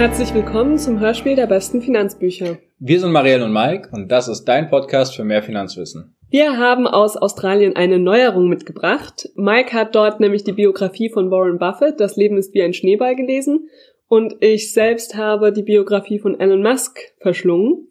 Herzlich 0.00 0.32
willkommen 0.32 0.78
zum 0.78 0.98
Hörspiel 0.98 1.36
der 1.36 1.46
besten 1.46 1.82
Finanzbücher. 1.82 2.56
Wir 2.78 3.00
sind 3.00 3.12
Marielle 3.12 3.44
und 3.44 3.52
Mike 3.52 3.90
und 3.92 4.10
das 4.10 4.28
ist 4.28 4.46
dein 4.46 4.70
Podcast 4.70 5.14
für 5.14 5.24
mehr 5.24 5.42
Finanzwissen. 5.42 6.16
Wir 6.30 6.56
haben 6.56 6.86
aus 6.86 7.18
Australien 7.18 7.76
eine 7.76 7.98
Neuerung 7.98 8.48
mitgebracht. 8.48 9.28
Mike 9.34 9.74
hat 9.74 9.94
dort 9.94 10.18
nämlich 10.18 10.42
die 10.42 10.54
Biografie 10.54 11.10
von 11.10 11.30
Warren 11.30 11.58
Buffett, 11.58 12.00
Das 12.00 12.16
Leben 12.16 12.38
ist 12.38 12.54
wie 12.54 12.62
ein 12.62 12.72
Schneeball 12.72 13.14
gelesen. 13.14 13.68
Und 14.08 14.36
ich 14.40 14.72
selbst 14.72 15.18
habe 15.18 15.52
die 15.52 15.64
Biografie 15.64 16.18
von 16.18 16.40
Elon 16.40 16.62
Musk 16.62 16.98
verschlungen. 17.18 17.86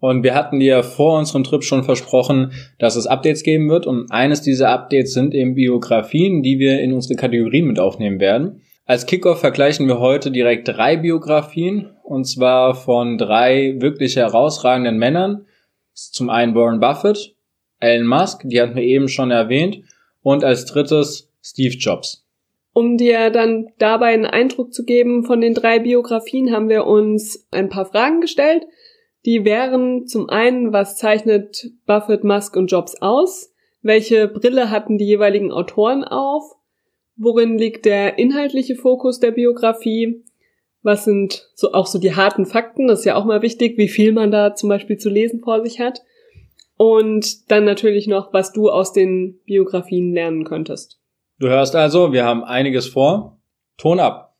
Und 0.00 0.24
wir 0.24 0.34
hatten 0.34 0.58
dir 0.58 0.82
vor 0.82 1.16
unserem 1.16 1.44
Trip 1.44 1.62
schon 1.62 1.84
versprochen, 1.84 2.50
dass 2.80 2.96
es 2.96 3.06
Updates 3.06 3.44
geben 3.44 3.70
wird. 3.70 3.86
Und 3.86 4.10
eines 4.10 4.42
dieser 4.42 4.70
Updates 4.70 5.12
sind 5.12 5.32
eben 5.32 5.54
Biografien, 5.54 6.42
die 6.42 6.58
wir 6.58 6.80
in 6.80 6.92
unsere 6.92 7.14
Kategorien 7.14 7.68
mit 7.68 7.78
aufnehmen 7.78 8.18
werden. 8.18 8.62
Als 8.88 9.06
Kickoff 9.06 9.40
vergleichen 9.40 9.88
wir 9.88 9.98
heute 9.98 10.30
direkt 10.30 10.68
drei 10.68 10.96
Biografien, 10.96 11.90
und 12.04 12.24
zwar 12.24 12.76
von 12.76 13.18
drei 13.18 13.74
wirklich 13.80 14.14
herausragenden 14.14 14.96
Männern. 14.96 15.46
Zum 15.92 16.30
einen 16.30 16.54
Warren 16.54 16.78
Buffett, 16.78 17.34
Elon 17.80 18.06
Musk, 18.06 18.42
die 18.44 18.60
hatten 18.60 18.76
wir 18.76 18.84
eben 18.84 19.08
schon 19.08 19.32
erwähnt, 19.32 19.80
und 20.22 20.44
als 20.44 20.66
drittes 20.66 21.32
Steve 21.42 21.74
Jobs. 21.74 22.24
Um 22.72 22.96
dir 22.96 23.30
dann 23.30 23.72
dabei 23.78 24.14
einen 24.14 24.24
Eindruck 24.24 24.72
zu 24.72 24.84
geben 24.84 25.24
von 25.24 25.40
den 25.40 25.54
drei 25.54 25.80
Biografien, 25.80 26.52
haben 26.52 26.68
wir 26.68 26.86
uns 26.86 27.48
ein 27.50 27.68
paar 27.68 27.86
Fragen 27.86 28.20
gestellt. 28.20 28.66
Die 29.24 29.44
wären 29.44 30.06
zum 30.06 30.28
einen, 30.28 30.72
was 30.72 30.96
zeichnet 30.96 31.72
Buffett, 31.86 32.22
Musk 32.22 32.54
und 32.54 32.70
Jobs 32.70 33.02
aus? 33.02 33.52
Welche 33.82 34.28
Brille 34.28 34.70
hatten 34.70 34.96
die 34.96 35.06
jeweiligen 35.06 35.50
Autoren 35.50 36.04
auf? 36.04 36.55
Worin 37.18 37.56
liegt 37.56 37.86
der 37.86 38.18
inhaltliche 38.18 38.74
Fokus 38.74 39.20
der 39.20 39.30
Biografie? 39.30 40.22
Was 40.82 41.06
sind 41.06 41.48
so 41.54 41.72
auch 41.72 41.86
so 41.86 41.98
die 41.98 42.14
harten 42.14 42.44
Fakten? 42.44 42.88
Das 42.88 42.98
ist 42.98 43.04
ja 43.06 43.14
auch 43.14 43.24
mal 43.24 43.40
wichtig, 43.40 43.78
wie 43.78 43.88
viel 43.88 44.12
man 44.12 44.30
da 44.30 44.54
zum 44.54 44.68
Beispiel 44.68 44.98
zu 44.98 45.08
lesen 45.08 45.40
vor 45.40 45.64
sich 45.64 45.80
hat. 45.80 46.02
Und 46.76 47.50
dann 47.50 47.64
natürlich 47.64 48.06
noch, 48.06 48.34
was 48.34 48.52
du 48.52 48.68
aus 48.68 48.92
den 48.92 49.40
Biografien 49.46 50.12
lernen 50.12 50.44
könntest. 50.44 51.00
Du 51.38 51.48
hörst 51.48 51.74
also, 51.74 52.12
wir 52.12 52.26
haben 52.26 52.44
einiges 52.44 52.86
vor. 52.86 53.38
Ton 53.78 53.98
ab. 53.98 54.34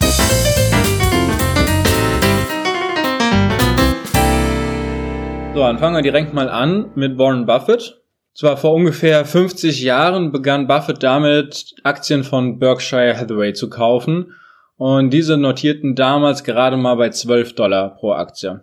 So, 5.54 5.60
dann 5.60 5.78
fangen 5.78 5.96
wir 5.96 6.02
direkt 6.02 6.34
mal 6.34 6.50
an 6.50 6.90
mit 6.94 7.16
Warren 7.16 7.46
Buffett. 7.46 8.02
Zwar 8.36 8.58
vor 8.58 8.74
ungefähr 8.74 9.24
50 9.24 9.80
Jahren 9.80 10.30
begann 10.30 10.66
Buffett 10.66 11.02
damit, 11.02 11.74
Aktien 11.84 12.22
von 12.22 12.58
Berkshire 12.58 13.16
Hathaway 13.16 13.54
zu 13.54 13.70
kaufen 13.70 14.34
und 14.76 15.08
diese 15.08 15.38
notierten 15.38 15.94
damals 15.94 16.44
gerade 16.44 16.76
mal 16.76 16.96
bei 16.96 17.08
12 17.08 17.54
Dollar 17.54 17.94
pro 17.94 18.12
Aktie. 18.12 18.60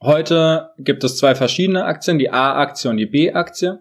Heute 0.00 0.70
gibt 0.78 1.02
es 1.02 1.16
zwei 1.16 1.34
verschiedene 1.34 1.86
Aktien, 1.86 2.20
die 2.20 2.30
A-Aktie 2.30 2.88
und 2.88 2.98
die 2.98 3.06
B-Aktie. 3.06 3.80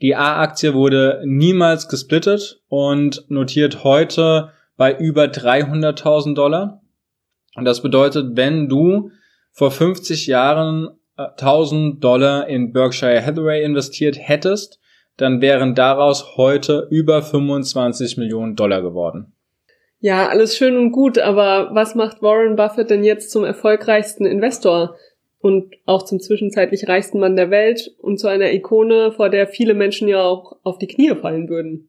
Die 0.00 0.16
A-Aktie 0.16 0.74
wurde 0.74 1.22
niemals 1.24 1.86
gesplittet 1.86 2.60
und 2.66 3.24
notiert 3.28 3.84
heute 3.84 4.50
bei 4.76 4.98
über 4.98 5.26
300.000 5.26 6.34
Dollar. 6.34 6.82
Und 7.54 7.66
das 7.66 7.82
bedeutet, 7.82 8.36
wenn 8.36 8.68
du 8.68 9.12
vor 9.52 9.70
50 9.70 10.26
Jahren 10.26 10.88
1000 11.30 12.02
Dollar 12.02 12.48
in 12.48 12.72
Berkshire 12.72 13.24
Hathaway 13.24 13.62
investiert 13.62 14.16
hättest, 14.18 14.80
dann 15.16 15.40
wären 15.40 15.74
daraus 15.74 16.36
heute 16.36 16.86
über 16.90 17.22
25 17.22 18.16
Millionen 18.16 18.56
Dollar 18.56 18.82
geworden. 18.82 19.32
Ja, 20.00 20.28
alles 20.28 20.56
schön 20.56 20.76
und 20.76 20.90
gut, 20.90 21.18
aber 21.18 21.70
was 21.74 21.94
macht 21.94 22.22
Warren 22.22 22.56
Buffett 22.56 22.90
denn 22.90 23.04
jetzt 23.04 23.30
zum 23.30 23.44
erfolgreichsten 23.44 24.26
Investor 24.26 24.96
und 25.38 25.74
auch 25.86 26.04
zum 26.04 26.18
zwischenzeitlich 26.18 26.88
reichsten 26.88 27.20
Mann 27.20 27.36
der 27.36 27.50
Welt 27.50 27.94
und 27.98 28.18
zu 28.18 28.26
einer 28.26 28.52
Ikone, 28.52 29.12
vor 29.12 29.28
der 29.28 29.46
viele 29.46 29.74
Menschen 29.74 30.08
ja 30.08 30.22
auch 30.22 30.56
auf 30.64 30.78
die 30.78 30.88
Knie 30.88 31.14
fallen 31.14 31.48
würden? 31.48 31.88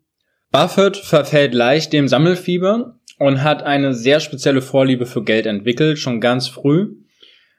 Buffett 0.51 0.97
verfällt 0.97 1.55
leicht 1.55 1.93
dem 1.93 2.07
Sammelfieber 2.07 2.99
und 3.17 3.43
hat 3.43 3.63
eine 3.63 3.95
sehr 3.95 4.19
spezielle 4.19 4.61
Vorliebe 4.61 5.07
für 5.07 5.23
Geld 5.23 5.47
entwickelt, 5.47 5.97
schon 5.97 6.21
ganz 6.21 6.47
früh. 6.47 6.95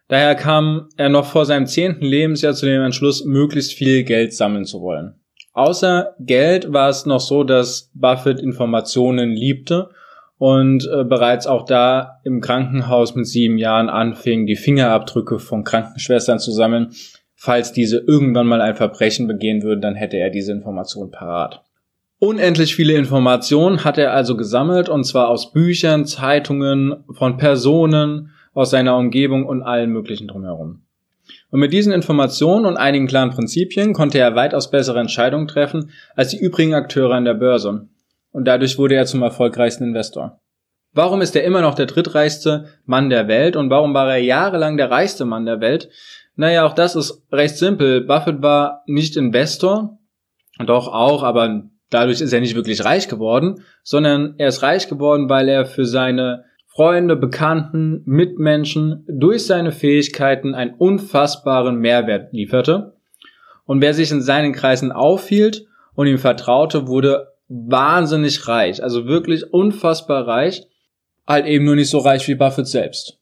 Daher 0.09 0.34
kam 0.34 0.88
er 0.97 1.09
noch 1.09 1.26
vor 1.26 1.47
seinem 1.47 1.66
zehnten 1.66 2.04
Lebensjahr 2.04 2.54
zu 2.54 2.66
dem 2.66 2.82
Entschluss, 2.82 3.25
möglichst 3.25 3.72
viel 3.72 4.04
Geld 4.04 4.34
sammeln 4.34 4.65
zu 4.65 4.81
wollen. 4.82 5.15
Außer 5.53 6.15
Geld 6.19 6.72
war 6.72 6.88
es 6.88 7.06
noch 7.06 7.20
so, 7.20 7.44
dass 7.44 7.91
Buffett 7.94 8.41
Informationen 8.41 9.31
liebte 9.31 9.91
und 10.37 10.87
äh, 10.93 11.04
bereits 11.04 11.47
auch 11.47 11.64
da 11.64 12.20
im 12.25 12.41
Krankenhaus 12.41 13.14
mit 13.14 13.26
sieben 13.26 13.56
Jahren 13.56 13.88
anfing, 13.88 14.47
die 14.47 14.56
Fingerabdrücke 14.56 15.38
von 15.38 15.64
Krankenschwestern 15.64 16.38
zu 16.38 16.50
sammeln. 16.50 16.91
Falls 17.37 17.72
diese 17.72 17.98
irgendwann 17.98 18.47
mal 18.47 18.60
ein 18.60 18.75
Verbrechen 18.75 19.26
begehen 19.28 19.62
würden, 19.62 19.81
dann 19.81 19.94
hätte 19.94 20.16
er 20.16 20.31
diese 20.31 20.53
Information 20.53 21.10
parat. 21.10 21.62
Unendlich 22.19 22.75
viele 22.75 22.94
Informationen 22.94 23.84
hat 23.84 23.98
er 23.98 24.12
also 24.12 24.37
gesammelt, 24.37 24.88
und 24.88 25.04
zwar 25.04 25.28
aus 25.28 25.53
Büchern, 25.53 26.06
Zeitungen, 26.06 27.04
von 27.12 27.37
Personen, 27.37 28.31
aus 28.54 28.70
seiner 28.70 28.97
Umgebung 28.97 29.44
und 29.44 29.62
allen 29.62 29.91
möglichen 29.91 30.28
drumherum. 30.28 30.82
Und 31.50 31.60
mit 31.60 31.72
diesen 31.72 31.92
Informationen 31.92 32.66
und 32.66 32.76
einigen 32.76 33.06
klaren 33.06 33.31
Prinzipien 33.31 33.92
konnte 33.92 34.19
er 34.19 34.34
weitaus 34.34 34.70
bessere 34.70 35.00
Entscheidungen 35.00 35.48
treffen 35.48 35.91
als 36.15 36.31
die 36.31 36.38
übrigen 36.38 36.75
Akteure 36.75 37.14
an 37.14 37.25
der 37.25 37.34
Börse. 37.34 37.88
Und 38.32 38.47
dadurch 38.47 38.78
wurde 38.78 38.97
er 38.97 39.06
zum 39.06 39.22
erfolgreichsten 39.22 39.84
Investor. 39.84 40.41
Warum 40.93 41.22
ist 41.22 41.34
er 41.34 41.44
immer 41.44 41.60
noch 41.60 41.75
der 41.75 41.87
drittreichste 41.87 42.66
Mann 42.87 43.10
der 43.10 43.26
Welt 43.26 43.56
und 43.56 43.70
warum 43.70 43.94
war 43.94 44.10
er 44.10 44.22
jahrelang 44.22 44.76
der 44.76 44.91
reichste 44.91 45.25
Mann 45.25 45.44
der 45.44 45.60
Welt? 45.60 45.88
Naja, 46.37 46.64
auch 46.64 46.72
das 46.72 46.97
ist 46.97 47.22
recht 47.32 47.56
simpel. 47.56 48.00
Buffett 48.03 48.43
war 48.43 48.82
nicht 48.87 49.16
Investor, 49.16 49.98
doch 50.64 50.88
auch, 50.88 51.22
aber 51.22 51.64
dadurch 51.91 52.20
ist 52.20 52.32
er 52.32 52.41
nicht 52.41 52.54
wirklich 52.54 52.84
reich 52.84 53.09
geworden, 53.09 53.62
sondern 53.82 54.34
er 54.38 54.48
ist 54.48 54.62
reich 54.62 54.88
geworden, 54.88 55.28
weil 55.28 55.48
er 55.48 55.66
für 55.66 55.84
seine 55.84 56.44
Freunde, 56.74 57.14
Bekannten, 57.14 58.02
Mitmenschen 58.04 59.04
durch 59.06 59.46
seine 59.46 59.70
Fähigkeiten 59.70 60.56
einen 60.56 60.74
unfassbaren 60.74 61.76
Mehrwert 61.76 62.32
lieferte. 62.32 62.94
Und 63.64 63.80
wer 63.80 63.94
sich 63.94 64.10
in 64.10 64.20
seinen 64.20 64.52
Kreisen 64.52 64.90
aufhielt 64.90 65.66
und 65.94 66.08
ihm 66.08 66.18
vertraute, 66.18 66.88
wurde 66.88 67.28
wahnsinnig 67.48 68.48
reich, 68.48 68.82
also 68.82 69.06
wirklich 69.06 69.52
unfassbar 69.52 70.26
reich, 70.26 70.66
halt 71.28 71.46
eben 71.46 71.64
nur 71.64 71.76
nicht 71.76 71.90
so 71.90 71.98
reich 71.98 72.26
wie 72.26 72.34
Buffett 72.34 72.66
selbst. 72.66 73.18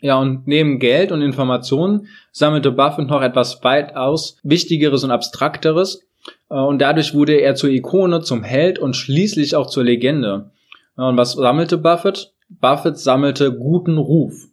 Ja, 0.00 0.18
und 0.18 0.46
neben 0.46 0.78
Geld 0.78 1.10
und 1.10 1.22
Informationen 1.22 2.06
sammelte 2.32 2.70
Buffett 2.70 3.08
noch 3.08 3.22
etwas 3.22 3.64
weitaus 3.64 4.36
Wichtigeres 4.42 5.04
und 5.04 5.10
Abstrakteres, 5.10 6.06
äh, 6.50 6.54
und 6.54 6.80
dadurch 6.80 7.14
wurde 7.14 7.34
er 7.40 7.54
zur 7.54 7.70
Ikone, 7.70 8.20
zum 8.20 8.42
Held 8.42 8.78
und 8.78 8.94
schließlich 8.94 9.56
auch 9.56 9.68
zur 9.68 9.84
Legende. 9.84 10.50
Und 10.96 11.16
was 11.16 11.32
sammelte 11.32 11.78
Buffett? 11.78 12.34
Buffett 12.48 12.98
sammelte 12.98 13.52
guten 13.52 13.98
Ruf. 13.98 14.48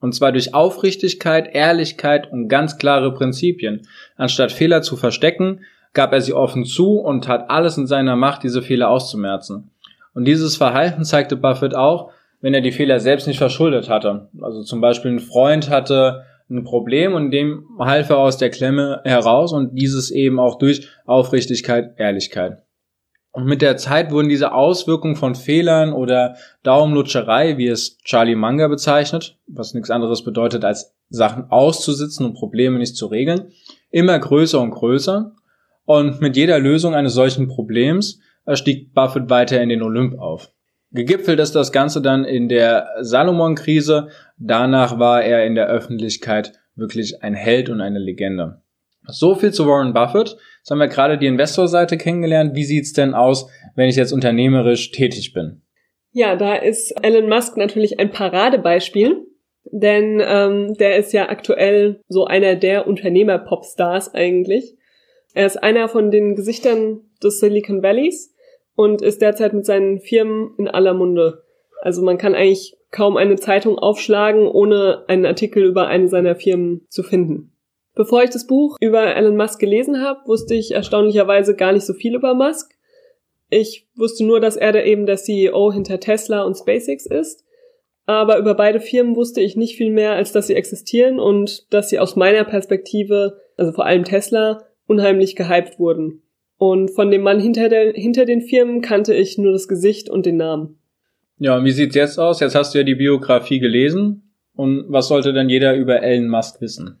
Und 0.00 0.14
zwar 0.14 0.32
durch 0.32 0.54
Aufrichtigkeit, 0.54 1.54
Ehrlichkeit 1.54 2.32
und 2.32 2.48
ganz 2.48 2.78
klare 2.78 3.12
Prinzipien. 3.12 3.86
Anstatt 4.16 4.52
Fehler 4.52 4.82
zu 4.82 4.96
verstecken, 4.96 5.60
gab 5.92 6.12
er 6.12 6.20
sie 6.20 6.32
offen 6.32 6.64
zu 6.64 6.98
und 6.98 7.24
tat 7.24 7.50
alles 7.50 7.76
in 7.76 7.86
seiner 7.86 8.16
Macht, 8.16 8.42
diese 8.42 8.62
Fehler 8.62 8.88
auszumerzen. 8.88 9.70
Und 10.14 10.24
dieses 10.24 10.56
Verhalten 10.56 11.04
zeigte 11.04 11.36
Buffett 11.36 11.74
auch, 11.74 12.10
wenn 12.40 12.54
er 12.54 12.62
die 12.62 12.72
Fehler 12.72 13.00
selbst 13.00 13.26
nicht 13.26 13.38
verschuldet 13.38 13.88
hatte. 13.88 14.28
Also 14.40 14.62
zum 14.62 14.80
Beispiel 14.80 15.10
ein 15.10 15.20
Freund 15.20 15.68
hatte 15.68 16.24
ein 16.48 16.64
Problem 16.64 17.14
und 17.14 17.30
dem 17.30 17.64
half 17.78 18.10
er 18.10 18.18
aus 18.18 18.38
der 18.38 18.50
Klemme 18.50 19.02
heraus 19.04 19.52
und 19.52 19.74
dieses 19.78 20.10
eben 20.10 20.40
auch 20.40 20.58
durch 20.58 20.88
Aufrichtigkeit, 21.04 21.94
Ehrlichkeit. 21.98 22.62
Und 23.32 23.46
mit 23.46 23.62
der 23.62 23.76
Zeit 23.76 24.10
wurden 24.10 24.28
diese 24.28 24.52
Auswirkungen 24.52 25.14
von 25.14 25.34
Fehlern 25.34 25.92
oder 25.92 26.36
Daumenlutscherei, 26.64 27.58
wie 27.58 27.68
es 27.68 27.98
Charlie 27.98 28.34
Manga 28.34 28.66
bezeichnet, 28.66 29.38
was 29.46 29.72
nichts 29.72 29.90
anderes 29.90 30.24
bedeutet, 30.24 30.64
als 30.64 30.94
Sachen 31.10 31.50
auszusitzen 31.50 32.26
und 32.26 32.34
Probleme 32.34 32.78
nicht 32.78 32.96
zu 32.96 33.06
regeln, 33.06 33.52
immer 33.90 34.18
größer 34.18 34.60
und 34.60 34.70
größer. 34.70 35.32
Und 35.84 36.20
mit 36.20 36.36
jeder 36.36 36.58
Lösung 36.58 36.94
eines 36.94 37.14
solchen 37.14 37.48
Problems 37.48 38.20
stieg 38.54 38.94
Buffett 38.94 39.30
weiter 39.30 39.60
in 39.60 39.68
den 39.68 39.82
Olymp 39.82 40.18
auf. 40.18 40.50
Gegipfelt 40.92 41.38
ist 41.38 41.54
das 41.54 41.70
Ganze 41.70 42.02
dann 42.02 42.24
in 42.24 42.48
der 42.48 42.88
Salomon-Krise. 43.00 44.08
Danach 44.38 44.98
war 44.98 45.22
er 45.22 45.46
in 45.46 45.54
der 45.54 45.68
Öffentlichkeit 45.68 46.52
wirklich 46.74 47.22
ein 47.22 47.34
Held 47.34 47.68
und 47.68 47.80
eine 47.80 48.00
Legende. 48.00 48.62
So 49.06 49.34
viel 49.36 49.52
zu 49.52 49.66
Warren 49.66 49.94
Buffett. 49.94 50.36
Jetzt 50.60 50.70
haben 50.70 50.78
wir 50.78 50.88
gerade 50.88 51.18
die 51.18 51.26
Investorseite 51.26 51.96
kennengelernt. 51.96 52.54
Wie 52.54 52.64
sieht's 52.64 52.92
denn 52.92 53.14
aus, 53.14 53.48
wenn 53.76 53.88
ich 53.88 53.96
jetzt 53.96 54.12
unternehmerisch 54.12 54.90
tätig 54.92 55.32
bin? 55.32 55.62
Ja, 56.12 56.36
da 56.36 56.54
ist 56.54 56.92
Elon 57.02 57.28
Musk 57.28 57.56
natürlich 57.56 57.98
ein 57.98 58.10
Paradebeispiel, 58.10 59.26
denn 59.64 60.22
ähm, 60.24 60.74
der 60.74 60.96
ist 60.96 61.12
ja 61.12 61.28
aktuell 61.28 62.00
so 62.08 62.24
einer 62.26 62.56
der 62.56 62.86
Unternehmer-Popstars 62.86 64.14
eigentlich. 64.14 64.76
Er 65.32 65.46
ist 65.46 65.62
einer 65.62 65.88
von 65.88 66.10
den 66.10 66.34
Gesichtern 66.34 67.00
des 67.22 67.38
Silicon 67.38 67.82
Valleys 67.82 68.34
und 68.74 69.02
ist 69.02 69.22
derzeit 69.22 69.52
mit 69.52 69.64
seinen 69.64 70.00
Firmen 70.00 70.54
in 70.58 70.68
aller 70.68 70.94
Munde. 70.94 71.44
Also 71.80 72.02
man 72.02 72.18
kann 72.18 72.34
eigentlich 72.34 72.76
kaum 72.90 73.16
eine 73.16 73.36
Zeitung 73.36 73.78
aufschlagen, 73.78 74.46
ohne 74.48 75.04
einen 75.06 75.26
Artikel 75.26 75.64
über 75.64 75.86
eine 75.86 76.08
seiner 76.08 76.34
Firmen 76.34 76.86
zu 76.88 77.02
finden. 77.02 77.52
Bevor 77.94 78.22
ich 78.22 78.30
das 78.30 78.46
Buch 78.46 78.76
über 78.80 79.14
Elon 79.16 79.36
Musk 79.36 79.58
gelesen 79.58 80.00
habe, 80.00 80.20
wusste 80.26 80.54
ich 80.54 80.72
erstaunlicherweise 80.72 81.56
gar 81.56 81.72
nicht 81.72 81.84
so 81.84 81.92
viel 81.92 82.14
über 82.14 82.34
Musk. 82.34 82.72
Ich 83.50 83.88
wusste 83.96 84.24
nur, 84.24 84.40
dass 84.40 84.56
er 84.56 84.72
da 84.72 84.82
eben 84.82 85.06
der 85.06 85.16
CEO 85.16 85.72
hinter 85.72 85.98
Tesla 85.98 86.42
und 86.44 86.56
SpaceX 86.56 87.06
ist. 87.06 87.44
Aber 88.06 88.38
über 88.38 88.54
beide 88.54 88.80
Firmen 88.80 89.16
wusste 89.16 89.40
ich 89.40 89.56
nicht 89.56 89.76
viel 89.76 89.90
mehr, 89.90 90.12
als 90.12 90.32
dass 90.32 90.46
sie 90.46 90.54
existieren 90.54 91.20
und 91.20 91.72
dass 91.72 91.90
sie 91.90 91.98
aus 91.98 92.16
meiner 92.16 92.44
Perspektive, 92.44 93.40
also 93.56 93.72
vor 93.72 93.86
allem 93.86 94.04
Tesla, 94.04 94.64
unheimlich 94.86 95.36
gehypt 95.36 95.78
wurden. 95.78 96.22
Und 96.56 96.90
von 96.90 97.10
dem 97.10 97.22
Mann 97.22 97.40
hinter, 97.40 97.68
der, 97.68 97.92
hinter 97.92 98.24
den 98.24 98.42
Firmen 98.42 98.80
kannte 98.82 99.14
ich 99.14 99.38
nur 99.38 99.52
das 99.52 99.68
Gesicht 99.68 100.10
und 100.10 100.26
den 100.26 100.36
Namen. 100.36 100.78
Ja, 101.38 101.56
und 101.56 101.64
wie 101.64 101.70
sieht's 101.70 101.94
jetzt 101.94 102.18
aus? 102.18 102.40
Jetzt 102.40 102.54
hast 102.54 102.74
du 102.74 102.78
ja 102.78 102.84
die 102.84 102.96
Biografie 102.96 103.60
gelesen. 103.60 104.34
Und 104.54 104.86
was 104.88 105.08
sollte 105.08 105.32
denn 105.32 105.48
jeder 105.48 105.74
über 105.74 106.02
Elon 106.02 106.28
Musk 106.28 106.60
wissen? 106.60 107.00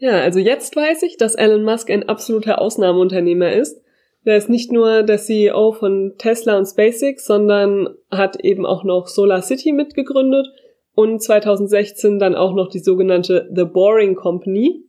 Ja, 0.00 0.18
also 0.18 0.38
jetzt 0.38 0.74
weiß 0.74 1.02
ich, 1.02 1.18
dass 1.18 1.34
Elon 1.34 1.62
Musk 1.62 1.90
ein 1.90 2.08
absoluter 2.08 2.58
Ausnahmeunternehmer 2.58 3.52
ist. 3.52 3.82
Er 4.24 4.38
ist 4.38 4.48
nicht 4.48 4.72
nur 4.72 5.02
der 5.02 5.18
CEO 5.18 5.72
von 5.72 6.14
Tesla 6.16 6.56
und 6.56 6.64
SpaceX, 6.64 7.26
sondern 7.26 7.94
hat 8.10 8.42
eben 8.42 8.64
auch 8.64 8.82
noch 8.82 9.08
Solar 9.08 9.42
City 9.42 9.72
mitgegründet 9.72 10.46
und 10.94 11.22
2016 11.22 12.18
dann 12.18 12.34
auch 12.34 12.54
noch 12.54 12.70
die 12.70 12.78
sogenannte 12.78 13.50
The 13.54 13.64
Boring 13.64 14.14
Company, 14.14 14.84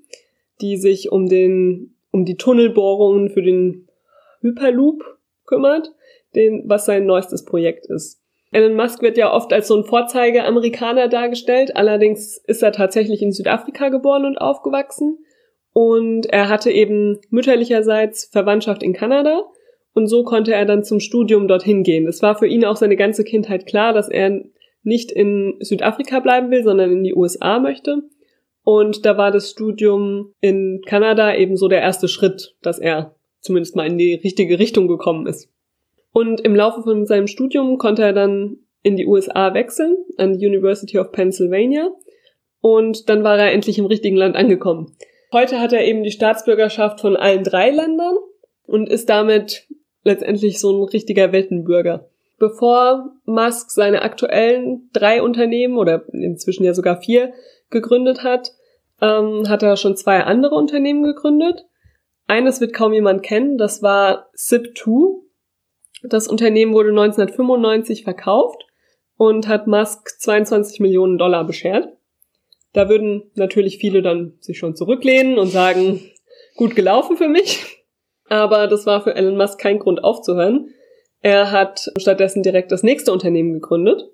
die 0.62 0.78
sich 0.78 1.12
um 1.12 1.28
den 1.28 1.94
um 2.12 2.24
die 2.24 2.38
Tunnelbohrungen 2.38 3.30
für 3.30 3.42
den 3.42 3.88
Hyperloop 4.42 5.04
kümmert, 5.46 5.92
den, 6.36 6.64
was 6.68 6.86
sein 6.86 7.06
neuestes 7.06 7.44
Projekt 7.44 7.86
ist. 7.88 8.21
Elon 8.52 8.76
Musk 8.76 9.02
wird 9.02 9.18
ja 9.18 9.34
oft 9.34 9.54
als 9.54 9.68
so 9.68 9.78
ein 9.78 9.86
Vorzeige-Amerikaner 9.86 11.08
dargestellt, 11.08 11.76
allerdings 11.76 12.38
ist 12.38 12.62
er 12.62 12.74
tatsächlich 12.74 13.22
in 13.22 13.32
Südafrika 13.32 13.90
geboren 13.90 14.26
und 14.26 14.38
aufgewachsen 14.38 15.20
und 15.74 16.26
er 16.26 16.50
hatte 16.50 16.70
eben 16.70 17.20
mütterlicherseits 17.30 18.26
Verwandtschaft 18.26 18.84
in 18.84 18.94
Kanada 18.94 19.44
und 19.94 20.08
so 20.08 20.24
konnte 20.24 20.54
er 20.54 20.66
dann 20.66 20.84
zum 20.84 21.00
Studium 21.00 21.48
dorthin 21.48 21.84
gehen. 21.84 22.08
Es 22.08 22.22
war 22.22 22.38
für 22.38 22.48
ihn 22.48 22.66
auch 22.66 22.76
seine 22.76 22.98
ganze 22.98 23.24
Kindheit 23.24 23.66
klar, 23.66 23.94
dass 23.94 24.10
er 24.10 24.44
nicht 24.84 25.12
in 25.12 25.56
Südafrika 25.60 26.20
bleiben 26.20 26.52
will, 26.52 26.64
sondern 26.64 26.92
in 26.92 27.04
die 27.04 27.14
USA 27.14 27.60
möchte. 27.60 28.04
Und 28.64 29.06
da 29.06 29.18
war 29.18 29.32
das 29.32 29.50
Studium 29.52 30.34
in 30.40 30.82
Kanada 30.86 31.36
eben 31.36 31.58
so 31.58 31.68
der 31.68 31.82
erste 31.82 32.08
Schritt, 32.08 32.56
dass 32.62 32.80
er 32.80 33.16
zumindest 33.40 33.76
mal 33.76 33.88
in 33.88 33.98
die 33.98 34.16
richtige 34.16 34.60
Richtung 34.60 34.88
gekommen 34.88 35.26
ist. 35.28 35.50
Und 36.14 36.42
im 36.42 36.56
Laufe 36.56 36.84
von 36.84 37.06
seinem 37.06 37.28
Studium 37.28 37.78
konnte 37.78 38.04
er 38.04 38.14
dann 38.14 38.58
in 38.84 38.98
die 38.98 39.06
USA 39.06 39.54
wechseln, 39.54 39.96
an 40.18 40.38
die 40.38 40.46
University 40.46 40.98
of 41.00 41.12
Pennsylvania. 41.12 41.90
Und 42.60 43.10
dann 43.10 43.24
war 43.24 43.38
er 43.38 43.52
endlich 43.52 43.78
im 43.78 43.86
richtigen 43.86 44.18
Land 44.18 44.36
angekommen. 44.36 44.96
Heute 45.32 45.60
hat 45.60 45.72
er 45.74 45.86
eben 45.86 46.04
die 46.04 46.12
Staatsbürgerschaft 46.12 47.00
von 47.00 47.16
allen 47.16 47.44
drei 47.44 47.70
Ländern 47.70 48.18
und 48.66 48.90
ist 48.90 49.10
damit 49.10 49.68
letztendlich 50.04 50.60
so 50.60 50.72
ein 50.72 50.84
richtiger 50.84 51.32
Weltenbürger. 51.32 52.10
Bevor 52.38 53.14
Musk 53.26 53.72
seine 53.72 54.02
aktuellen 54.02 54.90
drei 54.94 55.22
Unternehmen 55.22 55.78
oder 55.78 56.04
inzwischen 56.12 56.64
ja 56.64 56.74
sogar 56.74 57.02
vier 57.02 57.34
gegründet 57.70 58.24
hat, 58.24 58.52
ähm, 59.02 59.48
hat 59.48 59.64
er 59.64 59.78
schon 59.78 59.96
zwei 59.96 60.22
andere 60.22 60.56
Unternehmen 60.56 61.04
gegründet. 61.04 61.66
Eines 62.28 62.60
wird 62.60 62.74
kaum 62.74 62.94
jemand 62.94 63.24
kennen, 63.24 63.58
das 63.58 63.82
war 63.82 64.30
Zip2. 64.36 65.22
Das 66.04 66.28
Unternehmen 66.28 66.74
wurde 66.74 66.90
1995 66.90 68.04
verkauft 68.04 68.66
und 69.18 69.48
hat 69.48 69.68
Musk 69.68 70.20
22 70.20 70.80
Millionen 70.80 71.18
Dollar 71.18 71.46
beschert. 71.46 71.90
Da 72.74 72.90
würden 72.90 73.30
natürlich 73.36 73.78
viele 73.78 74.02
dann 74.02 74.34
sich 74.40 74.58
schon 74.58 74.76
zurücklehnen 74.76 75.38
und 75.38 75.48
sagen, 75.48 76.02
gut 76.56 76.76
gelaufen 76.76 77.18
für 77.18 77.28
mich. 77.28 77.84
Aber 78.30 78.68
das 78.68 78.86
war 78.86 79.02
für 79.04 79.16
Elon 79.16 79.38
Musk 79.38 79.60
kein 79.60 79.80
Grund 79.80 80.04
aufzuhören. 80.04 80.70
Er 81.20 81.52
hat 81.52 81.92
stattdessen 81.98 82.44
direkt 82.44 82.72
das 82.72 82.82
nächste 82.82 83.12
Unternehmen 83.12 83.54
gegründet 83.54 84.10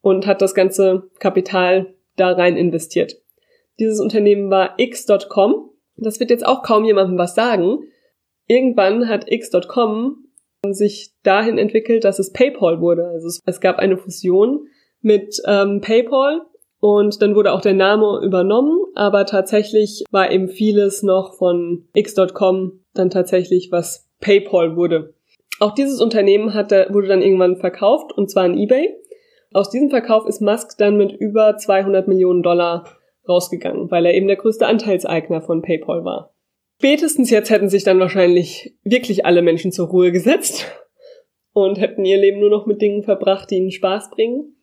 und 0.00 0.26
hat 0.26 0.42
das 0.42 0.54
ganze 0.54 1.08
Kapital 1.18 1.94
da 2.16 2.32
rein 2.32 2.56
investiert. 2.56 3.16
Dieses 3.78 4.00
Unternehmen 4.00 4.50
war 4.50 4.74
x.com. 4.76 5.70
Das 5.96 6.20
wird 6.20 6.30
jetzt 6.30 6.44
auch 6.44 6.62
kaum 6.62 6.84
jemandem 6.84 7.16
was 7.16 7.34
sagen. 7.34 7.78
Irgendwann 8.46 9.08
hat 9.08 9.30
x.com 9.30 10.23
sich 10.72 11.10
dahin 11.22 11.58
entwickelt, 11.58 12.04
dass 12.04 12.18
es 12.18 12.32
PayPal 12.32 12.80
wurde. 12.80 13.06
Also 13.08 13.26
es, 13.26 13.40
es 13.44 13.60
gab 13.60 13.78
eine 13.78 13.98
Fusion 13.98 14.68
mit 15.02 15.42
ähm, 15.46 15.80
PayPal 15.82 16.42
und 16.80 17.20
dann 17.20 17.34
wurde 17.34 17.52
auch 17.52 17.60
der 17.60 17.74
Name 17.74 18.20
übernommen, 18.22 18.78
aber 18.94 19.26
tatsächlich 19.26 20.04
war 20.10 20.30
eben 20.30 20.48
vieles 20.48 21.02
noch 21.02 21.34
von 21.34 21.88
x.com 21.94 22.80
dann 22.94 23.10
tatsächlich, 23.10 23.68
was 23.70 24.08
PayPal 24.20 24.76
wurde. 24.76 25.14
Auch 25.60 25.74
dieses 25.74 26.00
Unternehmen 26.00 26.54
hat, 26.54 26.72
wurde 26.72 27.08
dann 27.08 27.22
irgendwann 27.22 27.56
verkauft 27.56 28.12
und 28.12 28.30
zwar 28.30 28.44
an 28.44 28.58
eBay. 28.58 28.94
Aus 29.52 29.70
diesem 29.70 29.90
Verkauf 29.90 30.26
ist 30.26 30.40
Musk 30.40 30.76
dann 30.78 30.96
mit 30.96 31.12
über 31.12 31.56
200 31.56 32.08
Millionen 32.08 32.42
Dollar 32.42 32.84
rausgegangen, 33.28 33.90
weil 33.90 34.04
er 34.04 34.14
eben 34.14 34.26
der 34.26 34.36
größte 34.36 34.66
Anteilseigner 34.66 35.40
von 35.40 35.62
PayPal 35.62 36.04
war. 36.04 36.33
Spätestens 36.84 37.30
jetzt 37.30 37.48
hätten 37.48 37.70
sich 37.70 37.82
dann 37.82 37.98
wahrscheinlich 37.98 38.76
wirklich 38.84 39.24
alle 39.24 39.40
Menschen 39.40 39.72
zur 39.72 39.88
Ruhe 39.88 40.12
gesetzt 40.12 40.66
und 41.54 41.80
hätten 41.80 42.04
ihr 42.04 42.18
Leben 42.18 42.40
nur 42.40 42.50
noch 42.50 42.66
mit 42.66 42.82
Dingen 42.82 43.04
verbracht, 43.04 43.50
die 43.50 43.54
ihnen 43.54 43.70
Spaß 43.70 44.10
bringen. 44.10 44.54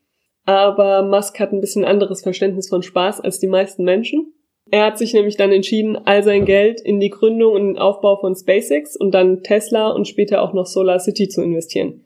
Aber 0.46 1.02
Musk 1.02 1.40
hat 1.40 1.52
ein 1.52 1.62
bisschen 1.62 1.84
anderes 1.84 2.22
Verständnis 2.22 2.70
von 2.70 2.84
Spaß 2.84 3.22
als 3.22 3.40
die 3.40 3.48
meisten 3.48 3.84
Menschen. 3.84 4.36
Er 4.70 4.86
hat 4.86 5.00
sich 5.00 5.16
nämlich 5.16 5.36
dann 5.36 5.52
entschieden, 5.52 5.98
all 5.98 6.22
sein 6.22 6.46
Geld 6.46 6.80
in 6.80 7.00
die 7.00 7.10
Gründung 7.10 7.54
und 7.54 7.66
den 7.70 7.80
Aufbau 7.80 8.18
von 8.18 8.36
SpaceX 8.36 8.96
und 8.96 9.16
dann 9.16 9.42
Tesla 9.42 9.90
und 9.90 10.08
später 10.08 10.44
auch 10.44 10.54
noch 10.54 10.68
Solar 10.68 11.00
City 11.00 11.28
zu 11.28 11.42
investieren. 11.42 12.06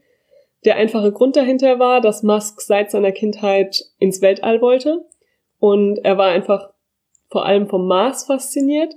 Der 0.64 0.78
einfache 0.78 1.12
Grund 1.12 1.36
dahinter 1.36 1.78
war, 1.78 2.00
dass 2.00 2.24
Musk 2.24 2.62
seit 2.62 2.90
seiner 2.90 3.12
Kindheit 3.12 3.84
ins 4.00 4.22
Weltall 4.22 4.62
wollte 4.62 5.04
und 5.60 5.98
er 6.06 6.18
war 6.18 6.30
einfach 6.30 6.70
vor 7.28 7.46
allem 7.46 7.68
vom 7.68 7.86
Mars 7.86 8.24
fasziniert 8.24 8.96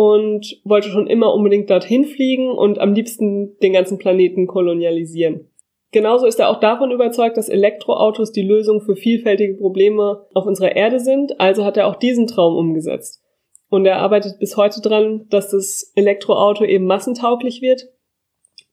und 0.00 0.62
wollte 0.64 0.88
schon 0.88 1.06
immer 1.08 1.34
unbedingt 1.34 1.68
dorthin 1.68 2.06
fliegen 2.06 2.50
und 2.50 2.78
am 2.78 2.94
liebsten 2.94 3.58
den 3.58 3.74
ganzen 3.74 3.98
Planeten 3.98 4.46
kolonialisieren. 4.46 5.50
Genauso 5.92 6.24
ist 6.24 6.40
er 6.40 6.48
auch 6.48 6.58
davon 6.58 6.90
überzeugt, 6.90 7.36
dass 7.36 7.50
Elektroautos 7.50 8.32
die 8.32 8.40
Lösung 8.40 8.80
für 8.80 8.96
vielfältige 8.96 9.58
Probleme 9.58 10.24
auf 10.32 10.46
unserer 10.46 10.74
Erde 10.74 11.00
sind, 11.00 11.38
also 11.38 11.66
hat 11.66 11.76
er 11.76 11.86
auch 11.86 11.96
diesen 11.96 12.26
Traum 12.26 12.56
umgesetzt. 12.56 13.22
Und 13.68 13.84
er 13.84 13.98
arbeitet 13.98 14.38
bis 14.38 14.56
heute 14.56 14.80
dran, 14.80 15.26
dass 15.28 15.50
das 15.50 15.92
Elektroauto 15.94 16.64
eben 16.64 16.86
massentauglich 16.86 17.60
wird 17.60 17.86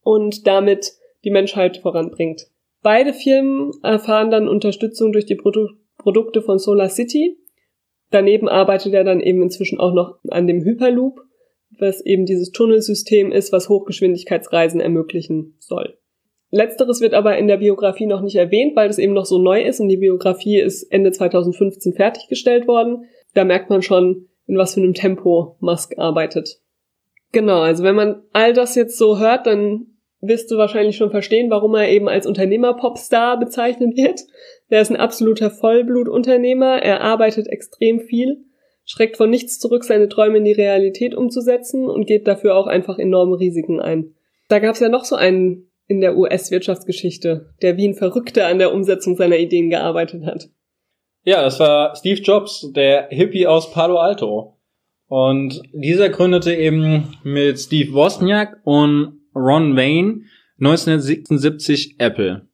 und 0.03 0.47
damit 0.47 0.93
die 1.25 1.31
Menschheit 1.31 1.75
voranbringt. 1.75 2.47
Beide 2.83 3.11
Firmen 3.11 3.73
erfahren 3.83 4.31
dann 4.31 4.47
Unterstützung 4.47 5.11
durch 5.11 5.25
die 5.25 5.35
Produ 5.35 5.67
Produkte 5.97 6.41
von 6.41 6.57
Solar 6.57 6.87
City. 6.87 7.37
Daneben 8.11 8.47
arbeitet 8.47 8.93
er 8.93 9.03
dann 9.03 9.19
eben 9.19 9.41
inzwischen 9.41 9.77
auch 9.77 9.93
noch 9.93 10.19
an 10.29 10.47
dem 10.47 10.63
Hyperloop, 10.63 11.26
was 11.79 12.05
eben 12.05 12.25
dieses 12.25 12.51
Tunnelsystem 12.51 13.31
ist, 13.31 13.51
was 13.51 13.69
Hochgeschwindigkeitsreisen 13.69 14.79
ermöglichen 14.79 15.55
soll. 15.59 15.97
Letzteres 16.49 17.01
wird 17.01 17.13
aber 17.13 17.37
in 17.37 17.47
der 17.47 17.57
Biografie 17.57 18.05
noch 18.05 18.21
nicht 18.21 18.37
erwähnt, 18.37 18.75
weil 18.75 18.87
das 18.87 18.99
eben 18.99 19.13
noch 19.13 19.25
so 19.25 19.37
neu 19.37 19.61
ist 19.63 19.79
und 19.79 19.89
die 19.89 19.97
Biografie 19.97 20.59
ist 20.59 20.83
Ende 20.83 21.11
2015 21.11 21.93
fertiggestellt 21.93 22.67
worden. 22.67 23.05
Da 23.33 23.43
merkt 23.43 23.69
man 23.69 23.81
schon, 23.81 24.27
in 24.47 24.57
was 24.57 24.73
für 24.73 24.79
einem 24.79 24.93
Tempo 24.93 25.57
Musk 25.59 25.97
arbeitet. 25.97 26.61
Genau, 27.33 27.59
also 27.59 27.83
wenn 27.83 27.95
man 27.95 28.23
all 28.31 28.53
das 28.53 28.75
jetzt 28.75 28.97
so 28.97 29.19
hört, 29.19 29.45
dann 29.45 29.87
wirst 30.21 30.49
du 30.49 30.57
wahrscheinlich 30.57 30.95
schon 30.95 31.11
verstehen, 31.11 31.49
warum 31.49 31.75
er 31.75 31.89
eben 31.89 32.07
als 32.07 32.25
Unternehmer-Popstar 32.25 33.37
bezeichnet 33.37 33.95
wird. 33.97 34.21
Der 34.71 34.81
ist 34.81 34.89
ein 34.89 34.97
absoluter 34.97 35.51
Vollblutunternehmer, 35.51 36.81
er 36.81 37.01
arbeitet 37.01 37.47
extrem 37.47 37.99
viel, 37.99 38.45
schreckt 38.87 39.17
von 39.17 39.29
nichts 39.29 39.59
zurück, 39.59 39.83
seine 39.83 40.09
Träume 40.09 40.39
in 40.39 40.45
die 40.45 40.53
Realität 40.53 41.13
umzusetzen 41.13 41.87
und 41.87 42.07
geht 42.07 42.27
dafür 42.27 42.55
auch 42.55 42.65
einfach 42.65 42.97
enorme 42.97 43.39
Risiken 43.39 43.79
ein. 43.79 44.15
Da 44.47 44.57
gab 44.59 44.73
es 44.73 44.79
ja 44.79 44.89
noch 44.89 45.05
so 45.05 45.15
einen 45.15 45.69
in 45.87 46.01
der 46.01 46.17
US-Wirtschaftsgeschichte, 46.17 47.53
der 47.61 47.77
wie 47.77 47.87
ein 47.87 47.95
Verrückter 47.95 48.47
an 48.47 48.59
der 48.59 48.73
Umsetzung 48.73 49.15
seiner 49.15 49.37
Ideen 49.37 49.69
gearbeitet 49.69 50.25
hat. 50.25 50.49
Ja, 51.23 51.41
das 51.41 51.59
war 51.59 51.95
Steve 51.95 52.21
Jobs, 52.21 52.71
der 52.73 53.09
Hippie 53.09 53.45
aus 53.45 53.71
Palo 53.71 53.97
Alto. 53.97 54.57
Und 55.07 55.61
dieser 55.73 56.09
gründete 56.09 56.53
eben 56.53 57.17
mit 57.23 57.59
Steve 57.59 57.93
Wozniak 57.93 58.59
und 58.63 59.19
Ron 59.35 59.75
Wayne 59.75 60.21
1976 60.59 61.95
Apple. 61.99 62.47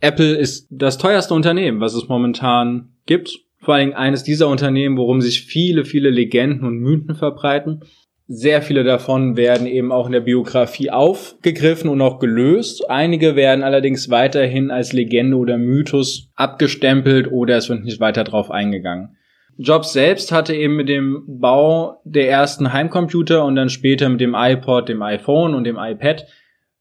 Apple 0.00 0.36
ist 0.36 0.66
das 0.70 0.98
teuerste 0.98 1.34
Unternehmen, 1.34 1.80
was 1.80 1.94
es 1.94 2.08
momentan 2.08 2.94
gibt. 3.06 3.40
Vor 3.60 3.74
allem 3.74 3.92
eines 3.92 4.22
dieser 4.22 4.48
Unternehmen, 4.48 4.96
worum 4.96 5.20
sich 5.20 5.42
viele, 5.42 5.84
viele 5.84 6.10
Legenden 6.10 6.64
und 6.64 6.78
Mythen 6.78 7.14
verbreiten. 7.14 7.80
Sehr 8.26 8.62
viele 8.62 8.84
davon 8.84 9.36
werden 9.36 9.66
eben 9.66 9.90
auch 9.90 10.06
in 10.06 10.12
der 10.12 10.20
Biografie 10.20 10.90
aufgegriffen 10.90 11.90
und 11.90 12.00
auch 12.00 12.20
gelöst. 12.20 12.88
Einige 12.88 13.36
werden 13.36 13.64
allerdings 13.64 14.08
weiterhin 14.08 14.70
als 14.70 14.92
Legende 14.92 15.36
oder 15.36 15.58
Mythos 15.58 16.30
abgestempelt 16.36 17.30
oder 17.30 17.56
es 17.56 17.68
wird 17.68 17.84
nicht 17.84 18.00
weiter 18.00 18.24
drauf 18.24 18.50
eingegangen. 18.50 19.16
Jobs 19.58 19.92
selbst 19.92 20.32
hatte 20.32 20.54
eben 20.54 20.76
mit 20.76 20.88
dem 20.88 21.24
Bau 21.26 22.00
der 22.04 22.30
ersten 22.30 22.72
Heimcomputer 22.72 23.44
und 23.44 23.56
dann 23.56 23.68
später 23.68 24.08
mit 24.08 24.20
dem 24.20 24.34
iPod, 24.34 24.88
dem 24.88 25.02
iPhone 25.02 25.54
und 25.54 25.64
dem 25.64 25.76
iPad 25.76 26.26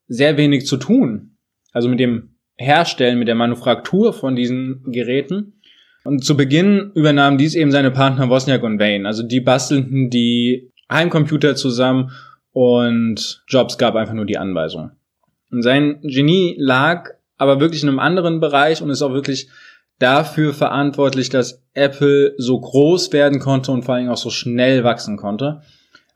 sehr 0.07 0.37
wenig 0.37 0.65
zu 0.65 0.77
tun. 0.77 1.35
Also 1.73 1.89
mit 1.89 1.99
dem 1.99 2.35
Herstellen, 2.55 3.19
mit 3.19 3.27
der 3.27 3.35
Manufaktur 3.35 4.13
von 4.13 4.35
diesen 4.35 4.83
Geräten. 4.85 5.58
Und 6.09 6.25
zu 6.25 6.35
Beginn 6.35 6.89
übernahmen 6.95 7.37
dies 7.37 7.53
eben 7.53 7.69
seine 7.69 7.91
Partner 7.91 8.29
Wozniak 8.29 8.63
und 8.63 8.79
Wayne. 8.79 9.07
Also 9.07 9.21
die 9.21 9.41
bastelten 9.41 10.09
die 10.09 10.71
Heimcomputer 10.91 11.55
zusammen 11.55 12.09
und 12.51 13.43
Jobs 13.47 13.77
gab 13.77 13.93
einfach 13.93 14.15
nur 14.15 14.25
die 14.25 14.39
Anweisung. 14.39 14.89
Und 15.51 15.61
sein 15.61 15.99
Genie 16.01 16.55
lag 16.57 17.11
aber 17.37 17.59
wirklich 17.59 17.83
in 17.83 17.89
einem 17.89 17.99
anderen 17.99 18.39
Bereich 18.39 18.81
und 18.81 18.89
ist 18.89 19.03
auch 19.03 19.13
wirklich 19.13 19.49
dafür 19.99 20.51
verantwortlich, 20.51 21.29
dass 21.29 21.61
Apple 21.75 22.33
so 22.39 22.59
groß 22.59 23.13
werden 23.13 23.37
konnte 23.37 23.71
und 23.71 23.83
vor 23.83 23.93
allem 23.93 24.09
auch 24.09 24.17
so 24.17 24.31
schnell 24.31 24.83
wachsen 24.83 25.15
konnte. 25.15 25.61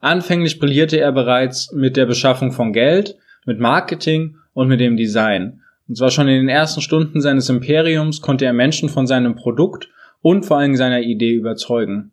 Anfänglich 0.00 0.58
brillierte 0.58 0.98
er 0.98 1.12
bereits 1.12 1.70
mit 1.70 1.96
der 1.96 2.06
Beschaffung 2.06 2.50
von 2.50 2.72
Geld, 2.72 3.16
mit 3.46 3.60
Marketing 3.60 4.38
und 4.54 4.66
mit 4.66 4.80
dem 4.80 4.96
Design. 4.96 5.60
Und 5.88 5.96
zwar 5.96 6.10
schon 6.10 6.28
in 6.28 6.40
den 6.40 6.48
ersten 6.48 6.80
Stunden 6.80 7.20
seines 7.20 7.48
Imperiums 7.48 8.20
konnte 8.20 8.44
er 8.44 8.52
Menschen 8.52 8.88
von 8.88 9.06
seinem 9.06 9.34
Produkt 9.34 9.88
und 10.20 10.44
vor 10.44 10.58
allem 10.58 10.76
seiner 10.76 11.00
Idee 11.00 11.32
überzeugen. 11.32 12.12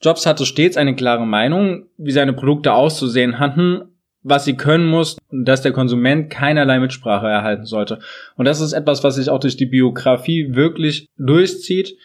Jobs 0.00 0.26
hatte 0.26 0.46
stets 0.46 0.76
eine 0.76 0.94
klare 0.94 1.26
Meinung, 1.26 1.86
wie 1.96 2.12
seine 2.12 2.32
Produkte 2.32 2.72
auszusehen 2.72 3.40
hatten 3.40 3.82
was 4.22 4.44
sie 4.44 4.56
können 4.56 4.86
muss, 4.86 5.16
dass 5.30 5.62
der 5.62 5.72
Konsument 5.72 6.30
keinerlei 6.30 6.78
Mitsprache 6.80 7.26
erhalten 7.26 7.64
sollte. 7.64 8.00
Und 8.36 8.44
das 8.44 8.60
ist 8.60 8.72
etwas, 8.72 9.04
was 9.04 9.16
sich 9.16 9.30
auch 9.30 9.40
durch 9.40 9.56
die 9.56 9.66
Biografie 9.66 10.54
wirklich 10.54 11.08
durchzieht. 11.16 11.96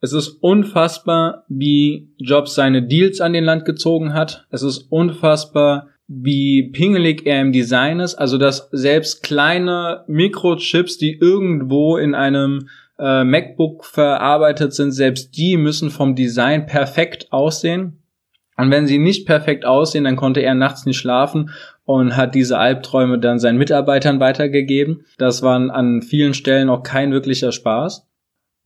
Es 0.00 0.12
ist 0.12 0.28
unfassbar, 0.42 1.44
wie 1.48 2.12
Jobs 2.18 2.54
seine 2.54 2.86
Deals 2.86 3.20
an 3.20 3.32
den 3.32 3.44
Land 3.44 3.64
gezogen 3.64 4.12
hat. 4.12 4.46
Es 4.50 4.62
ist 4.62 4.90
unfassbar, 4.90 5.88
wie 6.08 6.70
pingelig 6.70 7.26
er 7.26 7.40
im 7.40 7.52
Design 7.52 8.00
ist. 8.00 8.14
Also, 8.14 8.38
dass 8.38 8.68
selbst 8.72 9.22
kleine 9.22 10.04
Mikrochips, 10.06 10.98
die 10.98 11.18
irgendwo 11.18 11.96
in 11.96 12.14
einem 12.14 12.68
äh, 12.98 13.24
MacBook 13.24 13.84
verarbeitet 13.84 14.72
sind, 14.74 14.92
selbst 14.92 15.36
die 15.36 15.56
müssen 15.56 15.90
vom 15.90 16.14
Design 16.14 16.66
perfekt 16.66 17.32
aussehen. 17.32 18.02
Und 18.56 18.70
wenn 18.70 18.86
sie 18.86 18.98
nicht 18.98 19.26
perfekt 19.26 19.66
aussehen, 19.66 20.04
dann 20.04 20.16
konnte 20.16 20.40
er 20.40 20.54
nachts 20.54 20.86
nicht 20.86 20.96
schlafen 20.96 21.50
und 21.84 22.16
hat 22.16 22.34
diese 22.34 22.58
Albträume 22.58 23.18
dann 23.18 23.38
seinen 23.38 23.58
Mitarbeitern 23.58 24.18
weitergegeben. 24.18 25.04
Das 25.18 25.42
war 25.42 25.56
an 25.56 26.02
vielen 26.02 26.32
Stellen 26.32 26.70
auch 26.70 26.82
kein 26.82 27.12
wirklicher 27.12 27.52
Spaß. 27.52 28.06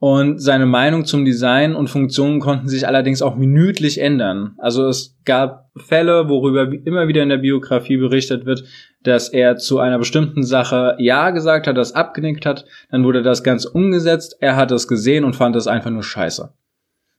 Und 0.02 0.38
seine 0.38 0.64
Meinung 0.64 1.04
zum 1.04 1.26
Design 1.26 1.74
und 1.76 1.90
Funktionen 1.90 2.40
konnten 2.40 2.68
sich 2.68 2.88
allerdings 2.88 3.20
auch 3.20 3.36
minütlich 3.36 4.00
ändern. 4.00 4.54
Also 4.56 4.88
es 4.88 5.18
gab 5.26 5.70
Fälle, 5.76 6.30
worüber 6.30 6.72
immer 6.86 7.06
wieder 7.06 7.22
in 7.22 7.28
der 7.28 7.36
Biografie 7.36 7.98
berichtet 7.98 8.46
wird, 8.46 8.64
dass 9.02 9.28
er 9.28 9.56
zu 9.56 9.78
einer 9.78 9.98
bestimmten 9.98 10.42
Sache 10.42 10.96
Ja 10.98 11.30
gesagt 11.32 11.66
hat, 11.66 11.76
das 11.76 11.92
abgenickt 11.92 12.46
hat, 12.46 12.64
dann 12.90 13.04
wurde 13.04 13.22
das 13.22 13.44
ganz 13.44 13.66
umgesetzt, 13.66 14.38
er 14.40 14.56
hat 14.56 14.70
es 14.70 14.88
gesehen 14.88 15.22
und 15.22 15.36
fand 15.36 15.54
es 15.54 15.66
einfach 15.66 15.90
nur 15.90 16.02
scheiße. 16.02 16.50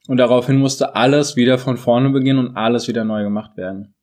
Und 0.07 0.17
daraufhin 0.17 0.57
musste 0.57 0.95
alles 0.95 1.35
wieder 1.35 1.59
von 1.59 1.77
vorne 1.77 2.09
beginnen 2.09 2.39
und 2.39 2.57
alles 2.57 2.87
wieder 2.87 3.05
neu 3.05 3.21
gemacht 3.21 3.57
werden. 3.57 3.93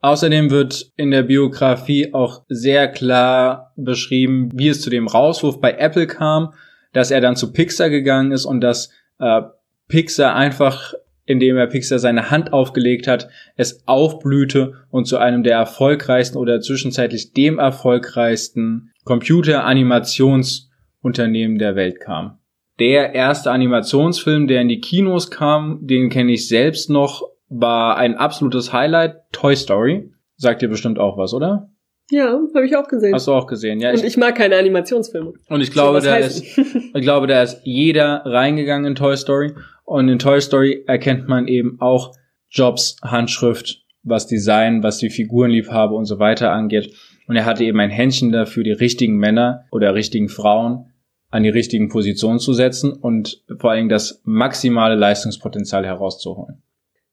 Außerdem 0.00 0.50
wird 0.50 0.90
in 0.96 1.12
der 1.12 1.22
Biografie 1.22 2.12
auch 2.12 2.42
sehr 2.48 2.88
klar 2.88 3.72
beschrieben, 3.76 4.50
wie 4.52 4.68
es 4.68 4.80
zu 4.80 4.90
dem 4.90 5.06
Rauswurf 5.06 5.60
bei 5.60 5.72
Apple 5.78 6.08
kam, 6.08 6.54
dass 6.96 7.10
er 7.10 7.20
dann 7.20 7.36
zu 7.36 7.52
Pixar 7.52 7.90
gegangen 7.90 8.32
ist 8.32 8.46
und 8.46 8.62
dass 8.62 8.90
äh, 9.18 9.42
Pixar 9.88 10.34
einfach, 10.34 10.94
indem 11.26 11.58
er 11.58 11.66
Pixar 11.66 11.98
seine 11.98 12.30
Hand 12.30 12.54
aufgelegt 12.54 13.06
hat, 13.06 13.28
es 13.56 13.86
aufblühte 13.86 14.72
und 14.90 15.06
zu 15.06 15.18
einem 15.18 15.42
der 15.42 15.58
erfolgreichsten 15.58 16.38
oder 16.38 16.62
zwischenzeitlich 16.62 17.34
dem 17.34 17.58
erfolgreichsten 17.58 18.92
Computeranimationsunternehmen 19.04 21.58
der 21.58 21.76
Welt 21.76 22.00
kam 22.00 22.38
der 22.78 23.14
erste 23.14 23.50
Animationsfilm, 23.50 24.46
der 24.46 24.60
in 24.60 24.68
die 24.68 24.80
Kinos 24.80 25.30
kam, 25.30 25.86
den 25.86 26.10
kenne 26.10 26.32
ich 26.32 26.48
selbst 26.48 26.90
noch, 26.90 27.22
war 27.48 27.96
ein 27.96 28.16
absolutes 28.16 28.72
Highlight, 28.72 29.16
Toy 29.32 29.56
Story. 29.56 30.12
Sagt 30.36 30.60
dir 30.60 30.68
bestimmt 30.68 30.98
auch 30.98 31.16
was, 31.16 31.32
oder? 31.32 31.70
Ja, 32.10 32.38
habe 32.54 32.66
ich 32.66 32.76
auch 32.76 32.86
gesehen. 32.86 33.14
Hast 33.14 33.26
du 33.26 33.32
auch 33.32 33.46
gesehen, 33.46 33.80
ja. 33.80 33.90
Und 33.90 33.96
ich, 33.96 34.04
ich 34.04 34.16
mag 34.16 34.36
keine 34.36 34.56
Animationsfilme. 34.56 35.32
Und 35.48 35.60
ich 35.60 35.72
glaube, 35.72 36.00
da 36.00 36.16
ist, 36.16 36.44
ich 36.94 37.02
glaube, 37.02 37.26
da 37.26 37.42
ist 37.42 37.60
jeder 37.64 38.22
reingegangen 38.24 38.86
in 38.86 38.94
Toy 38.94 39.16
Story. 39.16 39.54
Und 39.84 40.08
in 40.08 40.18
Toy 40.18 40.40
Story 40.40 40.84
erkennt 40.86 41.28
man 41.28 41.48
eben 41.48 41.80
auch 41.80 42.14
Jobs 42.48 42.96
Handschrift, 43.02 43.84
was 44.02 44.26
Design, 44.26 44.82
was 44.82 44.98
die 44.98 45.10
Figurenliebhabe 45.10 45.94
und 45.94 46.04
so 46.04 46.18
weiter 46.18 46.52
angeht. 46.52 46.94
Und 47.26 47.34
er 47.34 47.44
hatte 47.44 47.64
eben 47.64 47.80
ein 47.80 47.90
Händchen 47.90 48.30
dafür, 48.30 48.62
die 48.62 48.72
richtigen 48.72 49.16
Männer 49.16 49.64
oder 49.72 49.94
richtigen 49.94 50.28
Frauen 50.28 50.92
an 51.30 51.42
die 51.42 51.48
richtigen 51.48 51.88
Positionen 51.88 52.38
zu 52.38 52.52
setzen 52.52 52.92
und 52.92 53.42
vor 53.58 53.70
allen 53.70 53.78
Dingen 53.78 53.88
das 53.88 54.22
maximale 54.24 54.94
Leistungspotenzial 54.94 55.84
herauszuholen. 55.84 56.62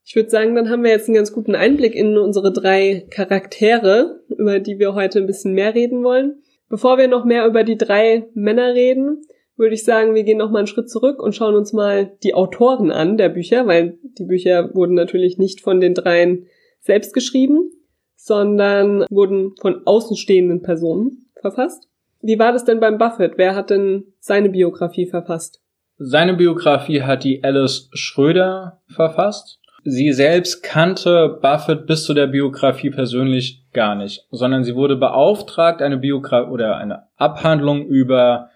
Ich 0.05 0.15
würde 0.15 0.29
sagen, 0.29 0.55
dann 0.55 0.69
haben 0.69 0.83
wir 0.83 0.91
jetzt 0.91 1.07
einen 1.07 1.15
ganz 1.15 1.31
guten 1.31 1.55
Einblick 1.55 1.95
in 1.95 2.17
unsere 2.17 2.51
drei 2.51 3.07
Charaktere, 3.09 4.21
über 4.29 4.59
die 4.59 4.79
wir 4.79 4.93
heute 4.93 5.19
ein 5.19 5.27
bisschen 5.27 5.53
mehr 5.53 5.73
reden 5.73 6.03
wollen. 6.03 6.43
Bevor 6.69 6.97
wir 6.97 7.07
noch 7.07 7.23
mehr 7.23 7.45
über 7.45 7.63
die 7.63 7.77
drei 7.77 8.27
Männer 8.33 8.73
reden, 8.73 9.21
würde 9.55 9.75
ich 9.75 9.83
sagen, 9.83 10.15
wir 10.15 10.23
gehen 10.23 10.39
noch 10.39 10.51
mal 10.51 10.59
einen 10.59 10.67
Schritt 10.67 10.89
zurück 10.89 11.21
und 11.21 11.35
schauen 11.35 11.55
uns 11.55 11.71
mal 11.73 12.17
die 12.23 12.33
Autoren 12.33 12.91
an 12.91 13.17
der 13.17 13.29
Bücher, 13.29 13.67
weil 13.67 13.97
die 14.03 14.25
Bücher 14.25 14.73
wurden 14.73 14.95
natürlich 14.95 15.37
nicht 15.37 15.61
von 15.61 15.79
den 15.79 15.93
dreien 15.93 16.47
selbst 16.79 17.13
geschrieben, 17.13 17.71
sondern 18.15 19.05
wurden 19.09 19.55
von 19.61 19.85
außenstehenden 19.85 20.61
Personen 20.61 21.29
verfasst. 21.39 21.87
Wie 22.21 22.39
war 22.39 22.51
das 22.51 22.65
denn 22.65 22.79
beim 22.79 22.97
Buffett? 22.97 23.33
Wer 23.37 23.55
hat 23.55 23.69
denn 23.69 24.13
seine 24.19 24.49
Biografie 24.49 25.05
verfasst? 25.05 25.61
Seine 25.97 26.33
Biografie 26.33 27.01
hat 27.01 27.23
die 27.23 27.43
Alice 27.43 27.89
Schröder 27.93 28.81
verfasst. 28.87 29.59
Sie 29.83 30.13
selbst 30.13 30.63
kannte 30.63 31.39
Buffett 31.41 31.85
bis 31.87 32.05
zu 32.05 32.13
der 32.13 32.27
Biografie 32.27 32.89
persönlich 32.89 33.65
gar 33.73 33.95
nicht, 33.95 34.25
sondern 34.31 34.63
sie 34.63 34.75
wurde 34.75 34.95
beauftragt, 34.95 35.81
eine 35.81 35.97
Biografie 35.97 36.49
oder 36.49 36.77
eine 36.77 37.03
Abhandlung 37.17 37.85
über 37.85 38.49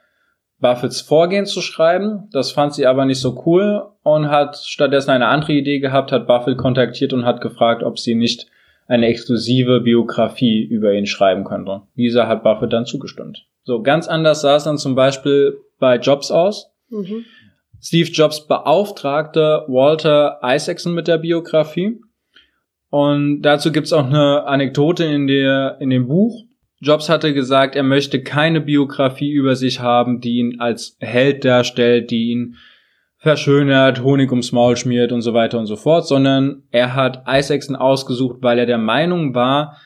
Buffetts 0.60 1.02
Vorgehen 1.02 1.46
zu 1.46 1.62
schreiben. 1.62 2.30
Das 2.32 2.52
fand 2.52 2.74
sie 2.74 2.88
aber 2.88 3.06
nicht 3.06 3.20
so 3.20 3.44
cool 3.46 3.84
und 4.04 4.30
hat 4.30 4.58
stattdessen 4.58 5.12
eine 5.12 5.28
andere 5.28 5.54
Idee 5.54 5.80
gehabt, 5.80 6.12
hat 6.12 6.28
Buffett 6.28 6.58
kontaktiert 6.58 7.14
und 7.14 7.26
hat 7.26 7.42
gefragt, 7.42 7.84
ob 7.84 8.00
sie 8.00 8.16
nicht 8.16 8.48
eine 8.88 9.08
exklusive 9.08 9.82
Biografie 9.82 10.64
über 10.64 10.94
ihn 10.94 11.06
schreiben 11.06 11.44
könnte. 11.44 11.82
Dieser 11.96 12.28
hat 12.28 12.44
Buffett 12.44 12.72
dann 12.72 12.86
zugestimmt. 12.86 13.46
So, 13.64 13.82
ganz 13.82 14.08
anders 14.08 14.42
sah 14.42 14.56
es 14.56 14.64
dann 14.64 14.78
zum 14.78 14.96
Beispiel 14.96 15.58
bei 15.78 15.98
Jobs 15.98 16.32
aus. 16.32 16.72
Mhm. 16.90 17.26
Steve 17.82 18.10
Jobs 18.10 18.48
beauftragte 18.48 19.64
Walter 19.68 20.40
Isaacson 20.44 20.94
mit 20.94 21.08
der 21.08 21.18
Biografie. 21.18 22.00
Und 22.90 23.42
dazu 23.42 23.72
gibt's 23.72 23.94
auch 23.94 24.06
eine 24.06 24.46
Anekdote 24.46 25.04
in, 25.06 25.28
der, 25.28 25.78
in 25.80 25.90
dem 25.90 26.08
Buch. 26.08 26.44
Jobs 26.80 27.10
hatte 27.10 27.34
gesagt, 27.34 27.76
er 27.76 27.84
möchte 27.84 28.22
keine 28.22 28.62
Biografie 28.62 29.32
über 29.32 29.56
sich 29.56 29.80
haben, 29.80 30.22
die 30.22 30.38
ihn 30.38 30.60
als 30.60 30.96
Held 31.00 31.44
darstellt, 31.44 32.12
die 32.12 32.32
ihn 32.32 32.56
verschönert, 33.18 34.04
Honig 34.04 34.30
ums 34.32 34.52
Maul 34.52 34.78
schmiert 34.78 35.12
und 35.12 35.22
so 35.22 35.34
weiter 35.34 35.58
und 35.58 35.66
so 35.66 35.76
fort, 35.76 36.08
sondern 36.08 36.64
er 36.70 36.94
hat 36.94 37.24
Isaacson 37.28 37.76
ausgesucht, 37.76 38.38
weil 38.42 38.60
er 38.60 38.68
der 38.68 38.78
Meinung 38.78 39.34
war, 39.34 39.78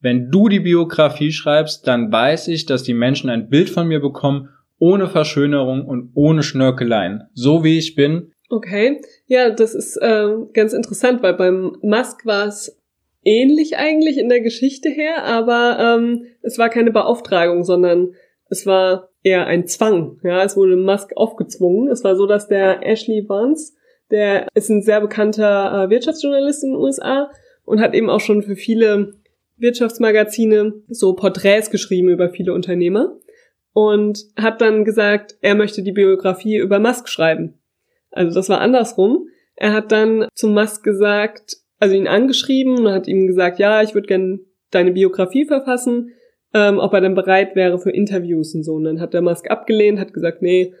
wenn 0.00 0.30
du 0.30 0.48
die 0.48 0.60
Biografie 0.60 1.32
schreibst, 1.32 1.86
dann 1.88 2.12
weiß 2.12 2.48
ich, 2.48 2.64
dass 2.64 2.84
die 2.84 2.94
Menschen 2.94 3.28
ein 3.28 3.48
Bild 3.48 3.68
von 3.70 3.88
mir 3.88 4.00
bekommen, 4.00 4.50
ohne 4.78 5.08
Verschönerung 5.08 5.86
und 5.86 6.10
ohne 6.14 6.42
Schnörkeleien. 6.42 7.24
So 7.34 7.64
wie 7.64 7.78
ich 7.78 7.94
bin. 7.94 8.32
Okay. 8.48 9.00
Ja, 9.26 9.50
das 9.50 9.74
ist 9.74 9.96
äh, 9.96 10.28
ganz 10.52 10.72
interessant, 10.72 11.22
weil 11.22 11.34
beim 11.34 11.76
Musk 11.82 12.26
war 12.26 12.46
es 12.46 12.78
ähnlich 13.24 13.76
eigentlich 13.76 14.18
in 14.18 14.28
der 14.28 14.40
Geschichte 14.40 14.88
her, 14.88 15.24
aber 15.24 15.78
ähm, 15.80 16.26
es 16.42 16.58
war 16.58 16.68
keine 16.68 16.92
Beauftragung, 16.92 17.64
sondern 17.64 18.14
es 18.48 18.66
war 18.66 19.08
eher 19.22 19.46
ein 19.46 19.66
Zwang. 19.66 20.20
Ja, 20.22 20.44
es 20.44 20.56
wurde 20.56 20.76
Musk 20.76 21.16
aufgezwungen. 21.16 21.88
Es 21.90 22.04
war 22.04 22.14
so, 22.14 22.26
dass 22.26 22.46
der 22.46 22.86
Ashley 22.86 23.28
Vance, 23.28 23.72
der 24.12 24.46
ist 24.54 24.70
ein 24.70 24.82
sehr 24.82 25.00
bekannter 25.00 25.84
äh, 25.84 25.90
Wirtschaftsjournalist 25.90 26.62
in 26.62 26.70
den 26.70 26.80
USA 26.80 27.30
und 27.64 27.80
hat 27.80 27.94
eben 27.94 28.08
auch 28.08 28.20
schon 28.20 28.42
für 28.42 28.54
viele 28.54 29.14
Wirtschaftsmagazine 29.56 30.74
so 30.88 31.14
Porträts 31.14 31.70
geschrieben 31.70 32.10
über 32.10 32.28
viele 32.28 32.52
Unternehmer 32.52 33.16
und 33.76 34.24
hat 34.38 34.62
dann 34.62 34.86
gesagt, 34.86 35.36
er 35.42 35.54
möchte 35.54 35.82
die 35.82 35.92
Biografie 35.92 36.56
über 36.56 36.78
Musk 36.78 37.10
schreiben. 37.10 37.58
Also 38.10 38.34
das 38.34 38.48
war 38.48 38.62
andersrum. 38.62 39.28
Er 39.54 39.74
hat 39.74 39.92
dann 39.92 40.28
zu 40.34 40.48
Musk 40.48 40.82
gesagt, 40.82 41.58
also 41.78 41.94
ihn 41.94 42.08
angeschrieben 42.08 42.78
und 42.78 42.90
hat 42.90 43.06
ihm 43.06 43.26
gesagt, 43.26 43.58
ja, 43.58 43.82
ich 43.82 43.92
würde 43.92 44.06
gerne 44.06 44.40
deine 44.70 44.92
Biografie 44.92 45.44
verfassen, 45.44 46.12
ähm, 46.54 46.78
ob 46.78 46.94
er 46.94 47.02
dann 47.02 47.14
bereit 47.14 47.54
wäre 47.54 47.78
für 47.78 47.90
Interviews 47.90 48.54
und 48.54 48.62
so. 48.62 48.72
Und 48.72 48.84
dann 48.84 48.98
hat 48.98 49.12
der 49.12 49.20
Musk 49.20 49.50
abgelehnt, 49.50 50.00
hat 50.00 50.14
gesagt, 50.14 50.40
nee, 50.40 50.72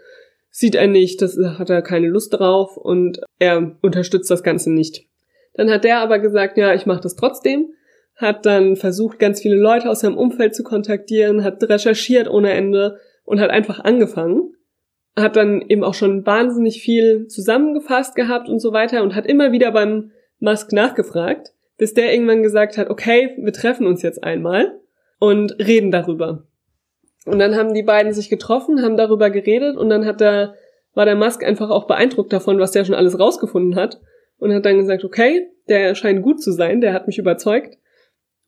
sieht 0.48 0.74
er 0.74 0.86
nicht, 0.86 1.20
das 1.20 1.38
hat 1.58 1.68
er 1.68 1.82
keine 1.82 2.08
Lust 2.08 2.32
drauf 2.32 2.78
und 2.78 3.20
er 3.38 3.76
unterstützt 3.82 4.30
das 4.30 4.42
Ganze 4.42 4.72
nicht. 4.72 5.04
Dann 5.52 5.70
hat 5.70 5.84
der 5.84 5.98
aber 5.98 6.18
gesagt, 6.18 6.56
ja, 6.56 6.72
ich 6.72 6.86
mache 6.86 7.02
das 7.02 7.14
trotzdem, 7.14 7.74
hat 8.16 8.46
dann 8.46 8.76
versucht, 8.76 9.18
ganz 9.18 9.40
viele 9.42 9.56
Leute 9.56 9.90
aus 9.90 10.00
seinem 10.00 10.16
Umfeld 10.16 10.54
zu 10.54 10.62
kontaktieren, 10.62 11.44
hat 11.44 11.62
recherchiert 11.62 12.28
ohne 12.28 12.52
Ende 12.52 12.98
und 13.24 13.40
hat 13.40 13.50
einfach 13.50 13.80
angefangen. 13.80 14.54
Hat 15.14 15.36
dann 15.36 15.62
eben 15.62 15.84
auch 15.84 15.94
schon 15.94 16.24
wahnsinnig 16.26 16.82
viel 16.82 17.26
zusammengefasst 17.28 18.16
gehabt 18.16 18.48
und 18.48 18.58
so 18.58 18.72
weiter 18.72 19.02
und 19.02 19.14
hat 19.14 19.26
immer 19.26 19.52
wieder 19.52 19.70
beim 19.70 20.12
Musk 20.40 20.72
nachgefragt, 20.72 21.52
bis 21.78 21.94
der 21.94 22.12
irgendwann 22.12 22.42
gesagt 22.42 22.78
hat, 22.78 22.90
okay, 22.90 23.34
wir 23.38 23.52
treffen 23.52 23.86
uns 23.86 24.02
jetzt 24.02 24.22
einmal 24.24 24.78
und 25.18 25.58
reden 25.58 25.90
darüber. 25.90 26.46
Und 27.26 27.38
dann 27.38 27.56
haben 27.56 27.74
die 27.74 27.82
beiden 27.82 28.12
sich 28.12 28.30
getroffen, 28.30 28.82
haben 28.82 28.96
darüber 28.96 29.30
geredet 29.30 29.76
und 29.76 29.90
dann 29.90 30.06
hat 30.06 30.20
der, 30.20 30.54
war 30.94 31.04
der 31.04 31.16
Musk 31.16 31.44
einfach 31.44 31.70
auch 31.70 31.86
beeindruckt 31.86 32.32
davon, 32.32 32.58
was 32.58 32.72
der 32.72 32.84
schon 32.84 32.94
alles 32.94 33.18
rausgefunden 33.18 33.74
hat 33.74 34.00
und 34.38 34.52
hat 34.52 34.64
dann 34.64 34.78
gesagt, 34.78 35.04
okay, 35.04 35.48
der 35.68 35.94
scheint 35.94 36.22
gut 36.22 36.42
zu 36.42 36.52
sein, 36.52 36.80
der 36.80 36.92
hat 36.92 37.06
mich 37.06 37.18
überzeugt 37.18 37.76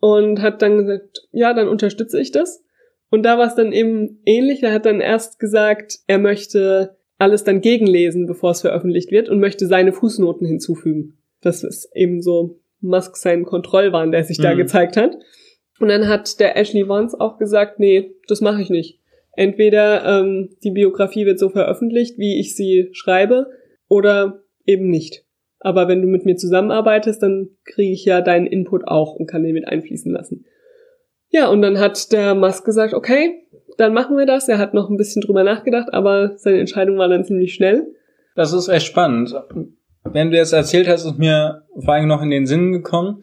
und 0.00 0.40
hat 0.40 0.62
dann 0.62 0.78
gesagt, 0.78 1.28
ja, 1.33 1.55
dann 1.55 1.69
unterstütze 1.69 2.21
ich 2.21 2.31
das. 2.31 2.62
Und 3.11 3.23
da 3.23 3.38
war 3.38 3.47
es 3.47 3.55
dann 3.55 3.73
eben 3.73 4.21
ähnlich. 4.25 4.62
Er 4.62 4.73
hat 4.73 4.87
dann 4.87 5.00
erst 5.00 5.38
gesagt, 5.38 5.99
er 6.07 6.19
möchte 6.19 6.97
alles 7.17 7.45
dann 7.45 7.61
gegenlesen, 7.61 8.26
bevor 8.26 8.52
es 8.52 8.61
veröffentlicht 8.61 9.11
wird 9.11 9.28
und 9.28 9.40
möchte 9.40 9.67
seine 9.67 9.93
Fußnoten 9.93 10.47
hinzufügen. 10.47 11.19
Das 11.40 11.64
ist 11.64 11.90
eben 11.95 12.21
so 12.23 12.61
Musk 12.81 13.17
sein 13.17 13.45
Kontrollwahn, 13.45 14.12
der 14.12 14.25
sich 14.25 14.38
mhm. 14.38 14.43
da 14.43 14.55
gezeigt 14.55 14.97
hat. 14.97 15.17
Und 15.81 15.88
dann 15.88 16.09
hat 16.09 16.40
der 16.40 16.57
Ashley 16.57 16.88
Vance 16.88 17.19
auch 17.19 17.38
gesagt, 17.38 17.78
nee, 17.78 18.14
das 18.28 18.40
mache 18.40 18.62
ich 18.62 18.71
nicht. 18.71 19.00
Entweder 19.33 20.21
ähm, 20.21 20.50
die 20.64 20.73
Biografie 20.73 21.25
wird 21.25 21.38
so 21.38 21.49
veröffentlicht, 21.49 22.19
wie 22.19 22.40
ich 22.40 22.57
sie 22.57 22.88
schreibe, 22.93 23.47
oder 23.88 24.43
eben 24.67 24.90
nicht. 24.90 25.25
Aber 25.61 25.88
wenn 25.88 26.03
du 26.03 26.09
mit 26.09 26.25
mir 26.25 26.37
zusammenarbeitest, 26.37 27.23
dann 27.23 27.49
kriege 27.65 27.93
ich 27.93 28.05
ja 28.05 28.21
deinen 28.21 28.47
Input 28.47 28.87
auch 28.87 29.15
und 29.15 29.27
kann 29.27 29.43
den 29.43 29.55
mit 29.55 29.67
einfließen 29.67 30.12
lassen. 30.12 30.45
Ja, 31.31 31.49
und 31.49 31.62
dann 31.62 31.79
hat 31.79 32.12
der 32.12 32.35
Musk 32.35 32.65
gesagt, 32.65 32.95
okay, 32.95 33.43
dann 33.77 33.93
machen 33.93 34.17
wir 34.17 34.27
das. 34.27 34.49
Er 34.49 34.59
hat 34.59 34.75
noch 34.75 34.88
ein 34.88 34.97
bisschen 34.97 35.23
drüber 35.23 35.45
nachgedacht, 35.45 35.93
aber 35.93 36.37
seine 36.37 36.59
Entscheidung 36.59 36.99
war 36.99 37.09
dann 37.09 37.25
ziemlich 37.25 37.55
schnell. 37.55 37.87
Das 38.35 38.53
ist 38.53 38.69
echt 38.69 38.87
spannend. 38.87 39.35
Wenn 40.05 40.31
du 40.31 40.37
jetzt 40.37 40.53
erzählt 40.53 40.88
hast, 40.88 41.05
ist 41.05 41.19
mir 41.19 41.62
vor 41.79 41.95
allem 41.95 42.09
noch 42.09 42.23
in 42.23 42.31
den 42.31 42.47
Sinn 42.47 42.73
gekommen. 42.73 43.23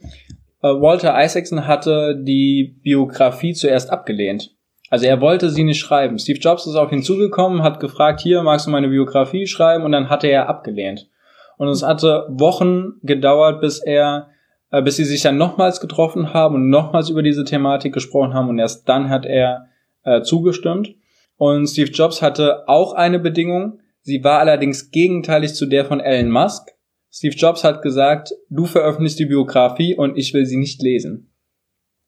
Äh, 0.61 0.67
Walter 0.67 1.15
Isaacson 1.23 1.67
hatte 1.67 2.21
die 2.21 2.79
Biografie 2.83 3.53
zuerst 3.53 3.91
abgelehnt. 3.91 4.55
Also 4.89 5.07
er 5.07 5.19
wollte 5.19 5.49
sie 5.49 5.63
nicht 5.63 5.79
schreiben. 5.79 6.19
Steve 6.19 6.39
Jobs 6.39 6.67
ist 6.67 6.75
auf 6.75 6.91
ihn 6.91 7.01
zugekommen, 7.01 7.63
hat 7.63 7.79
gefragt, 7.79 8.21
hier, 8.21 8.43
magst 8.43 8.67
du 8.67 8.71
meine 8.71 8.87
Biografie 8.87 9.47
schreiben? 9.47 9.83
Und 9.83 9.91
dann 9.91 10.09
hatte 10.09 10.27
er 10.27 10.47
abgelehnt. 10.47 11.09
Und 11.57 11.67
es 11.69 11.83
hatte 11.83 12.27
Wochen 12.29 12.99
gedauert, 13.03 13.61
bis 13.61 13.79
er, 13.79 14.29
äh, 14.71 14.81
bis 14.81 14.97
sie 14.97 15.05
sich 15.05 15.21
dann 15.21 15.37
nochmals 15.37 15.79
getroffen 15.79 16.33
haben 16.33 16.55
und 16.55 16.69
nochmals 16.69 17.09
über 17.09 17.23
diese 17.23 17.45
Thematik 17.45 17.93
gesprochen 17.93 18.33
haben. 18.33 18.49
Und 18.49 18.59
erst 18.59 18.87
dann 18.89 19.09
hat 19.09 19.25
er 19.25 19.67
äh, 20.03 20.21
zugestimmt. 20.21 20.95
Und 21.37 21.67
Steve 21.67 21.91
Jobs 21.91 22.21
hatte 22.21 22.67
auch 22.67 22.93
eine 22.93 23.19
Bedingung. 23.19 23.79
Sie 24.01 24.23
war 24.23 24.39
allerdings 24.39 24.91
gegenteilig 24.91 25.53
zu 25.53 25.65
der 25.65 25.85
von 25.85 25.99
Elon 25.99 26.31
Musk. 26.31 26.71
Steve 27.11 27.35
Jobs 27.35 27.63
hat 27.63 27.81
gesagt, 27.81 28.33
du 28.49 28.65
veröffentlichst 28.65 29.19
die 29.19 29.25
Biografie 29.25 29.95
und 29.95 30.17
ich 30.17 30.33
will 30.33 30.45
sie 30.45 30.57
nicht 30.57 30.81
lesen. 30.81 31.31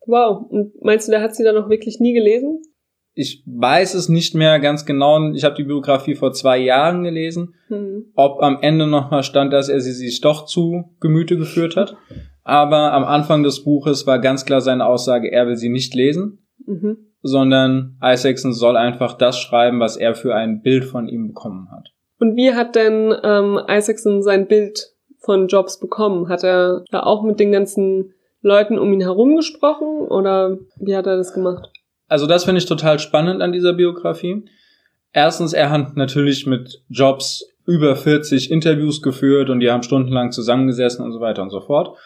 Wow, 0.06 0.46
und 0.50 0.74
meinst 0.82 1.08
du, 1.08 1.12
der 1.12 1.22
hat 1.22 1.36
sie 1.36 1.44
dann 1.44 1.56
noch 1.56 1.70
wirklich 1.70 2.00
nie 2.00 2.14
gelesen? 2.14 2.62
Ich 3.18 3.42
weiß 3.48 3.96
es 3.96 4.10
nicht 4.10 4.36
mehr 4.36 4.60
ganz 4.60 4.86
genau. 4.86 5.32
Ich 5.32 5.44
habe 5.44 5.56
die 5.56 5.64
Biografie 5.64 6.14
vor 6.14 6.34
zwei 6.34 6.60
Jahren 6.60 7.04
gelesen. 7.04 7.56
Hm. 7.68 8.12
Ob 8.14 8.44
am 8.44 8.60
Ende 8.62 8.86
nochmal 8.86 9.24
stand, 9.24 9.52
dass 9.52 9.70
er 9.70 9.82
sie 9.82 9.92
sich 9.92 10.22
doch 10.22 10.46
zu 10.46 10.96
Gemüte 11.00 11.36
geführt 11.36 11.76
hat. 11.76 11.98
Aber 12.44 12.94
am 12.94 13.04
Anfang 13.04 13.42
des 13.42 13.64
Buches 13.64 14.06
war 14.06 14.20
ganz 14.20 14.46
klar 14.46 14.62
seine 14.62 14.86
Aussage, 14.86 15.32
er 15.32 15.48
will 15.48 15.58
sie 15.58 15.68
nicht 15.68 15.96
lesen, 15.96 16.48
mhm. 16.66 16.98
sondern 17.22 17.98
Isaacson 18.02 18.54
soll 18.54 18.78
einfach 18.78 19.16
das 19.16 19.38
schreiben, 19.38 19.82
was 19.82 19.98
er 19.98 20.16
für 20.16 20.34
ein 20.34 20.62
Bild 20.62 20.86
von 20.86 21.10
ihm 21.10 21.28
bekommen 21.28 21.70
hat. 21.72 21.90
Und 22.20 22.38
wie 22.38 22.54
hat 22.54 22.76
denn 22.76 23.14
ähm, 23.24 23.60
Isaacson 23.68 24.22
sein 24.22 24.48
Bild 24.48 24.94
von 25.18 25.48
Jobs 25.48 25.80
bekommen? 25.80 26.30
Hat 26.30 26.44
er 26.44 26.84
da 26.90 27.02
auch 27.02 27.24
mit 27.24 27.40
den 27.40 27.52
ganzen 27.52 28.14
Leuten 28.42 28.80
um 28.80 28.94
ihn 28.94 29.02
herum 29.02 29.36
gesprochen 29.36 30.08
oder 30.08 30.58
wie 30.80 30.96
hat 30.96 31.08
er 31.08 31.18
das 31.18 31.34
gemacht? 31.34 31.70
Also 32.08 32.26
das 32.28 32.46
finde 32.46 32.60
ich 32.60 32.66
total 32.66 33.00
spannend 33.00 33.42
an 33.42 33.52
dieser 33.52 33.74
Biografie. 33.74 34.46
Erstens, 35.14 35.54
er 35.54 35.70
hat 35.70 35.96
natürlich 35.98 36.46
mit 36.46 36.82
Jobs 36.90 37.46
über 37.66 37.96
40 37.96 38.50
Interviews 38.50 39.02
geführt 39.02 39.50
und 39.50 39.60
die 39.60 39.70
haben 39.70 39.84
stundenlang 39.84 40.32
zusammengesessen 40.32 41.04
und 41.04 41.12
so 41.12 41.20
weiter 41.20 41.42
und 41.42 41.50
so 41.50 41.62
fort. 41.62 41.98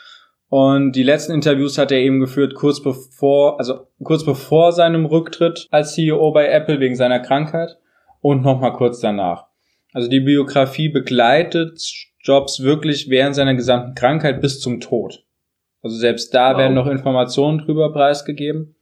Und 0.50 0.94
die 0.94 1.04
letzten 1.04 1.34
Interviews 1.34 1.78
hat 1.78 1.92
er 1.92 2.00
eben 2.00 2.20
geführt 2.20 2.56
kurz 2.56 2.82
bevor, 2.82 3.58
also 3.60 3.88
kurz 4.04 4.26
bevor 4.26 4.74
seinem 4.74 5.06
Rücktritt 5.06 5.68
als 5.72 5.94
CEO 5.94 6.32
bei 6.32 6.50
Apple 6.50 6.80
wegen 6.80 6.96
seiner 6.96 7.20
Krankheit 7.20 7.78
und 8.20 8.42
nochmal 8.42 8.74
kurz 8.74 9.00
danach. 9.00 9.46
Also 9.94 10.10
die 10.10 10.20
Biografie 10.20 10.90
begleitet 10.90 11.82
Jobs 12.20 12.62
wirklich 12.62 13.10
während 13.10 13.36
seiner 13.36 13.56
gesamten 13.56 13.96
Krankheit 13.96 14.42
bis 14.42 14.60
zum 14.60 14.80
Tod. 14.80 15.24
Also 15.82 15.96
selbst 15.96 16.34
da 16.34 16.52
wow. 16.52 16.60
werden 16.60 16.74
noch 16.74 16.88
Informationen 16.88 17.60
drüber 17.60 17.92
preisgegeben. 17.94 18.76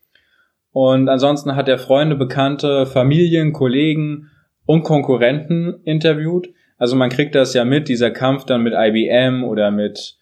Und 0.71 1.09
ansonsten 1.09 1.55
hat 1.55 1.67
er 1.67 1.79
Freunde, 1.79 2.15
Bekannte, 2.15 2.85
Familien, 2.85 3.53
Kollegen 3.53 4.29
und 4.65 4.83
Konkurrenten 4.83 5.81
interviewt. 5.83 6.49
Also 6.77 6.95
man 6.95 7.09
kriegt 7.09 7.35
das 7.35 7.53
ja 7.53 7.65
mit, 7.65 7.89
dieser 7.89 8.11
Kampf 8.11 8.45
dann 8.45 8.61
mit 8.61 8.73
IBM 8.75 9.43
oder 9.43 9.71
mit 9.71 10.17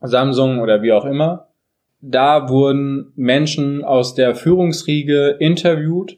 Samsung 0.00 0.60
oder 0.60 0.82
wie 0.82 0.92
auch 0.92 1.04
immer. 1.04 1.48
Da 2.00 2.48
wurden 2.48 3.12
Menschen 3.14 3.84
aus 3.84 4.14
der 4.14 4.34
Führungsriege 4.34 5.36
interviewt, 5.38 6.16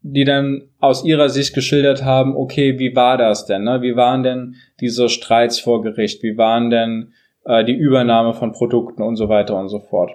die 0.00 0.24
dann 0.24 0.70
aus 0.80 1.04
ihrer 1.04 1.28
Sicht 1.28 1.54
geschildert 1.54 2.04
haben, 2.04 2.34
okay, 2.34 2.78
wie 2.78 2.96
war 2.96 3.18
das 3.18 3.44
denn? 3.44 3.64
Ne? 3.64 3.82
Wie 3.82 3.94
waren 3.94 4.22
denn 4.22 4.54
diese 4.80 5.08
Streits 5.08 5.60
vor 5.60 5.82
Gericht? 5.82 6.22
Wie 6.22 6.38
waren 6.38 6.70
denn 6.70 7.12
äh, 7.44 7.64
die 7.64 7.74
Übernahme 7.74 8.32
von 8.32 8.52
Produkten 8.52 9.02
und 9.02 9.16
so 9.16 9.28
weiter 9.28 9.58
und 9.58 9.68
so 9.68 9.80
fort? 9.80 10.12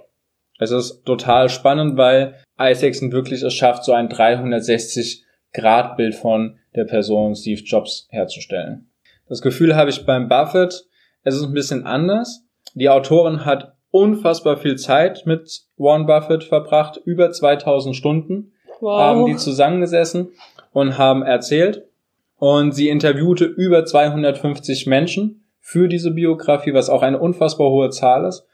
Es 0.57 0.71
ist 0.71 1.03
total 1.03 1.49
spannend, 1.49 1.97
weil 1.97 2.35
Isaacson 2.59 3.11
wirklich 3.11 3.43
es 3.43 3.53
schafft, 3.53 3.83
so 3.83 3.93
ein 3.93 4.09
360-Grad-Bild 4.09 6.15
von 6.15 6.57
der 6.75 6.85
Person 6.85 7.35
Steve 7.35 7.61
Jobs 7.61 8.07
herzustellen. 8.09 8.89
Das 9.27 9.41
Gefühl 9.41 9.75
habe 9.75 9.89
ich 9.89 10.05
beim 10.05 10.27
Buffett, 10.27 10.85
es 11.23 11.35
ist 11.35 11.43
ein 11.43 11.53
bisschen 11.53 11.85
anders. 11.85 12.43
Die 12.73 12.89
Autorin 12.89 13.45
hat 13.45 13.75
unfassbar 13.91 14.57
viel 14.57 14.75
Zeit 14.75 15.25
mit 15.25 15.63
Warren 15.77 16.05
Buffett 16.05 16.43
verbracht, 16.43 16.99
über 17.05 17.31
2000 17.31 17.95
Stunden 17.95 18.53
wow. 18.81 18.99
haben 18.99 19.25
die 19.25 19.35
zusammengesessen 19.35 20.29
und 20.71 20.97
haben 20.97 21.23
erzählt. 21.23 21.85
Und 22.37 22.73
sie 22.73 22.89
interviewte 22.89 23.45
über 23.45 23.85
250 23.85 24.87
Menschen 24.87 25.45
für 25.61 25.87
diese 25.87 26.11
Biografie, 26.11 26.73
was 26.73 26.89
auch 26.89 27.01
eine 27.01 27.19
unfassbar 27.19 27.69
hohe 27.69 27.89
Zahl 27.89 28.25
ist. 28.25 28.45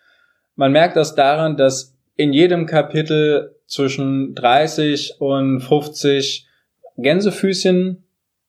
Man 0.55 0.71
merkt 0.71 0.95
das 0.95 1.15
daran, 1.15 1.57
dass 1.57 1.97
in 2.19 2.33
jedem 2.33 2.65
Kapitel 2.65 3.55
zwischen 3.65 4.35
30 4.35 5.15
und 5.19 5.61
50 5.61 6.45
Gänsefüßchen, 6.97 8.03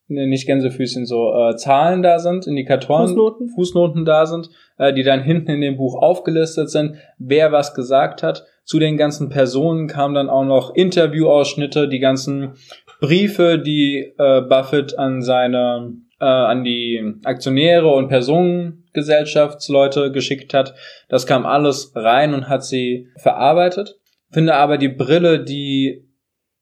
ne, 0.09 0.27
nicht 0.27 0.49
Gänsefüßchen, 0.49 1.07
so 1.07 1.33
äh, 1.33 1.55
Zahlen 1.55 2.03
da 2.03 2.19
sind, 2.19 2.49
Indikatoren, 2.49 3.07
Fußnoten, 3.07 3.49
Fußnoten 3.51 4.05
da 4.05 4.27
sind, 4.27 4.51
äh, 4.77 4.93
die 4.93 5.05
dann 5.05 5.23
hinten 5.23 5.53
in 5.53 5.61
dem 5.61 5.77
Buch 5.77 5.95
aufgelistet 6.03 6.69
sind, 6.69 6.97
wer 7.19 7.53
was 7.53 7.73
gesagt 7.73 8.25
hat. 8.25 8.45
Zu 8.65 8.81
den 8.81 8.97
ganzen 8.97 9.29
Personen 9.29 9.87
kamen 9.87 10.17
dann 10.17 10.29
auch 10.29 10.45
noch 10.45 10.75
Interviewausschnitte, 10.75 11.87
die 11.87 12.01
ganzen 12.01 12.55
Briefe, 13.01 13.61
die 13.61 14.13
äh, 14.19 14.41
Buffett 14.41 14.99
an 14.99 15.23
seine, 15.23 15.93
äh, 16.21 16.25
an 16.25 16.65
die 16.65 17.15
Aktionäre 17.25 17.89
und 17.89 18.09
Personengesellschaftsleute 18.09 20.13
geschickt 20.13 20.55
hat. 20.55 20.75
Das 21.09 21.27
kam 21.27 21.47
alles 21.47 21.93
rein 21.95 22.35
und 22.35 22.49
hat 22.49 22.65
sie 22.65 23.09
verarbeitet. 23.17 23.97
Finde 24.31 24.55
aber 24.55 24.79
die 24.79 24.89
Brille, 24.89 25.43
die 25.43 26.07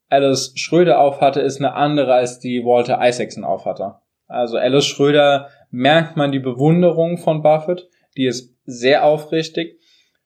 Alice 0.09 0.53
Schröder 0.55 0.99
aufhatte, 0.99 1.41
ist 1.41 1.59
eine 1.59 1.73
andere 1.73 2.13
als 2.13 2.39
die 2.39 2.63
Walter 2.63 2.99
Isaacson 3.01 3.43
aufhatte. 3.43 3.95
Also 4.27 4.57
Alice 4.57 4.85
Schröder 4.85 5.49
merkt 5.71 6.17
man 6.17 6.31
die 6.31 6.39
Bewunderung 6.39 7.17
von 7.17 7.41
Buffett, 7.41 7.87
die 8.17 8.25
ist 8.25 8.55
sehr 8.65 9.03
aufrichtig. 9.03 9.77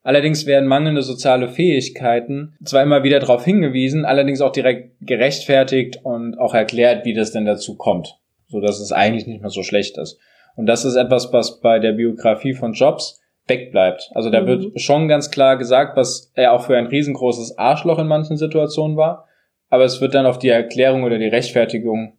Allerdings 0.02 0.46
werden 0.46 0.68
mangelnde 0.68 1.02
soziale 1.02 1.48
Fähigkeiten 1.48 2.56
zwar 2.64 2.84
immer 2.84 3.04
wieder 3.04 3.20
darauf 3.20 3.46
hingewiesen, 3.46 4.04
allerdings 4.04 4.42
auch 4.42 4.52
direkt 4.52 4.96
gerechtfertigt 5.00 6.00
und 6.04 6.38
auch 6.38 6.54
erklärt, 6.54 7.06
wie 7.06 7.14
das 7.14 7.32
denn 7.32 7.46
dazu 7.46 7.78
kommt, 7.78 8.18
so 8.48 8.60
dass 8.60 8.80
es 8.80 8.92
eigentlich 8.92 9.28
nicht 9.28 9.42
mehr 9.42 9.50
so 9.50 9.64
schlecht 9.64 9.98
ist. 9.98 10.20
Und 10.56 10.68
das 10.68 10.86
ist 10.86 10.96
etwas, 10.96 11.34
was 11.34 11.60
bei 11.60 11.80
der 11.80 11.94
Biografie 11.94 12.54
von 12.54 12.74
Jobs 12.74 13.22
wegbleibt. 13.48 14.12
Also 14.14 14.30
da 14.30 14.42
mhm. 14.42 14.48
wird 14.48 14.82
schon 14.82 15.08
ganz 15.08 15.32
klar 15.32 15.58
gesagt, 15.58 15.98
was 15.98 16.32
er 16.36 16.54
auch 16.54 16.64
für 16.66 16.78
ein 16.78 16.88
riesengroßes 16.88 17.58
Arschloch 17.58 18.00
in 18.00 18.08
manchen 18.08 18.38
Situationen 18.38 18.98
war. 18.98 19.28
Aber 19.70 19.84
es 19.84 20.02
wird 20.02 20.14
dann 20.14 20.26
auf 20.26 20.38
die 20.38 20.50
Erklärung 20.50 21.04
oder 21.04 21.18
die 21.18 21.28
Rechtfertigung 21.28 22.18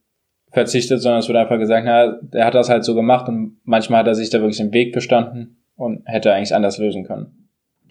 verzichtet, 0.50 1.00
sondern 1.00 1.20
es 1.20 1.28
wird 1.28 1.38
einfach 1.38 1.58
gesagt, 1.58 1.84
na, 1.86 2.18
er 2.32 2.46
hat 2.46 2.54
das 2.54 2.68
halt 2.68 2.84
so 2.84 2.94
gemacht 2.94 3.28
und 3.28 3.60
manchmal 3.64 4.00
hat 4.00 4.06
er 4.06 4.14
sich 4.14 4.30
da 4.30 4.40
wirklich 4.40 4.60
im 4.60 4.72
Weg 4.72 4.92
gestanden 4.92 5.64
und 5.76 6.02
hätte 6.06 6.32
eigentlich 6.32 6.54
anders 6.54 6.78
lösen 6.78 7.04
können. 7.04 7.48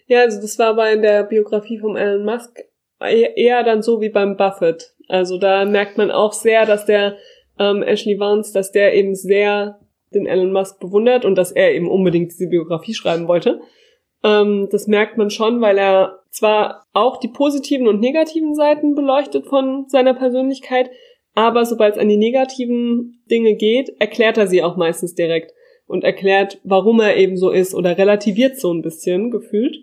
Ja, 0.08 0.22
also 0.22 0.42
das 0.42 0.60
war 0.60 0.68
aber 0.68 0.92
in 0.92 1.02
der 1.02 1.24
Biografie 1.24 1.80
von 1.80 1.98
Elon 1.98 2.26
Musk 2.26 2.60
eher 3.02 3.64
dann 3.64 3.82
so 3.82 4.02
wie 4.02 4.10
beim 4.10 4.38
Buffett. 4.38 4.94
Also 5.10 5.38
da 5.38 5.66
merkt 5.66 5.98
man 5.98 6.12
auch 6.12 6.34
sehr, 6.34 6.66
dass 6.66 6.86
der 6.86 7.16
ähm, 7.60 7.84
Ashley 7.84 8.20
Vance, 8.20 8.54
dass 8.54 8.72
der 8.72 8.94
eben 8.94 9.16
sehr 9.16 9.80
den 10.14 10.26
Elon 10.26 10.52
Musk 10.52 10.80
bewundert 10.80 11.26
und 11.26 11.36
dass 11.36 11.52
er 11.52 11.74
eben 11.74 11.90
unbedingt 11.90 12.32
diese 12.32 12.48
Biografie 12.48 12.94
schreiben 12.94 13.28
wollte. 13.28 13.62
Ähm, 14.24 14.68
das 14.72 14.88
merkt 14.88 15.18
man 15.18 15.30
schon, 15.30 15.62
weil 15.62 15.78
er 15.78 16.20
zwar 16.30 16.86
auch 16.94 17.18
die 17.18 17.28
positiven 17.28 17.88
und 17.88 18.00
negativen 18.00 18.56
Seiten 18.56 18.96
beleuchtet 18.96 19.46
von 19.48 19.86
seiner 19.88 20.14
Persönlichkeit, 20.14 20.90
aber 21.36 21.66
sobald 21.66 21.96
es 21.96 22.02
an 22.02 22.10
die 22.10 22.18
negativen 22.18 23.24
Dinge 23.30 23.56
geht, 23.56 23.92
erklärt 24.00 24.38
er 24.38 24.48
sie 24.48 24.64
auch 24.64 24.78
meistens 24.78 25.16
direkt 25.16 25.52
und 25.88 26.04
erklärt, 26.04 26.60
warum 26.64 27.00
er 27.00 27.18
eben 27.18 27.38
so 27.38 27.50
ist 27.50 27.76
oder 27.76 27.98
relativiert 27.98 28.60
so 28.60 28.72
ein 28.74 28.82
bisschen 28.82 29.32
gefühlt. 29.32 29.78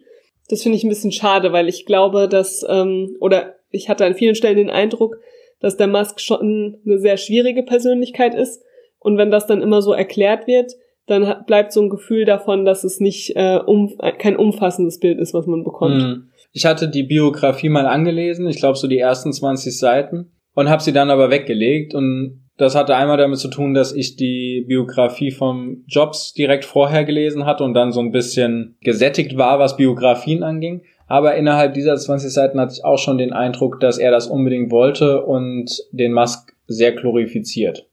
Das 0.48 0.62
finde 0.62 0.76
ich 0.76 0.84
ein 0.84 0.88
bisschen 0.88 1.12
schade, 1.12 1.52
weil 1.52 1.68
ich 1.68 1.86
glaube, 1.86 2.28
dass, 2.28 2.64
ähm, 2.68 3.16
oder 3.20 3.56
ich 3.70 3.88
hatte 3.88 4.04
an 4.04 4.14
vielen 4.14 4.34
Stellen 4.34 4.56
den 4.56 4.70
Eindruck, 4.70 5.18
dass 5.60 5.76
der 5.76 5.86
Musk 5.86 6.20
schon 6.20 6.78
eine 6.84 6.98
sehr 6.98 7.16
schwierige 7.16 7.62
Persönlichkeit 7.62 8.34
ist. 8.34 8.62
Und 8.98 9.16
wenn 9.16 9.30
das 9.30 9.46
dann 9.46 9.62
immer 9.62 9.82
so 9.82 9.92
erklärt 9.92 10.46
wird, 10.46 10.72
dann 11.06 11.44
bleibt 11.46 11.72
so 11.72 11.82
ein 11.82 11.90
Gefühl 11.90 12.24
davon, 12.24 12.64
dass 12.64 12.84
es 12.84 13.00
nicht 13.00 13.34
äh, 13.34 13.58
um, 13.64 13.92
kein 14.18 14.36
umfassendes 14.36 15.00
Bild 15.00 15.18
ist, 15.18 15.34
was 15.34 15.46
man 15.46 15.64
bekommt. 15.64 16.02
Hm. 16.02 16.30
Ich 16.52 16.66
hatte 16.66 16.88
die 16.88 17.02
Biografie 17.02 17.68
mal 17.68 17.86
angelesen, 17.86 18.48
ich 18.48 18.56
glaube 18.56 18.76
so 18.76 18.88
die 18.88 18.98
ersten 18.98 19.32
20 19.32 19.76
Seiten, 19.76 20.32
und 20.54 20.68
habe 20.68 20.82
sie 20.82 20.92
dann 20.92 21.10
aber 21.10 21.30
weggelegt. 21.30 21.94
Und 21.94 22.48
das 22.56 22.74
hatte 22.74 22.94
einmal 22.94 23.16
damit 23.16 23.38
zu 23.38 23.48
tun, 23.48 23.74
dass 23.74 23.92
ich 23.92 24.16
die 24.16 24.64
Biografie 24.66 25.30
vom 25.30 25.84
Jobs 25.86 26.32
direkt 26.32 26.64
vorher 26.64 27.04
gelesen 27.04 27.46
hatte 27.46 27.64
und 27.64 27.74
dann 27.74 27.92
so 27.92 28.00
ein 28.00 28.12
bisschen 28.12 28.76
gesättigt 28.80 29.36
war, 29.36 29.58
was 29.58 29.76
Biografien 29.76 30.42
anging. 30.42 30.82
Aber 31.10 31.34
innerhalb 31.34 31.74
dieser 31.74 31.96
20 31.96 32.32
Seiten 32.32 32.60
hatte 32.60 32.74
ich 32.74 32.84
auch 32.84 32.96
schon 32.96 33.18
den 33.18 33.32
Eindruck, 33.32 33.80
dass 33.80 33.98
er 33.98 34.12
das 34.12 34.28
unbedingt 34.28 34.70
wollte 34.70 35.24
und 35.24 35.84
den 35.90 36.12
Musk 36.12 36.54
sehr 36.68 36.92
glorifiziert. 36.92 37.88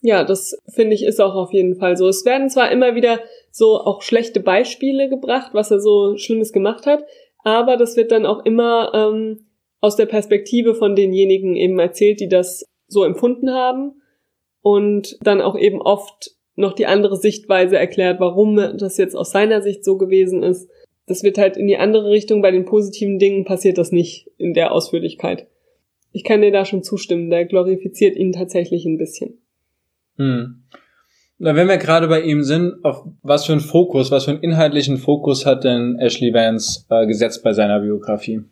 Ja, 0.00 0.24
das 0.24 0.58
finde 0.68 0.94
ich 0.94 1.04
ist 1.04 1.20
auch 1.20 1.36
auf 1.36 1.52
jeden 1.52 1.76
Fall 1.76 1.96
so. 1.96 2.08
Es 2.08 2.24
werden 2.24 2.50
zwar 2.50 2.72
immer 2.72 2.96
wieder 2.96 3.20
so 3.52 3.78
auch 3.78 4.02
schlechte 4.02 4.40
Beispiele 4.40 5.08
gebracht, 5.08 5.50
was 5.52 5.70
er 5.70 5.78
so 5.78 6.16
Schlimmes 6.16 6.52
gemacht 6.52 6.84
hat, 6.84 7.04
aber 7.44 7.76
das 7.76 7.96
wird 7.96 8.10
dann 8.10 8.26
auch 8.26 8.44
immer 8.44 8.90
ähm, 8.92 9.46
aus 9.80 9.94
der 9.94 10.06
Perspektive 10.06 10.74
von 10.74 10.96
denjenigen 10.96 11.54
eben 11.54 11.78
erzählt, 11.78 12.18
die 12.18 12.28
das 12.28 12.64
so 12.88 13.04
empfunden 13.04 13.52
haben 13.52 14.02
und 14.62 15.16
dann 15.22 15.40
auch 15.40 15.56
eben 15.56 15.80
oft 15.80 16.32
noch 16.56 16.72
die 16.72 16.86
andere 16.86 17.16
Sichtweise 17.16 17.78
erklärt, 17.78 18.18
warum 18.18 18.56
das 18.56 18.96
jetzt 18.96 19.14
aus 19.14 19.30
seiner 19.30 19.62
Sicht 19.62 19.84
so 19.84 19.96
gewesen 19.96 20.42
ist. 20.42 20.68
Das 21.06 21.22
wird 21.22 21.38
halt 21.38 21.56
in 21.56 21.66
die 21.66 21.76
andere 21.76 22.10
Richtung. 22.10 22.42
Bei 22.42 22.50
den 22.50 22.64
positiven 22.64 23.18
Dingen 23.18 23.44
passiert 23.44 23.78
das 23.78 23.92
nicht 23.92 24.30
in 24.38 24.54
der 24.54 24.72
Ausführlichkeit. 24.72 25.46
Ich 26.12 26.24
kann 26.24 26.42
dir 26.42 26.52
da 26.52 26.64
schon 26.64 26.82
zustimmen. 26.82 27.30
Der 27.30 27.44
glorifiziert 27.44 28.16
ihn 28.16 28.32
tatsächlich 28.32 28.84
ein 28.84 28.98
bisschen. 28.98 29.38
Hm. 30.16 30.62
Na, 31.38 31.56
wenn 31.56 31.66
wir 31.66 31.78
gerade 31.78 32.06
bei 32.06 32.20
ihm 32.20 32.44
sind, 32.44 32.84
auf 32.84 33.04
was 33.22 33.46
für 33.46 33.52
einen 33.52 33.60
Fokus, 33.60 34.12
was 34.12 34.26
für 34.26 34.30
einen 34.30 34.42
inhaltlichen 34.42 34.96
Fokus 34.96 35.44
hat 35.44 35.64
denn 35.64 35.98
Ashley 35.98 36.32
Vance 36.32 36.84
äh, 36.88 37.06
gesetzt 37.06 37.42
bei 37.42 37.52
seiner 37.52 37.80
Biografie? 37.80 38.42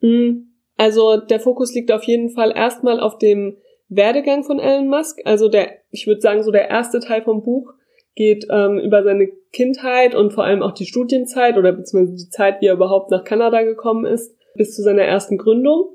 Hm. 0.00 0.46
Also 0.78 1.18
der 1.18 1.40
Fokus 1.40 1.74
liegt 1.74 1.92
auf 1.92 2.04
jeden 2.04 2.30
Fall 2.30 2.52
erstmal 2.54 3.00
auf 3.00 3.18
dem 3.18 3.56
Werdegang 3.88 4.44
von 4.44 4.58
Elon 4.58 4.88
Musk. 4.88 5.20
Also 5.24 5.48
der, 5.48 5.72
ich 5.90 6.06
würde 6.06 6.20
sagen, 6.20 6.42
so 6.42 6.50
der 6.50 6.68
erste 6.68 7.00
Teil 7.00 7.22
vom 7.22 7.42
Buch 7.42 7.72
geht 8.16 8.46
ähm, 8.50 8.78
über 8.78 9.04
seine 9.04 9.28
Kindheit 9.52 10.14
und 10.14 10.32
vor 10.32 10.44
allem 10.44 10.62
auch 10.62 10.72
die 10.72 10.86
Studienzeit 10.86 11.56
oder 11.56 11.72
beziehungsweise 11.72 12.16
die 12.16 12.30
Zeit, 12.30 12.60
wie 12.60 12.66
er 12.66 12.74
überhaupt 12.74 13.10
nach 13.10 13.22
Kanada 13.22 13.62
gekommen 13.62 14.06
ist, 14.06 14.34
bis 14.56 14.74
zu 14.74 14.82
seiner 14.82 15.02
ersten 15.02 15.38
Gründung. 15.38 15.90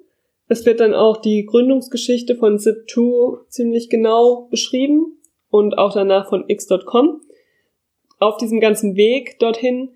Es 0.48 0.66
wird 0.66 0.80
dann 0.80 0.94
auch 0.94 1.18
die 1.18 1.46
Gründungsgeschichte 1.46 2.36
von 2.36 2.58
Zip2 2.58 3.48
ziemlich 3.50 3.90
genau 3.90 4.48
beschrieben 4.52 5.18
und 5.50 5.78
auch 5.78 5.94
danach 5.94 6.30
von 6.30 6.46
X.com. 6.48 7.22
Auf 8.20 8.38
diesem 8.38 8.60
ganzen 8.60 8.96
Weg 8.96 9.40
dorthin 9.40 9.90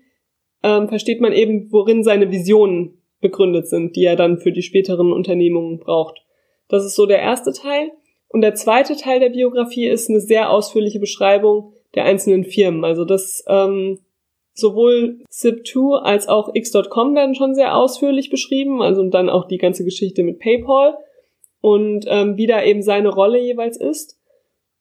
ähm, 0.64 0.88
versteht 0.88 1.20
man 1.20 1.32
eben, 1.32 1.70
worin 1.70 2.02
seine 2.02 2.32
Visionen 2.32 3.00
begründet 3.20 3.68
sind, 3.68 3.94
die 3.94 4.04
er 4.04 4.16
dann 4.16 4.38
für 4.38 4.50
die 4.50 4.62
späteren 4.62 5.12
Unternehmungen 5.12 5.78
braucht. 5.78 6.24
Das 6.68 6.84
ist 6.84 6.96
so 6.96 7.06
der 7.06 7.20
erste 7.20 7.52
Teil. 7.52 7.92
Und 8.28 8.40
der 8.40 8.56
zweite 8.56 8.96
Teil 8.96 9.20
der 9.20 9.30
Biografie 9.30 9.86
ist 9.86 10.10
eine 10.10 10.20
sehr 10.20 10.50
ausführliche 10.50 10.98
Beschreibung 10.98 11.72
der 11.94 12.04
einzelnen 12.04 12.44
Firmen. 12.44 12.84
Also 12.84 13.04
das 13.04 13.44
ähm, 13.48 13.98
sowohl 14.54 15.20
Zip2 15.30 16.00
als 16.00 16.28
auch 16.28 16.54
X.com 16.54 17.14
werden 17.14 17.34
schon 17.34 17.54
sehr 17.54 17.76
ausführlich 17.76 18.30
beschrieben, 18.30 18.82
also 18.82 19.00
und 19.00 19.12
dann 19.12 19.28
auch 19.28 19.46
die 19.46 19.58
ganze 19.58 19.84
Geschichte 19.84 20.22
mit 20.22 20.38
PayPal 20.38 20.96
und 21.60 22.06
ähm, 22.08 22.36
wie 22.36 22.46
da 22.46 22.62
eben 22.62 22.82
seine 22.82 23.08
Rolle 23.08 23.40
jeweils 23.40 23.76
ist. 23.76 24.18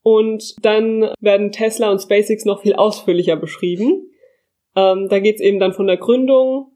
Und 0.02 0.56
dann 0.64 1.10
werden 1.20 1.52
Tesla 1.52 1.92
und 1.92 2.00
SpaceX 2.02 2.46
noch 2.46 2.62
viel 2.62 2.76
ausführlicher 2.76 3.36
beschrieben. 3.36 4.12
Ähm, 4.76 5.08
da 5.10 5.20
geht's 5.20 5.42
eben 5.42 5.60
dann 5.60 5.74
von 5.74 5.88
der 5.88 5.98
Gründung, 5.98 6.72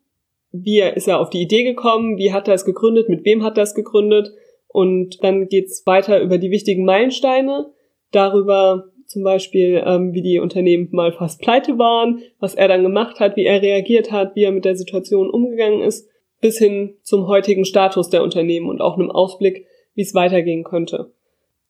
wie 0.52 0.80
ist 0.82 1.08
er 1.08 1.20
auf 1.20 1.30
die 1.30 1.42
Idee 1.42 1.64
gekommen, 1.64 2.18
wie 2.18 2.34
hat 2.34 2.48
er 2.48 2.56
es 2.56 2.66
gegründet, 2.66 3.08
mit 3.08 3.24
wem 3.26 3.44
hat 3.44 3.58
er 3.58 3.64
es 3.64 3.76
gegründet 3.76 4.32
und 4.68 5.24
dann 5.24 5.48
geht's 5.48 5.86
weiter 5.86 6.22
über 6.22 6.38
die 6.38 6.52
wichtigen 6.52 6.86
Meilensteine, 6.86 7.72
darüber, 8.12 8.86
zum 9.10 9.24
Beispiel, 9.24 9.84
ähm, 9.86 10.14
wie 10.14 10.22
die 10.22 10.38
Unternehmen 10.38 10.88
mal 10.92 11.12
fast 11.12 11.42
pleite 11.42 11.80
waren, 11.80 12.22
was 12.40 12.54
er 12.54 12.68
dann 12.68 12.84
gemacht 12.84 13.20
hat, 13.20 13.36
wie 13.36 13.44
er 13.44 13.60
reagiert 13.60 14.12
hat, 14.12 14.36
wie 14.36 14.44
er 14.44 14.52
mit 14.52 14.66
der 14.66 14.76
Situation 14.76 15.32
umgegangen 15.32 15.82
ist, 15.82 16.08
bis 16.42 16.60
hin 16.60 16.94
zum 17.02 17.28
heutigen 17.28 17.66
Status 17.66 18.10
der 18.10 18.22
Unternehmen 18.22 18.70
und 18.70 18.82
auch 18.82 18.98
einem 18.98 19.10
Ausblick, 19.10 19.66
wie 19.96 20.04
es 20.04 20.14
weitergehen 20.14 20.64
könnte. 20.64 21.12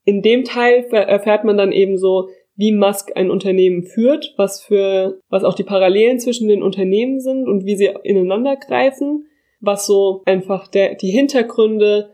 In 0.03 0.21
dem 0.21 0.43
Teil 0.43 0.83
erfährt 0.91 1.45
man 1.45 1.57
dann 1.57 1.71
eben 1.71 1.97
so, 1.97 2.27
wie 2.57 2.73
Musk 2.73 3.11
ein 3.15 3.31
Unternehmen 3.31 3.83
führt, 3.83 4.33
was 4.35 4.61
für, 4.61 5.21
was 5.29 5.45
auch 5.45 5.53
die 5.53 5.63
Parallelen 5.63 6.19
zwischen 6.19 6.49
den 6.49 6.61
Unternehmen 6.61 7.21
sind 7.21 7.47
und 7.47 7.65
wie 7.65 7.77
sie 7.77 7.89
ineinander 8.03 8.57
greifen, 8.57 9.27
was 9.61 9.87
so 9.87 10.23
einfach 10.25 10.67
der, 10.67 10.95
die 10.95 11.11
Hintergründe 11.11 12.09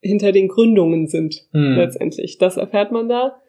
hinter 0.00 0.30
den 0.30 0.46
Gründungen 0.46 1.08
sind, 1.08 1.48
hm. 1.50 1.74
letztendlich. 1.74 2.38
Das 2.38 2.56
erfährt 2.56 2.92
man 2.92 3.08
da. 3.08 3.40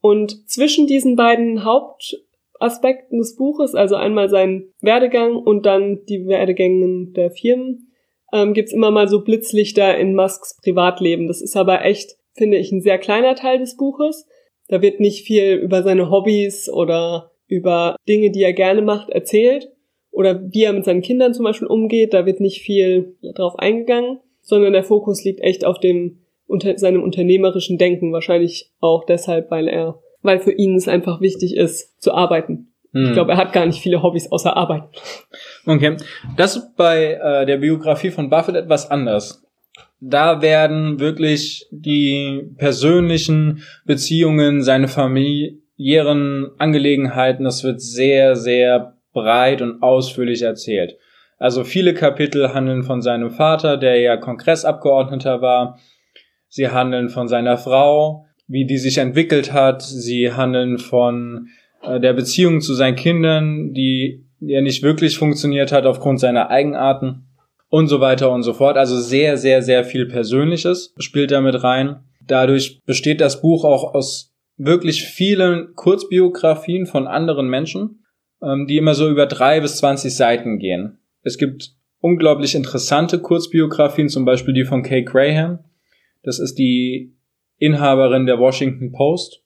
Und 0.00 0.48
zwischen 0.48 0.86
diesen 0.86 1.16
beiden 1.16 1.64
Hauptaspekten 1.64 3.18
des 3.18 3.36
Buches, 3.36 3.74
also 3.74 3.96
einmal 3.96 4.28
seinen 4.28 4.72
Werdegang 4.80 5.36
und 5.36 5.66
dann 5.66 6.04
die 6.08 6.26
Werdegängen 6.26 7.12
der 7.12 7.30
Firmen, 7.30 7.92
ähm, 8.32 8.54
gibt's 8.54 8.72
immer 8.72 8.90
mal 8.90 9.08
so 9.08 9.22
Blitzlichter 9.22 9.96
in 9.98 10.14
Musks 10.14 10.56
Privatleben. 10.62 11.26
Das 11.26 11.40
ist 11.40 11.56
aber 11.56 11.84
echt, 11.84 12.16
finde 12.34 12.58
ich, 12.58 12.72
ein 12.72 12.80
sehr 12.80 12.98
kleiner 12.98 13.34
Teil 13.34 13.58
des 13.58 13.76
Buches. 13.76 14.26
Da 14.68 14.82
wird 14.82 15.00
nicht 15.00 15.26
viel 15.26 15.54
über 15.54 15.82
seine 15.82 16.10
Hobbys 16.10 16.68
oder 16.68 17.32
über 17.48 17.96
Dinge, 18.08 18.30
die 18.30 18.42
er 18.42 18.52
gerne 18.52 18.82
macht, 18.82 19.10
erzählt. 19.10 19.72
Oder 20.12 20.40
wie 20.52 20.64
er 20.64 20.72
mit 20.72 20.84
seinen 20.84 21.02
Kindern 21.02 21.34
zum 21.34 21.44
Beispiel 21.44 21.68
umgeht. 21.68 22.14
Da 22.14 22.26
wird 22.26 22.40
nicht 22.40 22.62
viel 22.62 23.16
drauf 23.34 23.58
eingegangen, 23.58 24.20
sondern 24.40 24.72
der 24.72 24.84
Fokus 24.84 25.24
liegt 25.24 25.40
echt 25.40 25.64
auf 25.64 25.78
dem 25.78 26.20
unter 26.50 26.76
seinem 26.78 27.02
unternehmerischen 27.02 27.78
Denken. 27.78 28.12
Wahrscheinlich 28.12 28.70
auch 28.80 29.04
deshalb, 29.04 29.50
weil 29.50 29.68
er, 29.68 29.98
weil 30.22 30.40
für 30.40 30.52
ihn 30.52 30.76
es 30.76 30.88
einfach 30.88 31.20
wichtig 31.20 31.56
ist, 31.56 32.02
zu 32.02 32.12
arbeiten. 32.12 32.72
Hm. 32.92 33.06
Ich 33.06 33.12
glaube, 33.12 33.32
er 33.32 33.38
hat 33.38 33.52
gar 33.52 33.66
nicht 33.66 33.80
viele 33.80 34.02
Hobbys 34.02 34.30
außer 34.30 34.56
Arbeit. 34.56 34.82
Okay. 35.66 35.96
Das 36.36 36.56
ist 36.56 36.76
bei 36.76 37.12
äh, 37.14 37.46
der 37.46 37.58
Biografie 37.58 38.10
von 38.10 38.30
Buffett 38.30 38.56
etwas 38.56 38.90
anders. 38.90 39.42
Da 40.00 40.40
werden 40.40 40.98
wirklich 40.98 41.66
die 41.70 42.50
persönlichen 42.56 43.62
Beziehungen, 43.84 44.62
seine 44.62 44.88
familiären 44.88 46.50
Angelegenheiten, 46.56 47.44
das 47.44 47.62
wird 47.64 47.82
sehr, 47.82 48.34
sehr 48.34 48.96
breit 49.12 49.60
und 49.60 49.82
ausführlich 49.82 50.40
erzählt. 50.42 50.96
Also 51.38 51.64
viele 51.64 51.94
Kapitel 51.94 52.54
handeln 52.54 52.82
von 52.82 53.02
seinem 53.02 53.30
Vater, 53.30 53.76
der 53.76 54.00
ja 54.00 54.16
Kongressabgeordneter 54.16 55.42
war, 55.42 55.78
sie 56.50 56.68
handeln 56.68 57.08
von 57.08 57.28
seiner 57.28 57.56
Frau, 57.56 58.26
wie 58.46 58.66
die 58.66 58.76
sich 58.76 58.98
entwickelt 58.98 59.54
hat, 59.54 59.80
sie 59.80 60.32
handeln 60.32 60.76
von 60.76 61.48
äh, 61.82 61.98
der 61.98 62.12
Beziehung 62.12 62.60
zu 62.60 62.74
seinen 62.74 62.96
Kindern, 62.96 63.72
die 63.72 64.26
ja 64.40 64.60
nicht 64.60 64.82
wirklich 64.82 65.16
funktioniert 65.16 65.72
hat 65.72 65.86
aufgrund 65.86 66.20
seiner 66.20 66.50
Eigenarten 66.50 67.28
und 67.70 67.86
so 67.88 68.00
weiter 68.00 68.30
und 68.30 68.42
so 68.42 68.52
fort. 68.52 68.76
Also 68.76 69.00
sehr, 69.00 69.38
sehr, 69.38 69.62
sehr 69.62 69.84
viel 69.84 70.06
Persönliches 70.06 70.92
spielt 70.98 71.30
damit 71.30 71.62
rein. 71.62 72.00
Dadurch 72.26 72.82
besteht 72.84 73.20
das 73.20 73.40
Buch 73.40 73.64
auch 73.64 73.94
aus 73.94 74.34
wirklich 74.56 75.04
vielen 75.04 75.74
Kurzbiografien 75.74 76.84
von 76.86 77.06
anderen 77.06 77.48
Menschen. 77.48 78.02
ähm, 78.42 78.66
die 78.66 78.76
immer 78.76 78.94
so 78.94 79.08
über 79.08 79.26
drei 79.26 79.60
bis 79.60 79.76
zwanzig 79.76 80.16
Seiten 80.16 80.58
gehen. 80.58 80.98
Es 81.22 81.38
gibt 81.38 81.72
unglaublich 82.00 82.54
interessante 82.54 83.18
Kurzbiografien, 83.18 84.08
zum 84.08 84.24
Beispiel 84.24 84.54
die 84.54 84.64
von 84.64 84.82
Kay 84.82 85.04
Graham. 85.04 85.60
Das 86.22 86.38
ist 86.38 86.58
die 86.58 87.16
Inhaberin 87.58 88.26
der 88.26 88.38
Washington 88.38 88.92
Post, 88.92 89.42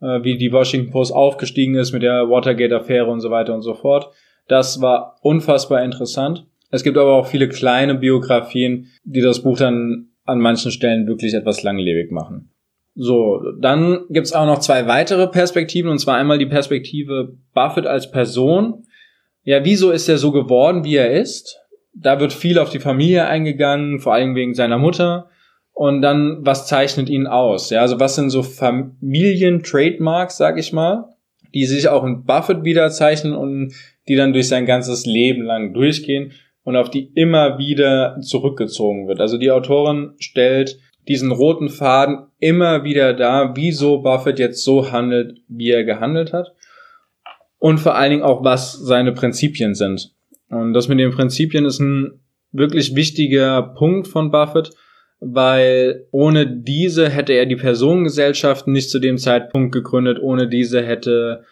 äh, 0.00 0.22
wie 0.22 0.36
die 0.36 0.52
Washington 0.52 0.90
Post 0.90 1.12
aufgestiegen 1.12 1.74
ist 1.74 1.92
mit 1.92 2.02
der 2.02 2.28
Watergate-Affäre 2.28 3.06
und 3.06 3.20
so 3.20 3.30
weiter 3.30 3.54
und 3.54 3.62
so 3.62 3.74
fort. 3.74 4.12
Das 4.46 4.80
war 4.80 5.16
unfassbar 5.22 5.82
interessant. 5.84 6.46
Es 6.70 6.82
gibt 6.82 6.98
aber 6.98 7.14
auch 7.14 7.26
viele 7.26 7.48
kleine 7.48 7.94
Biografien, 7.94 8.88
die 9.04 9.20
das 9.20 9.42
Buch 9.42 9.58
dann 9.58 10.08
an 10.24 10.40
manchen 10.40 10.70
Stellen 10.70 11.06
wirklich 11.06 11.34
etwas 11.34 11.62
langlebig 11.62 12.10
machen. 12.10 12.50
So, 12.94 13.40
dann 13.60 14.06
gibt's 14.10 14.32
auch 14.32 14.44
noch 14.44 14.58
zwei 14.58 14.86
weitere 14.86 15.28
Perspektiven, 15.28 15.90
und 15.90 15.98
zwar 15.98 16.16
einmal 16.16 16.38
die 16.38 16.46
Perspektive 16.46 17.36
Buffett 17.54 17.86
als 17.86 18.10
Person. 18.10 18.84
Ja, 19.44 19.64
wieso 19.64 19.92
ist 19.92 20.08
er 20.08 20.18
so 20.18 20.32
geworden, 20.32 20.84
wie 20.84 20.96
er 20.96 21.12
ist? 21.12 21.58
Da 21.94 22.20
wird 22.20 22.32
viel 22.32 22.58
auf 22.58 22.70
die 22.70 22.80
Familie 22.80 23.26
eingegangen, 23.26 24.00
vor 24.00 24.14
allem 24.14 24.34
wegen 24.34 24.54
seiner 24.54 24.78
Mutter. 24.78 25.30
Und 25.78 26.02
dann, 26.02 26.38
was 26.40 26.66
zeichnet 26.66 27.08
ihn 27.08 27.28
aus? 27.28 27.70
Ja, 27.70 27.82
also 27.82 28.00
was 28.00 28.16
sind 28.16 28.30
so 28.30 28.42
Familien-Trademarks, 28.42 30.36
sag 30.36 30.58
ich 30.58 30.72
mal, 30.72 31.04
die 31.54 31.66
sich 31.66 31.88
auch 31.88 32.02
in 32.02 32.24
Buffett 32.24 32.64
wiederzeichnen 32.64 33.32
und 33.36 33.72
die 34.08 34.16
dann 34.16 34.32
durch 34.32 34.48
sein 34.48 34.66
ganzes 34.66 35.06
Leben 35.06 35.42
lang 35.42 35.74
durchgehen 35.74 36.32
und 36.64 36.74
auf 36.74 36.90
die 36.90 37.12
immer 37.14 37.58
wieder 37.58 38.18
zurückgezogen 38.22 39.06
wird. 39.06 39.20
Also 39.20 39.38
die 39.38 39.52
Autorin 39.52 40.14
stellt 40.18 40.80
diesen 41.06 41.30
roten 41.30 41.68
Faden 41.68 42.26
immer 42.40 42.82
wieder 42.82 43.14
dar, 43.14 43.54
wieso 43.54 44.02
Buffett 44.02 44.40
jetzt 44.40 44.64
so 44.64 44.90
handelt, 44.90 45.38
wie 45.46 45.70
er 45.70 45.84
gehandelt 45.84 46.32
hat. 46.32 46.48
Und 47.60 47.78
vor 47.78 47.94
allen 47.94 48.10
Dingen 48.10 48.24
auch, 48.24 48.42
was 48.42 48.72
seine 48.72 49.12
Prinzipien 49.12 49.76
sind. 49.76 50.12
Und 50.48 50.72
das 50.72 50.88
mit 50.88 50.98
den 50.98 51.12
Prinzipien 51.12 51.64
ist 51.66 51.78
ein 51.78 52.18
wirklich 52.50 52.96
wichtiger 52.96 53.62
Punkt 53.62 54.08
von 54.08 54.32
Buffett, 54.32 54.72
weil 55.20 56.06
ohne 56.10 56.46
diese 56.46 57.08
hätte 57.08 57.32
er 57.32 57.46
die 57.46 57.56
Personengesellschaften 57.56 58.72
nicht 58.72 58.90
zu 58.90 58.98
dem 58.98 59.18
Zeitpunkt 59.18 59.72
gegründet, 59.72 60.18
ohne 60.20 60.48
diese 60.48 60.82
hätte 60.82 61.44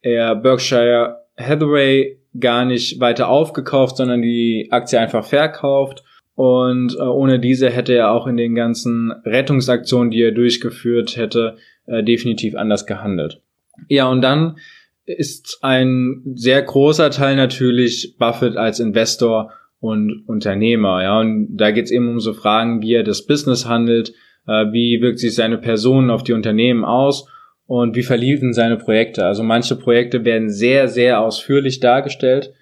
er 0.00 0.36
Berkshire 0.36 1.26
Hathaway 1.36 2.18
gar 2.38 2.64
nicht 2.64 3.00
weiter 3.00 3.28
aufgekauft, 3.28 3.96
sondern 3.96 4.22
die 4.22 4.68
Aktie 4.70 5.00
einfach 5.00 5.24
verkauft 5.24 6.04
und 6.38 6.94
äh, 6.94 7.02
ohne 7.02 7.40
diese 7.40 7.68
hätte 7.68 7.94
er 7.94 8.12
auch 8.12 8.28
in 8.28 8.36
den 8.36 8.54
ganzen 8.54 9.10
Rettungsaktionen, 9.24 10.12
die 10.12 10.22
er 10.22 10.30
durchgeführt 10.30 11.16
hätte, 11.16 11.56
äh, 11.86 12.04
definitiv 12.04 12.54
anders 12.54 12.86
gehandelt. 12.86 13.40
Ja, 13.88 14.08
und 14.08 14.22
dann 14.22 14.56
ist 15.04 15.58
ein 15.62 16.22
sehr 16.36 16.62
großer 16.62 17.10
Teil 17.10 17.34
natürlich 17.34 18.14
Buffett 18.18 18.56
als 18.56 18.78
Investor 18.78 19.52
und 19.80 20.24
Unternehmer. 20.26 21.02
Ja, 21.02 21.20
und 21.20 21.56
da 21.56 21.70
geht 21.70 21.86
es 21.86 21.90
eben 21.90 22.08
um 22.08 22.20
so 22.20 22.32
Fragen, 22.32 22.82
wie 22.82 22.94
er 22.94 23.04
das 23.04 23.26
Business 23.26 23.66
handelt, 23.66 24.10
äh, 24.46 24.66
wie 24.72 25.00
wirkt 25.00 25.18
sich 25.18 25.34
seine 25.34 25.58
Person 25.58 26.10
auf 26.10 26.24
die 26.24 26.32
Unternehmen 26.32 26.84
aus 26.84 27.28
und 27.66 27.96
wie 27.96 28.02
verliefen 28.02 28.52
seine 28.52 28.76
Projekte. 28.76 29.24
Also 29.24 29.42
manche 29.42 29.76
Projekte 29.76 30.24
werden 30.24 30.50
sehr, 30.50 30.88
sehr 30.88 31.20
ausführlich 31.20 31.80
dargestellt 31.80 32.52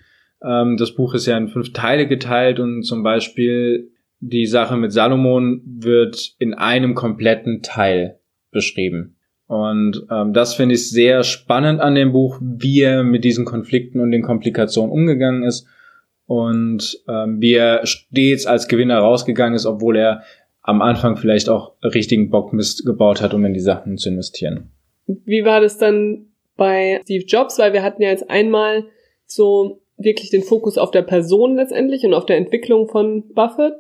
ähm, 0.42 0.76
das 0.76 0.94
Buch 0.94 1.14
ist 1.14 1.26
ja 1.26 1.36
in 1.36 1.48
fünf 1.48 1.72
Teile 1.72 2.06
geteilt 2.06 2.60
und 2.60 2.82
zum 2.82 3.02
Beispiel 3.02 3.90
die 4.20 4.46
Sache 4.46 4.76
mit 4.76 4.92
Salomon 4.92 5.62
wird 5.64 6.34
in 6.38 6.54
einem 6.54 6.94
kompletten 6.94 7.62
Teil 7.62 8.20
beschrieben. 8.50 9.16
Und 9.46 10.06
ähm, 10.10 10.32
das 10.32 10.54
finde 10.54 10.74
ich 10.74 10.90
sehr 10.90 11.22
spannend 11.22 11.80
an 11.80 11.94
dem 11.94 12.12
Buch, 12.12 12.40
wie 12.40 12.80
er 12.80 13.04
mit 13.04 13.24
diesen 13.24 13.44
Konflikten 13.44 14.00
und 14.00 14.10
den 14.10 14.22
Komplikationen 14.22 14.90
umgegangen 14.90 15.44
ist 15.44 15.66
und 16.26 17.02
ähm, 17.08 17.40
wie 17.40 17.54
er 17.54 17.86
stets 17.86 18.46
als 18.46 18.68
Gewinner 18.68 18.98
rausgegangen 18.98 19.54
ist, 19.54 19.66
obwohl 19.66 19.96
er 19.96 20.22
am 20.62 20.82
Anfang 20.82 21.16
vielleicht 21.16 21.48
auch 21.48 21.74
richtigen 21.82 22.30
Bockmist 22.30 22.84
gebaut 22.84 23.22
hat, 23.22 23.32
um 23.34 23.44
in 23.44 23.54
die 23.54 23.60
Sachen 23.60 23.96
zu 23.98 24.08
investieren. 24.08 24.72
Wie 25.06 25.44
war 25.44 25.60
das 25.60 25.78
dann 25.78 26.26
bei 26.56 27.00
Steve 27.04 27.24
Jobs? 27.24 27.58
Weil 27.58 27.72
wir 27.72 27.84
hatten 27.84 28.02
ja 28.02 28.10
jetzt 28.10 28.28
einmal 28.28 28.86
so 29.24 29.80
wirklich 29.96 30.30
den 30.30 30.42
Fokus 30.42 30.76
auf 30.76 30.90
der 30.90 31.02
Person 31.02 31.56
letztendlich 31.56 32.04
und 32.04 32.14
auf 32.14 32.26
der 32.26 32.36
Entwicklung 32.36 32.88
von 32.88 33.28
Buffett 33.32 33.74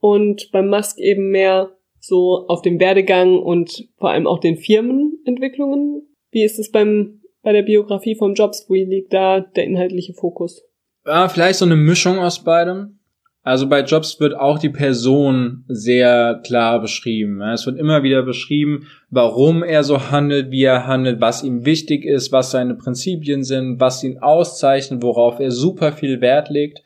und 0.00 0.50
beim 0.52 0.68
Musk 0.68 0.98
eben 0.98 1.30
mehr 1.30 1.70
so 2.00 2.46
auf 2.48 2.62
dem 2.62 2.80
Werdegang 2.80 3.38
und 3.38 3.88
vor 3.98 4.10
allem 4.10 4.26
auch 4.26 4.40
den 4.40 4.56
Firmenentwicklungen. 4.56 6.08
Wie 6.30 6.44
ist 6.44 6.58
es 6.58 6.70
beim 6.70 7.20
bei 7.42 7.52
der 7.52 7.62
Biografie 7.62 8.16
von 8.16 8.34
Jobs? 8.34 8.66
Wie 8.70 8.84
liegt 8.84 9.12
da 9.12 9.40
der 9.40 9.64
inhaltliche 9.64 10.14
Fokus? 10.14 10.64
Ja, 11.04 11.28
vielleicht 11.28 11.58
so 11.58 11.64
eine 11.64 11.76
Mischung 11.76 12.18
aus 12.18 12.44
beidem. 12.44 12.98
Also 13.44 13.68
bei 13.68 13.80
Jobs 13.80 14.20
wird 14.20 14.36
auch 14.36 14.60
die 14.60 14.70
Person 14.70 15.64
sehr 15.66 16.40
klar 16.44 16.80
beschrieben. 16.80 17.40
Es 17.40 17.66
wird 17.66 17.76
immer 17.76 18.04
wieder 18.04 18.22
beschrieben, 18.22 18.86
warum 19.10 19.64
er 19.64 19.82
so 19.82 20.12
handelt, 20.12 20.52
wie 20.52 20.62
er 20.62 20.86
handelt, 20.86 21.20
was 21.20 21.42
ihm 21.42 21.64
wichtig 21.64 22.04
ist, 22.04 22.30
was 22.30 22.52
seine 22.52 22.76
Prinzipien 22.76 23.42
sind, 23.42 23.80
was 23.80 24.04
ihn 24.04 24.18
auszeichnet, 24.20 25.02
worauf 25.02 25.40
er 25.40 25.50
super 25.50 25.90
viel 25.90 26.20
Wert 26.20 26.50
legt, 26.50 26.82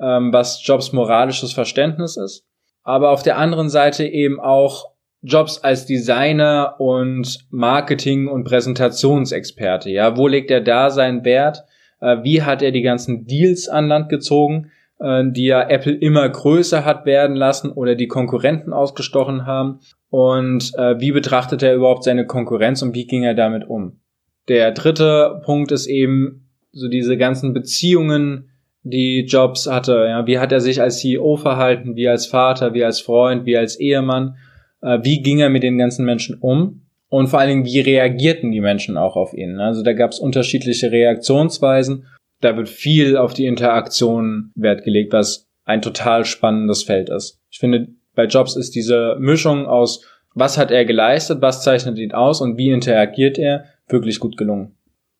ähm, 0.00 0.32
was 0.32 0.64
Jobs 0.64 0.92
moralisches 0.92 1.52
Verständnis 1.52 2.16
ist. 2.16 2.46
Aber 2.84 3.10
auf 3.10 3.24
der 3.24 3.36
anderen 3.36 3.68
Seite 3.68 4.06
eben 4.06 4.38
auch 4.38 4.92
Jobs 5.22 5.58
als 5.64 5.84
Designer 5.84 6.76
und 6.78 7.40
Marketing- 7.50 8.28
und 8.28 8.44
Präsentationsexperte. 8.44 9.90
Ja, 9.90 10.16
wo 10.16 10.28
legt 10.28 10.52
er 10.52 10.60
da 10.60 10.90
seinen 10.90 11.24
Wert? 11.24 11.64
Äh, 12.00 12.22
wie 12.22 12.42
hat 12.42 12.62
er 12.62 12.70
die 12.70 12.82
ganzen 12.82 13.26
Deals 13.26 13.68
an 13.68 13.88
Land 13.88 14.08
gezogen? 14.08 14.70
Äh, 15.00 15.24
die 15.30 15.46
ja 15.46 15.68
Apple 15.68 15.94
immer 15.94 16.28
größer 16.28 16.84
hat 16.84 17.06
werden 17.06 17.36
lassen 17.36 17.70
oder 17.70 17.94
die 17.94 18.08
Konkurrenten 18.08 18.72
ausgestochen 18.72 19.46
haben. 19.46 19.80
Und 20.10 20.72
äh, 20.76 20.98
wie 21.00 21.12
betrachtet 21.12 21.62
er 21.62 21.74
überhaupt 21.74 22.04
seine 22.04 22.26
Konkurrenz 22.26 22.82
und 22.82 22.94
wie 22.94 23.06
ging 23.06 23.22
er 23.22 23.34
damit 23.34 23.68
um? 23.68 24.00
Der 24.48 24.72
dritte 24.72 25.40
Punkt 25.44 25.70
ist 25.72 25.86
eben 25.86 26.48
so 26.72 26.88
diese 26.88 27.16
ganzen 27.16 27.52
Beziehungen, 27.52 28.50
die 28.82 29.26
Jobs 29.26 29.66
hatte. 29.66 30.06
Ja, 30.08 30.26
wie 30.26 30.38
hat 30.38 30.52
er 30.52 30.60
sich 30.60 30.80
als 30.80 31.00
CEO 31.00 31.36
verhalten, 31.36 31.96
wie 31.96 32.08
als 32.08 32.26
Vater, 32.26 32.72
wie 32.72 32.84
als 32.84 33.00
Freund, 33.00 33.44
wie 33.44 33.56
als 33.56 33.78
Ehemann? 33.78 34.36
Wie 34.80 35.20
ging 35.22 35.40
er 35.40 35.50
mit 35.50 35.64
den 35.64 35.76
ganzen 35.76 36.06
Menschen 36.06 36.38
um? 36.40 36.87
Und 37.08 37.28
vor 37.28 37.40
allen 37.40 37.48
Dingen, 37.48 37.64
wie 37.64 37.80
reagierten 37.80 38.50
die 38.52 38.60
Menschen 38.60 38.96
auch 38.98 39.16
auf 39.16 39.32
ihn? 39.32 39.60
Also 39.60 39.82
da 39.82 39.92
gab 39.92 40.10
es 40.10 40.18
unterschiedliche 40.18 40.92
Reaktionsweisen 40.92 42.06
da 42.40 42.56
wird 42.56 42.68
viel 42.68 43.16
auf 43.16 43.34
die 43.34 43.46
Interaktion 43.46 44.52
Wert 44.54 44.84
gelegt, 44.84 45.12
was 45.12 45.48
ein 45.64 45.82
total 45.82 46.24
spannendes 46.24 46.84
Feld 46.84 47.10
ist. 47.10 47.40
Ich 47.50 47.58
finde, 47.58 47.88
bei 48.14 48.24
Jobs 48.24 48.56
ist 48.56 48.74
diese 48.74 49.16
Mischung 49.18 49.66
aus, 49.66 50.04
was 50.34 50.56
hat 50.56 50.70
er 50.70 50.84
geleistet, 50.84 51.42
was 51.42 51.62
zeichnet 51.62 51.98
ihn 51.98 52.12
aus 52.12 52.40
und 52.40 52.56
wie 52.56 52.70
interagiert 52.70 53.38
er, 53.38 53.64
wirklich 53.88 54.20
gut 54.20 54.36
gelungen. 54.36 54.76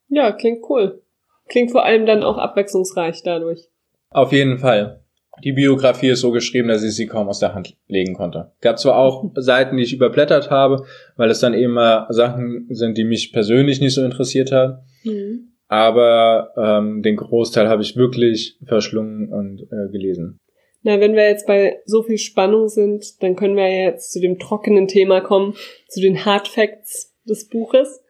Ja, 0.08 0.32
klingt 0.32 0.64
cool. 0.68 1.02
Klingt 1.48 1.70
vor 1.70 1.84
allem 1.84 2.06
dann 2.06 2.22
auch 2.22 2.36
abwechslungsreich 2.36 3.22
dadurch. 3.24 3.68
Auf 4.10 4.32
jeden 4.32 4.58
Fall. 4.58 5.02
Die 5.44 5.52
Biografie 5.52 6.08
ist 6.08 6.20
so 6.20 6.30
geschrieben, 6.30 6.68
dass 6.68 6.82
ich 6.82 6.94
sie 6.94 7.06
kaum 7.06 7.28
aus 7.28 7.38
der 7.38 7.54
Hand 7.54 7.76
legen 7.86 8.14
konnte. 8.14 8.52
Gab 8.60 8.78
zwar 8.78 8.96
auch 8.96 9.30
Seiten, 9.34 9.76
die 9.76 9.82
ich 9.82 9.94
überblättert 9.94 10.50
habe, 10.50 10.84
weil 11.16 11.30
es 11.30 11.40
dann 11.40 11.54
eben 11.54 11.72
mal 11.72 12.06
Sachen 12.10 12.66
sind, 12.70 12.98
die 12.98 13.04
mich 13.04 13.32
persönlich 13.32 13.80
nicht 13.80 13.94
so 13.94 14.04
interessiert 14.04 14.52
haben. 14.52 14.78
Mhm 15.04 15.48
aber 15.68 16.52
ähm, 16.56 17.02
den 17.02 17.16
Großteil 17.16 17.68
habe 17.68 17.82
ich 17.82 17.96
wirklich 17.96 18.56
verschlungen 18.64 19.30
und 19.30 19.62
äh, 19.70 19.92
gelesen. 19.92 20.40
Na, 20.82 20.98
wenn 21.00 21.14
wir 21.14 21.28
jetzt 21.28 21.46
bei 21.46 21.80
so 21.84 22.02
viel 22.02 22.18
Spannung 22.18 22.68
sind, 22.68 23.22
dann 23.22 23.36
können 23.36 23.56
wir 23.56 23.70
jetzt 23.70 24.12
zu 24.12 24.20
dem 24.20 24.38
trockenen 24.38 24.88
Thema 24.88 25.20
kommen, 25.20 25.54
zu 25.88 26.00
den 26.00 26.24
Hard 26.24 26.48
Facts 26.48 27.14
des 27.28 27.48
Buches. 27.48 28.00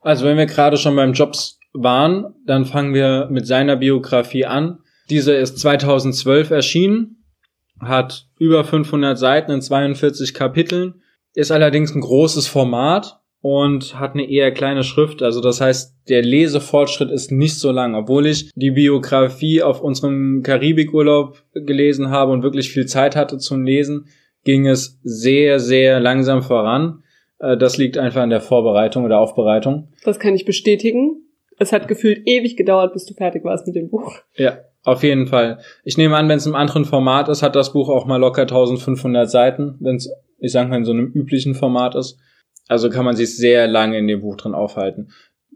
Also 0.00 0.24
wenn 0.24 0.38
wir 0.38 0.46
gerade 0.46 0.78
schon 0.78 0.96
beim 0.96 1.12
Jobs 1.12 1.58
waren, 1.74 2.34
dann 2.46 2.64
fangen 2.64 2.94
wir 2.94 3.28
mit 3.30 3.46
seiner 3.46 3.76
Biografie 3.76 4.46
an. 4.46 4.78
Diese 5.10 5.34
ist 5.34 5.58
2012 5.58 6.50
erschienen, 6.50 7.24
hat 7.80 8.26
über 8.38 8.64
500 8.64 9.18
Seiten 9.18 9.52
in 9.52 9.62
42 9.62 10.34
Kapiteln, 10.34 11.02
ist 11.34 11.50
allerdings 11.50 11.94
ein 11.94 12.00
großes 12.00 12.46
Format 12.46 13.20
und 13.40 13.98
hat 13.98 14.14
eine 14.14 14.28
eher 14.28 14.50
kleine 14.52 14.82
Schrift. 14.82 15.22
Also 15.22 15.40
das 15.40 15.60
heißt, 15.60 15.94
der 16.08 16.22
Lesefortschritt 16.22 17.10
ist 17.10 17.30
nicht 17.30 17.58
so 17.58 17.70
lang. 17.70 17.94
Obwohl 17.94 18.26
ich 18.26 18.50
die 18.54 18.72
Biografie 18.72 19.62
auf 19.62 19.80
unserem 19.80 20.42
Karibikurlaub 20.42 21.42
gelesen 21.54 22.10
habe 22.10 22.32
und 22.32 22.42
wirklich 22.42 22.70
viel 22.70 22.86
Zeit 22.86 23.14
hatte 23.14 23.38
zum 23.38 23.64
Lesen, 23.64 24.06
ging 24.44 24.66
es 24.66 24.98
sehr, 25.02 25.60
sehr 25.60 26.00
langsam 26.00 26.42
voran. 26.42 27.02
Äh, 27.38 27.56
das 27.56 27.78
liegt 27.78 27.98
einfach 27.98 28.22
an 28.22 28.30
der 28.30 28.40
Vorbereitung 28.40 29.04
oder 29.04 29.18
Aufbereitung. 29.18 29.88
Das 30.04 30.18
kann 30.18 30.34
ich 30.34 30.44
bestätigen. 30.44 31.22
Es 31.58 31.72
hat 31.72 31.88
gefühlt 31.88 32.26
ewig 32.26 32.56
gedauert, 32.56 32.92
bis 32.92 33.04
du 33.04 33.14
fertig 33.14 33.44
warst 33.44 33.66
mit 33.66 33.76
dem 33.76 33.90
Buch. 33.90 34.16
Ja, 34.36 34.58
auf 34.84 35.02
jeden 35.02 35.26
Fall. 35.26 35.58
Ich 35.84 35.96
nehme 35.98 36.16
an, 36.16 36.28
wenn 36.28 36.38
es 36.38 36.46
im 36.46 36.54
anderen 36.54 36.84
Format 36.84 37.28
ist, 37.28 37.42
hat 37.42 37.56
das 37.56 37.72
Buch 37.72 37.88
auch 37.88 38.06
mal 38.06 38.16
locker 38.16 38.42
1500 38.42 39.30
Seiten, 39.30 39.76
wenn 39.80 39.96
es, 39.96 40.10
ich 40.38 40.52
sag 40.52 40.68
mal, 40.68 40.76
in 40.76 40.84
so 40.84 40.92
einem 40.92 41.06
üblichen 41.06 41.54
Format 41.54 41.94
ist. 41.94 42.18
Also 42.68 42.90
kann 42.90 43.04
man 43.04 43.16
sich 43.16 43.36
sehr 43.36 43.66
lange 43.66 43.98
in 43.98 44.06
dem 44.06 44.20
Buch 44.20 44.36
drin 44.36 44.54
aufhalten. 44.54 45.10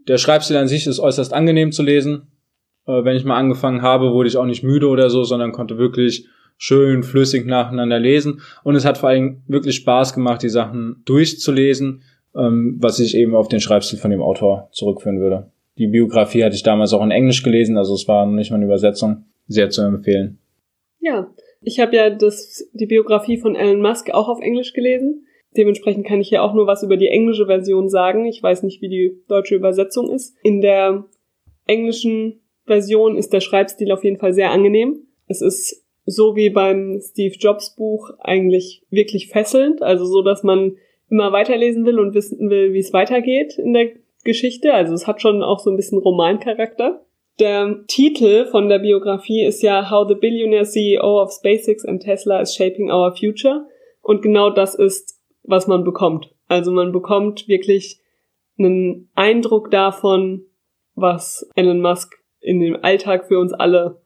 Der 0.07 0.17
Schreibstil 0.17 0.57
an 0.57 0.67
sich 0.67 0.87
ist 0.87 0.99
äußerst 0.99 1.33
angenehm 1.33 1.71
zu 1.71 1.83
lesen. 1.83 2.31
Äh, 2.85 3.03
wenn 3.03 3.15
ich 3.15 3.23
mal 3.23 3.37
angefangen 3.37 3.81
habe, 3.81 4.11
wurde 4.11 4.27
ich 4.27 4.37
auch 4.37 4.45
nicht 4.45 4.63
müde 4.63 4.87
oder 4.87 5.09
so, 5.09 5.23
sondern 5.23 5.51
konnte 5.51 5.77
wirklich 5.77 6.27
schön 6.57 7.03
flüssig 7.03 7.45
nacheinander 7.45 7.99
lesen. 7.99 8.41
Und 8.63 8.75
es 8.75 8.85
hat 8.85 8.97
vor 8.97 9.09
allem 9.09 9.43
wirklich 9.47 9.75
Spaß 9.75 10.13
gemacht, 10.13 10.43
die 10.43 10.49
Sachen 10.49 11.01
durchzulesen, 11.05 12.03
ähm, 12.35 12.77
was 12.79 12.99
ich 12.99 13.15
eben 13.15 13.35
auf 13.35 13.47
den 13.47 13.59
Schreibstil 13.59 13.99
von 13.99 14.11
dem 14.11 14.21
Autor 14.21 14.69
zurückführen 14.71 15.19
würde. 15.19 15.51
Die 15.77 15.87
Biografie 15.87 16.43
hatte 16.43 16.55
ich 16.55 16.63
damals 16.63 16.93
auch 16.93 17.03
in 17.03 17.11
Englisch 17.11 17.43
gelesen, 17.43 17.77
also 17.77 17.93
es 17.95 18.07
war 18.07 18.25
nicht 18.25 18.51
mal 18.51 18.57
eine 18.57 18.65
Übersetzung. 18.65 19.25
Sehr 19.47 19.69
zu 19.69 19.81
empfehlen. 19.81 20.39
Ja, 20.99 21.33
ich 21.61 21.79
habe 21.79 21.95
ja 21.95 22.09
das, 22.09 22.69
die 22.73 22.85
Biografie 22.85 23.37
von 23.37 23.55
Elon 23.55 23.81
Musk 23.81 24.09
auch 24.11 24.29
auf 24.29 24.39
Englisch 24.39 24.73
gelesen. 24.73 25.25
Dementsprechend 25.57 26.07
kann 26.07 26.21
ich 26.21 26.29
hier 26.29 26.43
auch 26.43 26.53
nur 26.53 26.65
was 26.65 26.83
über 26.83 26.97
die 26.97 27.09
englische 27.09 27.45
Version 27.45 27.89
sagen. 27.89 28.25
Ich 28.25 28.41
weiß 28.41 28.63
nicht, 28.63 28.81
wie 28.81 28.89
die 28.89 29.21
deutsche 29.27 29.55
Übersetzung 29.55 30.09
ist. 30.11 30.35
In 30.43 30.61
der 30.61 31.05
englischen 31.67 32.41
Version 32.65 33.17
ist 33.17 33.33
der 33.33 33.41
Schreibstil 33.41 33.91
auf 33.91 34.03
jeden 34.03 34.17
Fall 34.17 34.33
sehr 34.33 34.51
angenehm. 34.51 35.07
Es 35.27 35.41
ist 35.41 35.85
so 36.05 36.35
wie 36.35 36.49
beim 36.49 36.99
Steve 37.01 37.35
Jobs 37.37 37.75
Buch 37.75 38.11
eigentlich 38.19 38.83
wirklich 38.89 39.29
fesselnd, 39.29 39.81
also 39.81 40.05
so, 40.05 40.21
dass 40.21 40.43
man 40.43 40.77
immer 41.09 41.31
weiterlesen 41.31 41.85
will 41.85 41.99
und 41.99 42.13
wissen 42.13 42.49
will, 42.49 42.73
wie 42.73 42.79
es 42.79 42.93
weitergeht 42.93 43.57
in 43.57 43.73
der 43.73 43.91
Geschichte. 44.23 44.73
Also 44.73 44.93
es 44.93 45.07
hat 45.07 45.21
schon 45.21 45.43
auch 45.43 45.59
so 45.59 45.69
ein 45.69 45.75
bisschen 45.75 45.99
Romancharakter. 45.99 47.05
Der 47.39 47.83
Titel 47.87 48.45
von 48.45 48.69
der 48.69 48.79
Biografie 48.79 49.43
ist 49.43 49.63
ja 49.63 49.89
How 49.89 50.07
the 50.07 50.15
Billionaire 50.15 50.65
CEO 50.65 51.21
of 51.21 51.31
SpaceX 51.31 51.83
and 51.83 52.01
Tesla 52.01 52.39
is 52.41 52.55
Shaping 52.55 52.91
Our 52.91 53.15
Future. 53.15 53.65
Und 54.01 54.21
genau 54.21 54.49
das 54.49 54.75
ist, 54.75 55.19
was 55.43 55.67
man 55.67 55.83
bekommt. 55.83 56.33
Also 56.47 56.71
man 56.71 56.91
bekommt 56.91 57.47
wirklich 57.47 57.99
einen 58.59 59.09
Eindruck 59.15 59.71
davon, 59.71 60.45
was 60.95 61.49
Elon 61.55 61.81
Musk 61.81 62.13
in 62.39 62.59
den 62.59 62.75
Alltag 62.83 63.27
für 63.27 63.39
uns 63.39 63.53
alle 63.53 64.01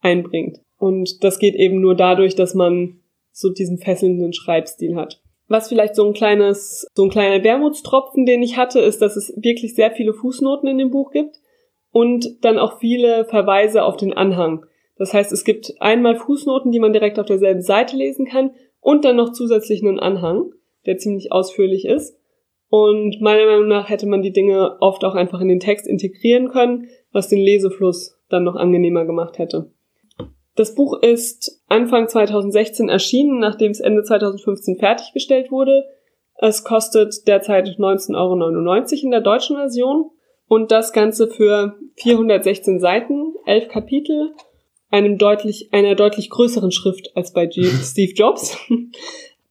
einbringt. 0.00 0.58
Und 0.78 1.22
das 1.22 1.38
geht 1.38 1.54
eben 1.54 1.80
nur 1.80 1.94
dadurch, 1.94 2.34
dass 2.34 2.54
man 2.54 3.00
so 3.30 3.50
diesen 3.50 3.78
fesselnden 3.78 4.32
Schreibstil 4.32 4.96
hat. 4.96 5.21
Was 5.52 5.68
vielleicht 5.68 5.96
so 5.96 6.06
ein 6.06 6.14
kleines, 6.14 6.86
so 6.94 7.04
ein 7.04 7.10
kleiner 7.10 7.44
Wermutstropfen, 7.44 8.24
den 8.24 8.42
ich 8.42 8.56
hatte, 8.56 8.80
ist, 8.80 9.02
dass 9.02 9.16
es 9.16 9.34
wirklich 9.36 9.74
sehr 9.74 9.90
viele 9.90 10.14
Fußnoten 10.14 10.66
in 10.66 10.78
dem 10.78 10.90
Buch 10.90 11.10
gibt 11.10 11.42
und 11.90 12.42
dann 12.42 12.58
auch 12.58 12.78
viele 12.78 13.26
Verweise 13.26 13.84
auf 13.84 13.98
den 13.98 14.14
Anhang. 14.14 14.64
Das 14.96 15.12
heißt, 15.12 15.30
es 15.30 15.44
gibt 15.44 15.74
einmal 15.78 16.16
Fußnoten, 16.16 16.72
die 16.72 16.80
man 16.80 16.94
direkt 16.94 17.18
auf 17.18 17.26
derselben 17.26 17.60
Seite 17.60 17.98
lesen 17.98 18.24
kann 18.24 18.52
und 18.80 19.04
dann 19.04 19.16
noch 19.16 19.32
zusätzlich 19.32 19.82
einen 19.82 20.00
Anhang, 20.00 20.52
der 20.86 20.96
ziemlich 20.96 21.32
ausführlich 21.32 21.84
ist. 21.84 22.16
Und 22.70 23.20
meiner 23.20 23.44
Meinung 23.44 23.68
nach 23.68 23.90
hätte 23.90 24.06
man 24.06 24.22
die 24.22 24.32
Dinge 24.32 24.78
oft 24.80 25.04
auch 25.04 25.14
einfach 25.14 25.42
in 25.42 25.48
den 25.48 25.60
Text 25.60 25.86
integrieren 25.86 26.48
können, 26.48 26.88
was 27.12 27.28
den 27.28 27.40
Lesefluss 27.40 28.18
dann 28.30 28.44
noch 28.44 28.56
angenehmer 28.56 29.04
gemacht 29.04 29.36
hätte. 29.36 29.70
Das 30.54 30.74
Buch 30.74 31.00
ist 31.02 31.62
Anfang 31.68 32.08
2016 32.08 32.88
erschienen, 32.88 33.38
nachdem 33.38 33.70
es 33.70 33.80
Ende 33.80 34.02
2015 34.02 34.78
fertiggestellt 34.78 35.50
wurde. 35.50 35.84
Es 36.36 36.64
kostet 36.64 37.26
derzeit 37.26 37.68
19,99 37.68 38.14
Euro 38.16 39.04
in 39.04 39.10
der 39.10 39.20
deutschen 39.20 39.56
Version 39.56 40.10
und 40.46 40.70
das 40.70 40.92
Ganze 40.92 41.28
für 41.28 41.76
416 41.96 42.80
Seiten, 42.80 43.34
11 43.46 43.68
Kapitel, 43.68 44.34
einem 44.90 45.16
deutlich, 45.16 45.70
einer 45.72 45.94
deutlich 45.94 46.28
größeren 46.28 46.70
Schrift 46.70 47.16
als 47.16 47.32
bei 47.32 47.48
Steve 47.50 48.12
Jobs. 48.12 48.58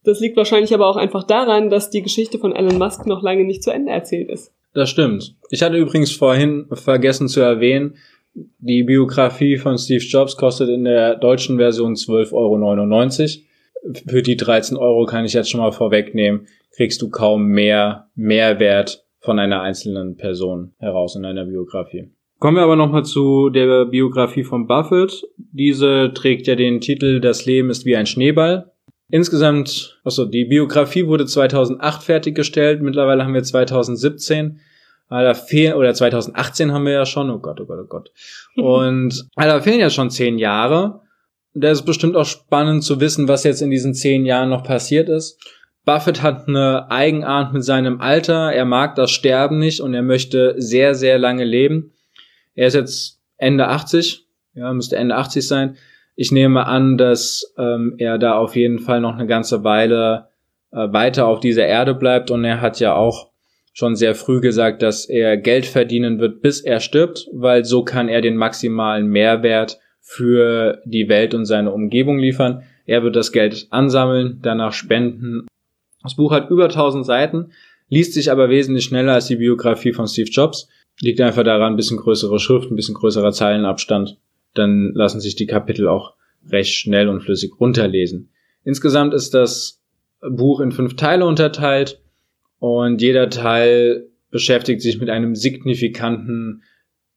Das 0.04 0.20
liegt 0.20 0.38
wahrscheinlich 0.38 0.74
aber 0.74 0.88
auch 0.88 0.98
einfach 0.98 1.24
daran, 1.24 1.70
dass 1.70 1.90
die 1.90 2.02
Geschichte 2.02 2.40
von 2.40 2.56
Elon 2.56 2.78
Musk 2.78 3.06
noch 3.06 3.24
lange 3.24 3.44
nicht 3.44 3.64
zu 3.64 3.72
Ende 3.72 3.92
erzählt 3.92 4.30
ist. 4.30 4.52
Das 4.74 4.90
stimmt. 4.90 5.36
Ich 5.50 5.64
hatte 5.64 5.78
übrigens 5.78 6.12
vorhin 6.12 6.68
vergessen 6.72 7.28
zu 7.28 7.42
erwähnen, 7.42 7.98
die 8.34 8.84
Biografie 8.84 9.58
von 9.58 9.78
Steve 9.78 10.04
Jobs 10.04 10.38
kostet 10.38 10.70
in 10.70 10.84
der 10.84 11.16
deutschen 11.16 11.58
Version 11.58 11.96
12,99 11.96 12.34
Euro. 12.34 14.04
Für 14.08 14.22
die 14.22 14.38
13 14.38 14.78
Euro 14.78 15.06
kann 15.06 15.26
ich 15.26 15.34
jetzt 15.34 15.50
schon 15.50 15.60
mal 15.60 15.72
vorwegnehmen, 15.72 16.48
kriegst 16.76 17.02
du 17.02 17.10
kaum 17.10 17.48
mehr 17.48 18.10
Mehrwert 18.16 19.06
von 19.20 19.40
einer 19.40 19.62
einzelnen 19.62 20.18
Person 20.18 20.74
heraus 20.78 21.16
in 21.16 21.26
einer 21.26 21.46
Biografie. 21.46 22.12
Kommen 22.40 22.58
wir 22.58 22.64
aber 22.64 22.76
nochmal 22.76 23.06
zu 23.06 23.50
der 23.50 23.86
Biografie 23.86 24.44
von 24.44 24.66
Buffett. 24.66 25.24
Diese 25.38 26.12
trägt 26.14 26.48
ja 26.48 26.56
den 26.56 26.82
Titel 26.82 27.20
Das 27.20 27.46
Leben 27.46 27.70
ist 27.70 27.86
wie 27.86 27.96
ein 27.96 28.08
Schneeball. 28.08 28.72
Insgesamt, 29.10 30.00
also 30.04 30.26
die 30.26 30.46
Biografie 30.46 31.06
wurde 31.06 31.26
2008 31.26 32.02
fertiggestellt, 32.02 32.82
mittlerweile 32.82 33.24
haben 33.24 33.34
wir 33.34 33.44
2017. 33.44 34.60
Da 35.12 35.34
fehlen, 35.34 35.74
oder 35.74 35.94
2018 35.94 36.72
haben 36.72 36.86
wir 36.86 36.94
ja 36.94 37.06
schon, 37.06 37.30
oh 37.30 37.40
Gott, 37.40 37.60
oh 37.60 37.66
Gott, 37.66 37.80
oh 37.84 37.88
Gott. 37.88 38.12
Und 38.56 39.28
da 39.36 39.60
fehlen 39.60 39.82
ja 39.82 39.90
schon 39.90 40.10
zehn 40.10 40.38
Jahre. 40.38 41.02
Da 41.54 41.70
ist 41.70 41.84
bestimmt 41.84 42.16
auch 42.16 42.26
spannend 42.26 42.84
zu 42.84 43.02
wissen, 43.02 43.28
was 43.28 43.44
jetzt 43.44 43.62
in 43.62 43.70
diesen 43.70 43.94
zehn 43.94 44.26
Jahren 44.26 44.50
noch 44.50 44.64
passiert 44.64 45.10
ist. 45.10 45.38
Buffett 45.84 46.22
hat 46.22 46.48
eine 46.48 46.90
Eigenart 46.90 47.52
mit 47.52 47.66
seinem 47.66 48.00
Alter. 48.00 48.54
Er 48.54 48.64
mag 48.64 48.96
das 48.96 49.12
Sterben 49.12 49.60
nicht 49.60 49.82
und 49.82 49.94
er 49.94 50.04
möchte 50.04 50.56
sehr, 50.58 50.96
sehr 50.96 51.18
lange 51.18 51.44
leben. 51.44 51.92
Er 52.56 52.68
ist 52.68 52.76
jetzt 52.76 53.20
Ende 53.38 53.68
80, 53.68 54.26
ja, 54.54 54.72
müsste 54.72 54.96
Ende 54.96 55.16
80 55.16 55.46
sein. 55.46 55.78
Ich 56.16 56.32
nehme 56.32 56.68
an, 56.68 56.98
dass 56.98 57.54
ähm, 57.58 57.96
er 57.98 58.18
da 58.18 58.36
auf 58.36 58.56
jeden 58.56 58.80
Fall 58.80 59.02
noch 59.02 59.16
eine 59.16 59.28
ganze 59.28 59.66
Weile 59.66 60.30
äh, 60.72 60.94
weiter 60.94 61.28
auf 61.28 61.42
dieser 61.42 61.66
Erde 61.66 61.96
bleibt 61.96 62.32
und 62.32 62.46
er 62.46 62.62
hat 62.62 62.80
ja 62.80 62.94
auch 62.94 63.31
schon 63.74 63.96
sehr 63.96 64.16
früh 64.16 64.42
gesagt, 64.42 64.82
dass 64.82 65.06
er 65.06 65.38
Geld 65.38 65.66
verdienen 65.66 66.20
wird, 66.20 66.42
bis 66.42 66.62
er 66.62 66.80
stirbt, 66.80 67.28
weil 67.32 67.64
so 67.66 67.84
kann 67.84 68.10
er 68.10 68.22
den 68.22 68.36
maximalen 68.36 69.08
Mehrwert 69.08 69.80
für 70.00 70.82
die 70.86 71.08
Welt 71.08 71.34
und 71.34 71.46
seine 71.46 71.72
Umgebung 71.72 72.20
liefern. 72.20 72.64
Er 72.86 73.04
wird 73.04 73.16
das 73.16 73.32
Geld 73.32 73.68
ansammeln, 73.70 74.40
danach 74.42 74.74
spenden. 74.74 75.48
Das 76.04 76.16
Buch 76.16 76.32
hat 76.32 76.50
über 76.50 76.66
1000 76.66 77.06
Seiten, 77.06 77.52
liest 77.88 78.14
sich 78.14 78.32
aber 78.32 78.50
wesentlich 78.50 78.86
schneller 78.86 79.14
als 79.14 79.28
die 79.28 79.38
Biografie 79.38 79.94
von 79.94 80.08
Steve 80.08 80.30
Jobs. 80.30 80.68
Liegt 81.00 81.22
einfach 81.22 81.44
daran, 81.44 81.74
ein 81.74 81.78
bisschen 81.78 81.98
größere 81.98 82.40
Schrift, 82.40 82.70
ein 82.70 82.76
bisschen 82.76 82.96
größerer 82.96 83.32
Zeilenabstand. 83.32 84.18
Dann 84.54 84.92
lassen 84.94 85.22
sich 85.22 85.36
die 85.36 85.46
Kapitel 85.46 85.88
auch 85.88 86.14
recht 86.50 86.74
schnell 86.74 87.08
und 87.08 87.22
flüssig 87.22 87.54
runterlesen. 87.60 88.30
Insgesamt 88.64 89.14
ist 89.14 89.34
das 89.34 89.82
Buch 90.22 90.60
in 90.60 90.72
fünf 90.72 90.96
Teile 90.96 91.26
unterteilt. 91.26 92.01
Und 92.62 93.02
jeder 93.02 93.32
Teil 93.32 94.08
beschäftigt 94.30 94.84
sich 94.84 95.00
mit 95.00 95.10
einem 95.10 95.34
signifikanten 95.34 96.62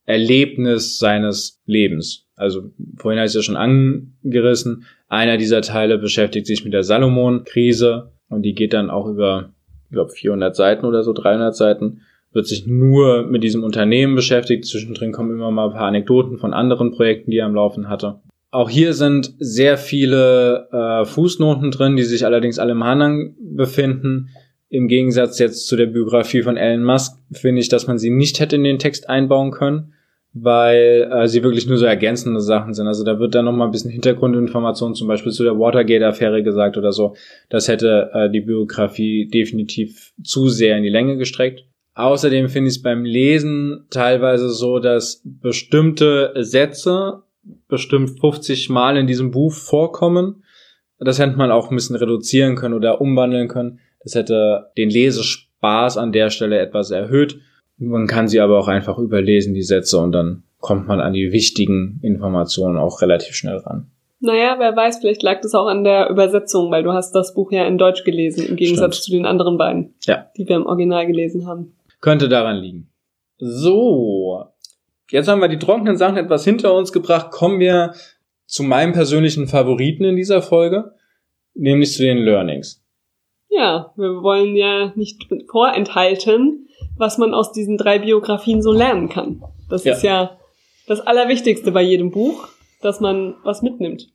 Erlebnis 0.06 0.98
seines 0.98 1.60
Lebens. 1.66 2.26
Also 2.34 2.70
vorhin 2.96 3.18
habe 3.18 3.26
ich 3.26 3.32
es 3.32 3.34
ja 3.34 3.42
schon 3.42 3.58
angerissen. 3.58 4.86
Einer 5.06 5.36
dieser 5.36 5.60
Teile 5.60 5.98
beschäftigt 5.98 6.46
sich 6.46 6.64
mit 6.64 6.72
der 6.72 6.82
Salomon-Krise 6.82 8.12
und 8.30 8.40
die 8.40 8.54
geht 8.54 8.72
dann 8.72 8.88
auch 8.88 9.06
über, 9.06 9.50
ich 9.84 9.92
glaube, 9.92 10.12
400 10.12 10.56
Seiten 10.56 10.86
oder 10.86 11.02
so, 11.02 11.12
300 11.12 11.54
Seiten. 11.54 12.00
Wird 12.32 12.46
sich 12.46 12.66
nur 12.66 13.26
mit 13.26 13.44
diesem 13.44 13.64
Unternehmen 13.64 14.14
beschäftigt. 14.14 14.64
Zwischendrin 14.64 15.12
kommen 15.12 15.30
immer 15.30 15.50
mal 15.50 15.66
ein 15.66 15.74
paar 15.74 15.88
Anekdoten 15.88 16.38
von 16.38 16.54
anderen 16.54 16.90
Projekten, 16.90 17.30
die 17.30 17.36
er 17.36 17.46
am 17.46 17.54
Laufen 17.54 17.90
hatte. 17.90 18.22
Auch 18.50 18.70
hier 18.70 18.94
sind 18.94 19.34
sehr 19.38 19.76
viele 19.76 20.68
äh, 20.72 21.04
Fußnoten 21.04 21.70
drin, 21.70 21.96
die 21.96 22.02
sich 22.02 22.24
allerdings 22.24 22.58
alle 22.58 22.72
im 22.72 22.82
Hanang 22.82 23.34
befinden. 23.38 24.30
Im 24.74 24.88
Gegensatz 24.88 25.38
jetzt 25.38 25.68
zu 25.68 25.76
der 25.76 25.86
Biografie 25.86 26.42
von 26.42 26.56
Elon 26.56 26.82
Musk 26.82 27.16
finde 27.30 27.60
ich, 27.60 27.68
dass 27.68 27.86
man 27.86 27.96
sie 27.96 28.10
nicht 28.10 28.40
hätte 28.40 28.56
in 28.56 28.64
den 28.64 28.80
Text 28.80 29.08
einbauen 29.08 29.52
können, 29.52 29.92
weil 30.32 31.08
äh, 31.12 31.28
sie 31.28 31.44
wirklich 31.44 31.68
nur 31.68 31.78
so 31.78 31.86
ergänzende 31.86 32.40
Sachen 32.40 32.74
sind. 32.74 32.88
Also 32.88 33.04
da 33.04 33.20
wird 33.20 33.36
dann 33.36 33.44
noch 33.44 33.52
mal 33.52 33.66
ein 33.66 33.70
bisschen 33.70 33.92
Hintergrundinformationen 33.92 34.96
zum 34.96 35.06
Beispiel 35.06 35.30
zu 35.30 35.44
der 35.44 35.60
Watergate-Affäre 35.60 36.42
gesagt 36.42 36.76
oder 36.76 36.90
so. 36.90 37.14
Das 37.50 37.68
hätte 37.68 38.10
äh, 38.14 38.30
die 38.30 38.40
Biografie 38.40 39.28
definitiv 39.28 40.12
zu 40.24 40.48
sehr 40.48 40.76
in 40.76 40.82
die 40.82 40.88
Länge 40.88 41.18
gestreckt. 41.18 41.64
Außerdem 41.94 42.48
finde 42.48 42.70
ich 42.70 42.78
es 42.78 42.82
beim 42.82 43.04
Lesen 43.04 43.86
teilweise 43.90 44.50
so, 44.50 44.80
dass 44.80 45.22
bestimmte 45.24 46.32
Sätze 46.40 47.22
bestimmt 47.68 48.18
50 48.18 48.70
Mal 48.70 48.96
in 48.96 49.06
diesem 49.06 49.30
Buch 49.30 49.52
vorkommen. 49.52 50.42
Das 50.98 51.20
hätte 51.20 51.36
man 51.36 51.52
auch 51.52 51.70
ein 51.70 51.76
bisschen 51.76 51.94
reduzieren 51.94 52.56
können 52.56 52.74
oder 52.74 53.00
umwandeln 53.00 53.46
können. 53.46 53.78
Das 54.04 54.14
hätte 54.14 54.70
den 54.76 54.90
Lesespaß 54.90 55.96
an 55.96 56.12
der 56.12 56.30
Stelle 56.30 56.58
etwas 56.60 56.90
erhöht. 56.90 57.40
Man 57.78 58.06
kann 58.06 58.28
sie 58.28 58.40
aber 58.40 58.58
auch 58.58 58.68
einfach 58.68 58.98
überlesen, 58.98 59.54
die 59.54 59.62
Sätze, 59.62 59.98
und 59.98 60.12
dann 60.12 60.44
kommt 60.60 60.86
man 60.86 61.00
an 61.00 61.12
die 61.12 61.32
wichtigen 61.32 61.98
Informationen 62.02 62.76
auch 62.76 63.02
relativ 63.02 63.34
schnell 63.34 63.56
ran. 63.56 63.90
Naja, 64.20 64.56
wer 64.58 64.74
weiß, 64.74 65.00
vielleicht 65.00 65.22
lag 65.22 65.40
das 65.40 65.54
auch 65.54 65.66
an 65.66 65.84
der 65.84 66.08
Übersetzung, 66.08 66.70
weil 66.70 66.82
du 66.82 66.92
hast 66.92 67.12
das 67.12 67.34
Buch 67.34 67.52
ja 67.52 67.66
in 67.66 67.76
Deutsch 67.76 68.04
gelesen, 68.04 68.46
im 68.46 68.56
Gegensatz 68.56 68.96
Stimmt. 68.96 69.04
zu 69.04 69.10
den 69.10 69.26
anderen 69.26 69.58
beiden, 69.58 69.94
ja. 70.04 70.30
die 70.36 70.48
wir 70.48 70.56
im 70.56 70.66
Original 70.66 71.06
gelesen 71.06 71.46
haben. 71.46 71.76
Könnte 72.00 72.28
daran 72.28 72.56
liegen. 72.56 72.90
So, 73.38 74.44
jetzt 75.10 75.28
haben 75.28 75.40
wir 75.40 75.48
die 75.48 75.58
trockenen 75.58 75.96
Sachen 75.96 76.16
etwas 76.16 76.44
hinter 76.44 76.74
uns 76.74 76.92
gebracht. 76.92 77.32
Kommen 77.32 77.60
wir 77.60 77.92
zu 78.46 78.62
meinem 78.62 78.92
persönlichen 78.92 79.46
Favoriten 79.48 80.04
in 80.04 80.16
dieser 80.16 80.40
Folge, 80.40 80.92
nämlich 81.54 81.92
zu 81.92 82.02
den 82.02 82.18
Learnings. 82.18 82.83
Ja, 83.56 83.92
wir 83.96 84.22
wollen 84.22 84.56
ja 84.56 84.92
nicht 84.96 85.26
vorenthalten, 85.50 86.68
was 86.96 87.18
man 87.18 87.34
aus 87.34 87.52
diesen 87.52 87.76
drei 87.78 87.98
Biografien 87.98 88.62
so 88.62 88.72
lernen 88.72 89.08
kann. 89.08 89.42
Das 89.68 89.84
Ja. 89.84 89.92
ist 89.94 90.02
ja 90.02 90.36
das 90.86 91.00
Allerwichtigste 91.00 91.72
bei 91.72 91.82
jedem 91.82 92.10
Buch, 92.10 92.48
dass 92.82 93.00
man 93.00 93.34
was 93.44 93.62
mitnimmt. 93.62 94.08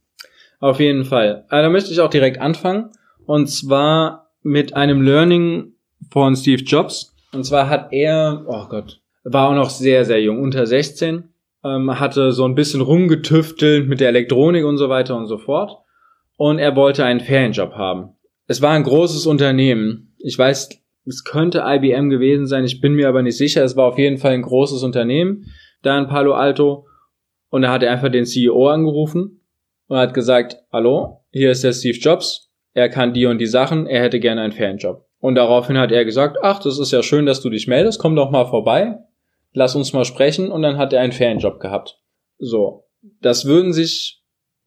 Auf 0.59 0.79
jeden 0.79 1.05
Fall. 1.05 1.45
Also, 1.49 1.63
da 1.63 1.69
möchte 1.69 1.91
ich 1.91 2.01
auch 2.01 2.09
direkt 2.09 2.39
anfangen. 2.41 2.89
Und 3.25 3.47
zwar 3.47 4.29
mit 4.43 4.75
einem 4.75 5.01
Learning 5.01 5.73
von 6.11 6.35
Steve 6.35 6.63
Jobs. 6.63 7.15
Und 7.33 7.45
zwar 7.45 7.69
hat 7.69 7.89
er, 7.91 8.43
oh 8.47 8.65
Gott, 8.69 8.99
war 9.23 9.49
auch 9.49 9.55
noch 9.55 9.69
sehr, 9.69 10.03
sehr 10.05 10.21
jung, 10.21 10.41
unter 10.41 10.65
16, 10.65 11.29
ähm, 11.63 11.99
hatte 11.99 12.31
so 12.31 12.45
ein 12.45 12.55
bisschen 12.55 12.81
rumgetüftelt 12.81 13.87
mit 13.87 13.99
der 13.99 14.09
Elektronik 14.09 14.65
und 14.65 14.77
so 14.77 14.89
weiter 14.89 15.15
und 15.15 15.27
so 15.27 15.37
fort. 15.37 15.77
Und 16.37 16.57
er 16.59 16.75
wollte 16.75 17.03
einen 17.05 17.19
Ferienjob 17.19 17.73
haben. 17.73 18.15
Es 18.49 18.63
war 18.63 18.71
ein 18.71 18.83
großes 18.83 19.27
Unternehmen. 19.27 20.15
Ich 20.17 20.35
weiß, 20.35 20.69
es 21.05 21.23
könnte 21.23 21.63
IBM 21.67 22.09
gewesen 22.09 22.47
sein, 22.47 22.65
ich 22.65 22.81
bin 22.81 22.93
mir 22.93 23.07
aber 23.07 23.21
nicht 23.21 23.37
sicher. 23.37 23.63
Es 23.63 23.75
war 23.75 23.85
auf 23.85 23.99
jeden 23.99 24.17
Fall 24.17 24.31
ein 24.31 24.41
großes 24.41 24.81
Unternehmen, 24.81 25.45
da 25.83 25.95
in 25.99 26.07
Palo 26.07 26.33
Alto. 26.33 26.87
Und 27.51 27.61
da 27.61 27.71
hat 27.71 27.83
er 27.83 27.91
einfach 27.91 28.09
den 28.09 28.25
CEO 28.25 28.69
angerufen 28.69 29.41
und 29.87 29.97
hat 29.97 30.15
gesagt, 30.15 30.57
hallo, 30.73 31.23
hier 31.31 31.51
ist 31.51 31.63
der 31.63 31.73
Steve 31.73 31.99
Jobs, 31.99 32.51
er 32.73 32.89
kann 32.89 33.13
die 33.13 33.27
und 33.27 33.37
die 33.37 33.45
Sachen, 33.45 33.85
er 33.85 34.01
hätte 34.01 34.19
gerne 34.19 34.41
einen 34.41 34.53
Ferienjob. 34.53 35.05
Und 35.19 35.35
daraufhin 35.35 35.77
hat 35.77 35.91
er 35.91 36.03
gesagt, 36.03 36.37
ach, 36.41 36.57
das 36.57 36.79
ist 36.79 36.91
ja 36.91 37.03
schön, 37.03 37.27
dass 37.27 37.41
du 37.41 37.51
dich 37.51 37.67
meldest, 37.67 37.99
komm 37.99 38.15
doch 38.15 38.31
mal 38.31 38.45
vorbei, 38.45 38.97
lass 39.53 39.75
uns 39.75 39.93
mal 39.93 40.05
sprechen 40.05 40.51
und 40.51 40.63
dann 40.63 40.79
hat 40.79 40.91
er 40.91 41.01
einen 41.01 41.11
Ferienjob 41.11 41.59
gehabt. 41.59 42.01
So, 42.39 42.87
das 43.21 43.45
würden 43.45 43.73
sich 43.73 44.23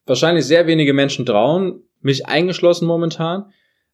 wahrscheinlich 0.06 0.44
sehr 0.44 0.68
wenige 0.68 0.94
Menschen 0.94 1.26
trauen, 1.26 1.82
mich 2.00 2.26
eingeschlossen 2.26 2.86
momentan. 2.86 3.52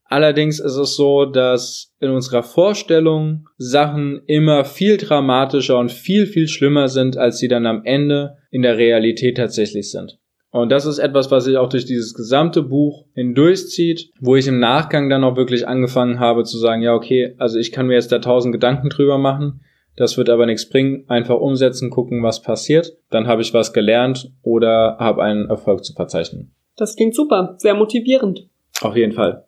Allerdings 0.09 0.59
ist 0.59 0.77
es 0.77 0.97
so, 0.97 1.27
dass 1.27 1.95
in 2.01 2.09
unserer 2.11 2.43
Vorstellung 2.43 3.47
Sachen 3.59 4.23
immer 4.27 4.65
viel 4.65 4.97
dramatischer 4.97 5.79
und 5.79 5.93
viel, 5.93 6.27
viel 6.27 6.49
schlimmer 6.49 6.89
sind, 6.89 7.19
als 7.19 7.39
sie 7.39 7.49
dann 7.49 7.67
am 7.67 7.83
Ende 7.85 8.39
in 8.51 8.63
der 8.63 8.79
Realität 8.79 9.37
tatsächlich 9.37 9.91
sind. 9.91 10.19
Und 10.51 10.73
das 10.73 10.87
ist 10.87 10.99
etwas, 10.99 11.31
was 11.31 11.45
sich 11.45 11.59
auch 11.59 11.69
durch 11.69 11.85
dieses 11.85 12.15
gesamte 12.15 12.63
Buch 12.63 13.05
hindurchzieht, 13.15 14.11
wo 14.19 14.35
ich 14.35 14.47
im 14.47 14.59
Nachgang 14.59 15.11
dann 15.11 15.25
auch 15.25 15.37
wirklich 15.37 15.69
angefangen 15.69 16.21
habe 16.21 16.45
zu 16.45 16.57
sagen, 16.57 16.81
ja, 16.81 16.95
okay, 16.95 17.35
also 17.37 17.59
ich 17.59 17.71
kann 17.71 17.87
mir 17.87 17.95
jetzt 17.95 18.11
da 18.11 18.19
tausend 18.19 18.55
Gedanken 18.55 18.89
drüber 18.89 19.19
machen, 19.19 19.61
das 19.97 20.17
wird 20.17 20.31
aber 20.31 20.47
nichts 20.47 20.69
bringen, 20.69 21.05
einfach 21.09 21.37
umsetzen, 21.37 21.91
gucken, 21.91 22.23
was 22.23 22.41
passiert, 22.41 22.97
dann 23.11 23.27
habe 23.27 23.43
ich 23.43 23.53
was 23.53 23.75
gelernt 23.75 24.33
oder 24.43 24.97
habe 24.99 25.23
einen 25.23 25.51
Erfolg 25.51 25.85
zu 25.85 25.93
verzeichnen. 25.93 26.55
Das 26.77 26.97
klingt 26.97 27.15
super, 27.15 27.57
sehr 27.59 27.75
motivierend. 27.75 28.49
Auf 28.81 28.97
jeden 28.97 29.13
Fall. 29.13 29.48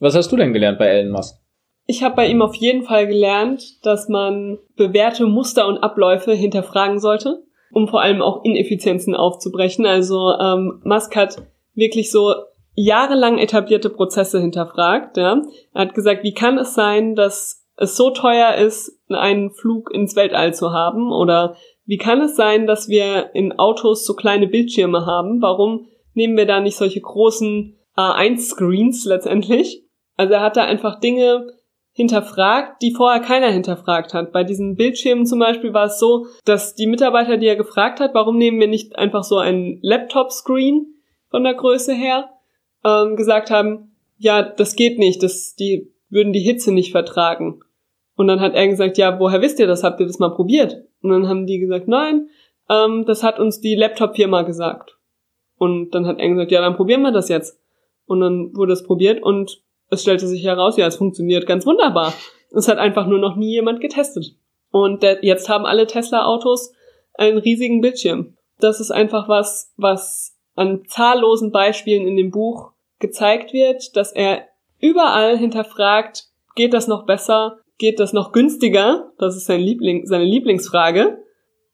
Was 0.00 0.14
hast 0.14 0.30
du 0.30 0.36
denn 0.36 0.52
gelernt 0.52 0.78
bei 0.78 0.86
Elon 0.86 1.12
Musk? 1.12 1.36
Ich 1.86 2.02
habe 2.02 2.16
bei 2.16 2.28
ihm 2.28 2.42
auf 2.42 2.54
jeden 2.54 2.82
Fall 2.82 3.06
gelernt, 3.06 3.84
dass 3.86 4.08
man 4.08 4.58
bewährte 4.76 5.26
Muster 5.26 5.68
und 5.68 5.78
Abläufe 5.78 6.32
hinterfragen 6.32 6.98
sollte, 6.98 7.44
um 7.70 7.86
vor 7.86 8.02
allem 8.02 8.22
auch 8.22 8.44
Ineffizienzen 8.44 9.14
aufzubrechen. 9.14 9.86
Also 9.86 10.32
ähm, 10.38 10.80
Musk 10.84 11.14
hat 11.14 11.36
wirklich 11.74 12.10
so 12.10 12.34
jahrelang 12.74 13.38
etablierte 13.38 13.88
Prozesse 13.88 14.40
hinterfragt. 14.40 15.16
Ja? 15.16 15.42
Er 15.72 15.82
hat 15.82 15.94
gesagt, 15.94 16.24
wie 16.24 16.34
kann 16.34 16.58
es 16.58 16.74
sein, 16.74 17.14
dass 17.14 17.64
es 17.76 17.96
so 17.96 18.10
teuer 18.10 18.54
ist, 18.56 18.98
einen 19.08 19.50
Flug 19.50 19.92
ins 19.92 20.16
Weltall 20.16 20.54
zu 20.54 20.72
haben? 20.72 21.12
Oder 21.12 21.56
wie 21.84 21.98
kann 21.98 22.20
es 22.20 22.34
sein, 22.34 22.66
dass 22.66 22.88
wir 22.88 23.34
in 23.34 23.58
Autos 23.58 24.04
so 24.04 24.14
kleine 24.14 24.48
Bildschirme 24.48 25.06
haben? 25.06 25.40
Warum 25.40 25.86
nehmen 26.14 26.36
wir 26.36 26.46
da 26.46 26.60
nicht 26.60 26.76
solche 26.76 27.00
großen 27.00 27.76
A1-Screens 27.96 29.04
letztendlich? 29.06 29.85
Also 30.16 30.34
er 30.34 30.40
hat 30.40 30.56
da 30.56 30.64
einfach 30.64 31.00
Dinge 31.00 31.46
hinterfragt, 31.92 32.82
die 32.82 32.92
vorher 32.92 33.20
keiner 33.20 33.50
hinterfragt 33.50 34.12
hat. 34.12 34.32
Bei 34.32 34.44
diesen 34.44 34.76
Bildschirmen 34.76 35.24
zum 35.24 35.38
Beispiel 35.38 35.72
war 35.72 35.86
es 35.86 35.98
so, 35.98 36.26
dass 36.44 36.74
die 36.74 36.86
Mitarbeiter, 36.86 37.38
die 37.38 37.46
er 37.46 37.56
gefragt 37.56 38.00
hat, 38.00 38.12
warum 38.12 38.36
nehmen 38.36 38.60
wir 38.60 38.68
nicht 38.68 38.98
einfach 38.98 39.24
so 39.24 39.38
einen 39.38 39.78
Laptop-Screen 39.80 40.94
von 41.30 41.42
der 41.42 41.54
Größe 41.54 41.94
her, 41.94 42.28
ähm, 42.84 43.16
gesagt 43.16 43.50
haben, 43.50 43.96
ja, 44.18 44.42
das 44.42 44.76
geht 44.76 44.98
nicht, 44.98 45.22
das, 45.22 45.54
die 45.54 45.90
würden 46.10 46.34
die 46.34 46.40
Hitze 46.40 46.72
nicht 46.72 46.92
vertragen. 46.92 47.60
Und 48.14 48.28
dann 48.28 48.40
hat 48.40 48.54
er 48.54 48.68
gesagt, 48.68 48.98
ja, 48.98 49.18
woher 49.18 49.40
wisst 49.40 49.58
ihr 49.58 49.66
das? 49.66 49.82
Habt 49.82 50.00
ihr 50.00 50.06
das 50.06 50.18
mal 50.18 50.34
probiert? 50.34 50.76
Und 51.02 51.10
dann 51.10 51.28
haben 51.28 51.46
die 51.46 51.58
gesagt, 51.58 51.88
nein, 51.88 52.28
ähm, 52.68 53.04
das 53.06 53.22
hat 53.22 53.38
uns 53.38 53.60
die 53.60 53.74
Laptop-Firma 53.74 54.42
gesagt. 54.42 54.98
Und 55.58 55.90
dann 55.92 56.06
hat 56.06 56.18
er 56.18 56.28
gesagt, 56.28 56.50
ja, 56.50 56.60
dann 56.60 56.76
probieren 56.76 57.02
wir 57.02 57.12
das 57.12 57.28
jetzt. 57.28 57.58
Und 58.06 58.20
dann 58.20 58.54
wurde 58.54 58.74
es 58.74 58.84
probiert 58.84 59.22
und 59.22 59.62
es 59.90 60.02
stellte 60.02 60.26
sich 60.26 60.44
heraus, 60.44 60.76
ja, 60.76 60.86
es 60.86 60.96
funktioniert 60.96 61.46
ganz 61.46 61.66
wunderbar. 61.66 62.12
Es 62.50 62.68
hat 62.68 62.78
einfach 62.78 63.06
nur 63.06 63.18
noch 63.18 63.36
nie 63.36 63.50
jemand 63.50 63.80
getestet. 63.80 64.36
Und 64.70 65.04
jetzt 65.22 65.48
haben 65.48 65.66
alle 65.66 65.86
Tesla-Autos 65.86 66.72
einen 67.14 67.38
riesigen 67.38 67.80
Bildschirm. 67.80 68.36
Das 68.58 68.80
ist 68.80 68.90
einfach 68.90 69.28
was, 69.28 69.72
was 69.76 70.36
an 70.54 70.84
zahllosen 70.86 71.52
Beispielen 71.52 72.06
in 72.06 72.16
dem 72.16 72.30
Buch 72.30 72.72
gezeigt 72.98 73.52
wird, 73.52 73.96
dass 73.96 74.12
er 74.12 74.44
überall 74.80 75.36
hinterfragt, 75.36 76.24
geht 76.54 76.74
das 76.74 76.88
noch 76.88 77.06
besser? 77.06 77.58
Geht 77.78 78.00
das 78.00 78.12
noch 78.12 78.32
günstiger? 78.32 79.12
Das 79.18 79.36
ist 79.36 79.46
sein 79.46 79.60
Liebling, 79.60 80.06
seine 80.06 80.24
Lieblingsfrage. 80.24 81.18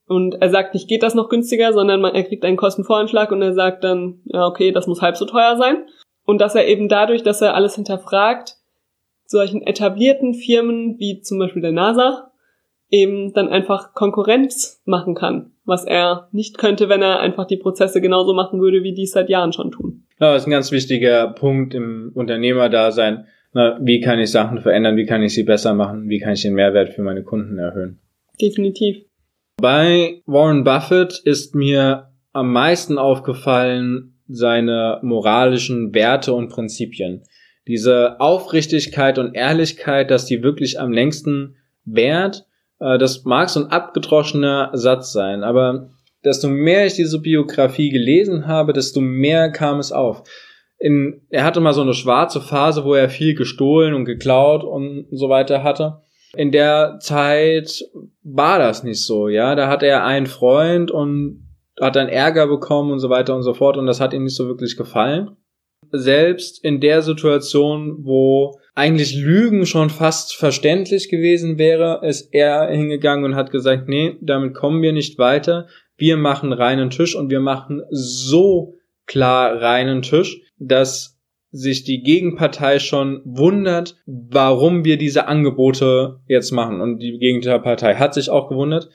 Und 0.07 0.35
er 0.43 0.51
sagt 0.51 0.75
nicht, 0.75 0.89
geht 0.89 1.03
das 1.03 1.15
noch 1.15 1.29
günstiger, 1.29 1.73
sondern 1.73 2.05
er 2.05 2.25
kriegt 2.25 2.45
einen 2.45 2.57
Kostenvoranschlag 2.57 3.31
und 3.31 3.41
er 3.41 3.55
sagt 3.55 3.85
dann, 3.85 4.21
ja, 4.25 4.47
okay, 4.47 4.73
das 4.73 4.87
muss 4.87 5.01
halb 5.01 5.17
so 5.17 5.25
teuer 5.25 5.57
sein. 5.57 5.87
Und 6.25 6.41
dass 6.41 6.55
er 6.55 6.67
eben 6.67 6.89
dadurch, 6.89 7.23
dass 7.23 7.43
er 7.43 7.55
alles 7.55 7.75
hinterfragt, 7.75 8.57
solchen 9.27 9.63
etablierten 9.63 10.35
Firmen 10.35 10.99
wie 10.99 11.21
zum 11.21 11.39
Beispiel 11.39 11.63
der 11.63 11.73
NASA 11.73 12.31
eben 12.91 13.33
dann 13.33 13.49
einfach 13.49 13.95
Konkurrenz 13.95 14.83
machen 14.85 15.15
kann, 15.15 15.53
was 15.65 15.85
er 15.85 16.29
nicht 16.31 16.59
könnte, 16.59 16.89
wenn 16.89 17.03
er 17.03 17.21
einfach 17.21 17.47
die 17.47 17.57
Prozesse 17.57 18.01
genauso 18.01 18.35
machen 18.35 18.61
würde, 18.61 18.83
wie 18.83 18.93
die 18.93 19.05
es 19.05 19.13
seit 19.13 19.31
Jahren 19.31 19.53
schon 19.53 19.71
tun. 19.71 20.05
Ja, 20.21 20.35
das 20.35 20.43
ist 20.43 20.49
ein 20.49 20.53
ganz 20.53 20.71
wichtiger 20.71 21.29
Punkt 21.29 21.75
im 21.75 22.13
Unternehmerdasein. 22.15 23.27
Na, 23.55 23.79
wie 23.83 24.01
kann 24.01 24.19
ich 24.19 24.31
Sachen 24.31 24.61
verändern? 24.61 24.97
Wie 24.97 25.07
kann 25.07 25.23
ich 25.23 25.35
sie 25.35 25.43
besser 25.43 25.75
machen? 25.75 26.09
Wie 26.09 26.21
kann 26.21 26.35
ich 26.35 26.43
den 26.43 26.55
Mehrwert 26.55 26.91
für 26.91 27.03
meine 27.03 27.23
Kunden 27.23 27.59
erhöhen? 27.59 27.99
Definitiv. 28.41 29.05
Bei 29.57 30.23
Warren 30.27 30.65
Buffett 30.65 31.19
ist 31.25 31.55
mir 31.55 32.11
am 32.33 32.53
meisten 32.53 32.99
aufgefallen 32.99 34.15
seine 34.35 34.99
moralischen 35.03 35.95
Werte 35.95 36.33
und 36.33 36.49
Prinzipien. 36.49 37.23
Diese 37.69 38.21
Aufrichtigkeit 38.21 39.19
und 39.19 39.35
Ehrlichkeit, 39.35 40.11
dass 40.11 40.27
die 40.27 40.43
wirklich 40.43 40.81
am 40.81 40.93
längsten 40.93 41.57
währt, 41.85 42.47
äh, 42.81 42.99
das 42.99 43.25
mag 43.25 43.49
so 43.51 43.61
ein 43.61 43.71
abgedroschener 43.71 44.71
Satz 44.73 45.13
sein, 45.13 45.45
aber 45.45 45.91
desto 46.25 46.49
mehr 46.49 46.87
ich 46.87 46.95
diese 46.95 47.21
Biografie 47.21 47.91
gelesen 47.91 48.47
habe, 48.47 48.73
desto 48.73 49.01
mehr 49.01 49.51
kam 49.51 49.79
es 49.79 49.93
auf. 49.93 50.25
In, 50.79 51.23
er 51.31 51.45
hatte 51.45 51.61
mal 51.61 51.75
so 51.75 51.83
eine 51.83 51.95
schwarze 51.95 52.41
Phase, 52.41 52.85
wo 52.85 52.95
er 52.95 53.09
viel 53.09 53.35
gestohlen 53.35 53.95
und 53.95 54.05
geklaut 54.05 54.65
und 54.65 55.07
so 55.13 55.29
weiter 55.29 55.63
hatte. 55.63 56.03
In 56.35 56.51
der 56.51 56.99
Zeit 57.01 57.85
war 58.25 58.59
das 58.59 58.83
nicht 58.83 59.05
so, 59.05 59.29
ja. 59.29 59.55
Da 59.55 59.69
hatte 59.69 59.87
er 59.87 60.05
einen 60.05 60.27
Freund 60.27 60.91
und 60.91 61.47
hat 61.81 61.97
dann 61.97 62.09
Ärger 62.09 62.47
bekommen 62.47 62.93
und 62.93 63.01
so 63.01 63.11
weiter 63.11 63.35
und 63.35 63.43
so 63.43 63.55
fort 63.55 63.77
und 63.77 63.87
das 63.87 64.01
hat 64.01 64.13
ihm 64.13 64.25
nicht 64.25 64.37
so 64.37 64.47
wirklich 64.47 64.77
gefallen. 64.77 65.37
Selbst 65.91 66.65
in 66.65 66.81
der 66.81 67.03
Situation, 67.03 67.99
wo 68.05 68.59
eigentlich 68.75 69.15
Lügen 69.15 69.67
schon 69.67 69.91
fast 69.91 70.35
verständlich 70.35 71.09
gewesen 71.09 71.59
wäre, 71.59 72.01
ist 72.03 72.33
er 72.33 72.69
hingegangen 72.69 73.25
und 73.25 73.35
hat 73.35 73.51
gesagt, 73.51 73.89
nee, 73.89 74.17
damit 74.21 74.55
kommen 74.55 74.81
wir 74.81 74.93
nicht 74.93 75.19
weiter. 75.19 75.67
Wir 75.97 76.17
machen 76.17 76.53
reinen 76.53 76.91
Tisch 76.91 77.15
und 77.15 77.31
wir 77.31 77.41
machen 77.41 77.83
so 77.91 78.75
klar 79.07 79.61
reinen 79.61 80.03
Tisch, 80.03 80.41
dass 80.59 81.21
sich 81.51 81.85
die 81.85 82.03
Gegenpartei 82.03 82.79
schon 82.79 83.21
wundert, 83.25 83.97
warum 84.07 84.85
wir 84.87 84.97
diese 84.97 85.29
Angebote 85.29 86.21
jetzt 86.27 86.51
machen. 86.51 86.81
Und 86.81 86.99
die 87.01 87.19
Gegenpartei 87.19 87.97
hat 87.97 88.15
sich 88.15 88.31
auch 88.31 88.49
gewundert. 88.49 88.89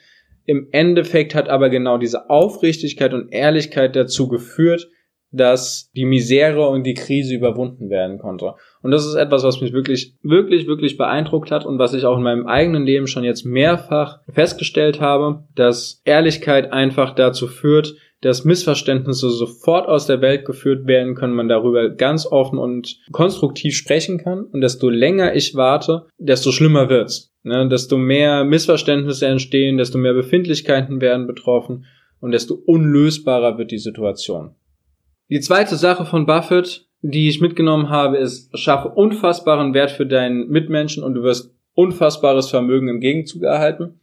Im 0.48 0.68
Endeffekt 0.72 1.34
hat 1.34 1.50
aber 1.50 1.68
genau 1.68 1.98
diese 1.98 2.30
Aufrichtigkeit 2.30 3.12
und 3.12 3.34
Ehrlichkeit 3.34 3.94
dazu 3.94 4.28
geführt, 4.28 4.88
dass 5.30 5.90
die 5.94 6.06
Misere 6.06 6.68
und 6.68 6.84
die 6.84 6.94
Krise 6.94 7.34
überwunden 7.34 7.90
werden 7.90 8.18
konnte. 8.18 8.54
Und 8.80 8.90
das 8.90 9.04
ist 9.04 9.14
etwas, 9.14 9.44
was 9.44 9.60
mich 9.60 9.74
wirklich, 9.74 10.14
wirklich, 10.22 10.66
wirklich 10.66 10.96
beeindruckt 10.96 11.50
hat 11.50 11.66
und 11.66 11.78
was 11.78 11.92
ich 11.92 12.06
auch 12.06 12.16
in 12.16 12.22
meinem 12.22 12.46
eigenen 12.46 12.84
Leben 12.84 13.06
schon 13.06 13.24
jetzt 13.24 13.44
mehrfach 13.44 14.20
festgestellt 14.30 15.02
habe, 15.02 15.44
dass 15.54 16.00
Ehrlichkeit 16.06 16.72
einfach 16.72 17.14
dazu 17.14 17.46
führt, 17.46 17.96
dass 18.20 18.44
Missverständnisse 18.44 19.30
sofort 19.30 19.88
aus 19.88 20.06
der 20.06 20.20
Welt 20.20 20.44
geführt 20.44 20.86
werden 20.86 21.14
können, 21.14 21.34
man 21.34 21.48
darüber 21.48 21.88
ganz 21.88 22.26
offen 22.26 22.58
und 22.58 22.98
konstruktiv 23.12 23.76
sprechen 23.76 24.18
kann. 24.18 24.44
Und 24.44 24.60
desto 24.60 24.88
länger 24.88 25.36
ich 25.36 25.54
warte, 25.54 26.06
desto 26.18 26.50
schlimmer 26.50 26.88
wird's. 26.88 27.32
Ne? 27.44 27.68
Desto 27.68 27.96
mehr 27.96 28.44
Missverständnisse 28.44 29.26
entstehen, 29.26 29.78
desto 29.78 29.98
mehr 29.98 30.14
Befindlichkeiten 30.14 31.00
werden 31.00 31.26
betroffen 31.26 31.86
und 32.20 32.32
desto 32.32 32.54
unlösbarer 32.54 33.58
wird 33.58 33.70
die 33.70 33.78
Situation. 33.78 34.54
Die 35.30 35.40
zweite 35.40 35.76
Sache 35.76 36.04
von 36.04 36.26
Buffett, 36.26 36.88
die 37.02 37.28
ich 37.28 37.40
mitgenommen 37.40 37.90
habe, 37.90 38.16
ist, 38.16 38.56
schaffe 38.58 38.88
unfassbaren 38.88 39.74
Wert 39.74 39.92
für 39.92 40.06
deinen 40.06 40.48
Mitmenschen 40.48 41.04
und 41.04 41.14
du 41.14 41.22
wirst 41.22 41.54
unfassbares 41.74 42.50
Vermögen 42.50 42.88
im 42.88 42.98
Gegenzug 42.98 43.42
erhalten. 43.42 44.00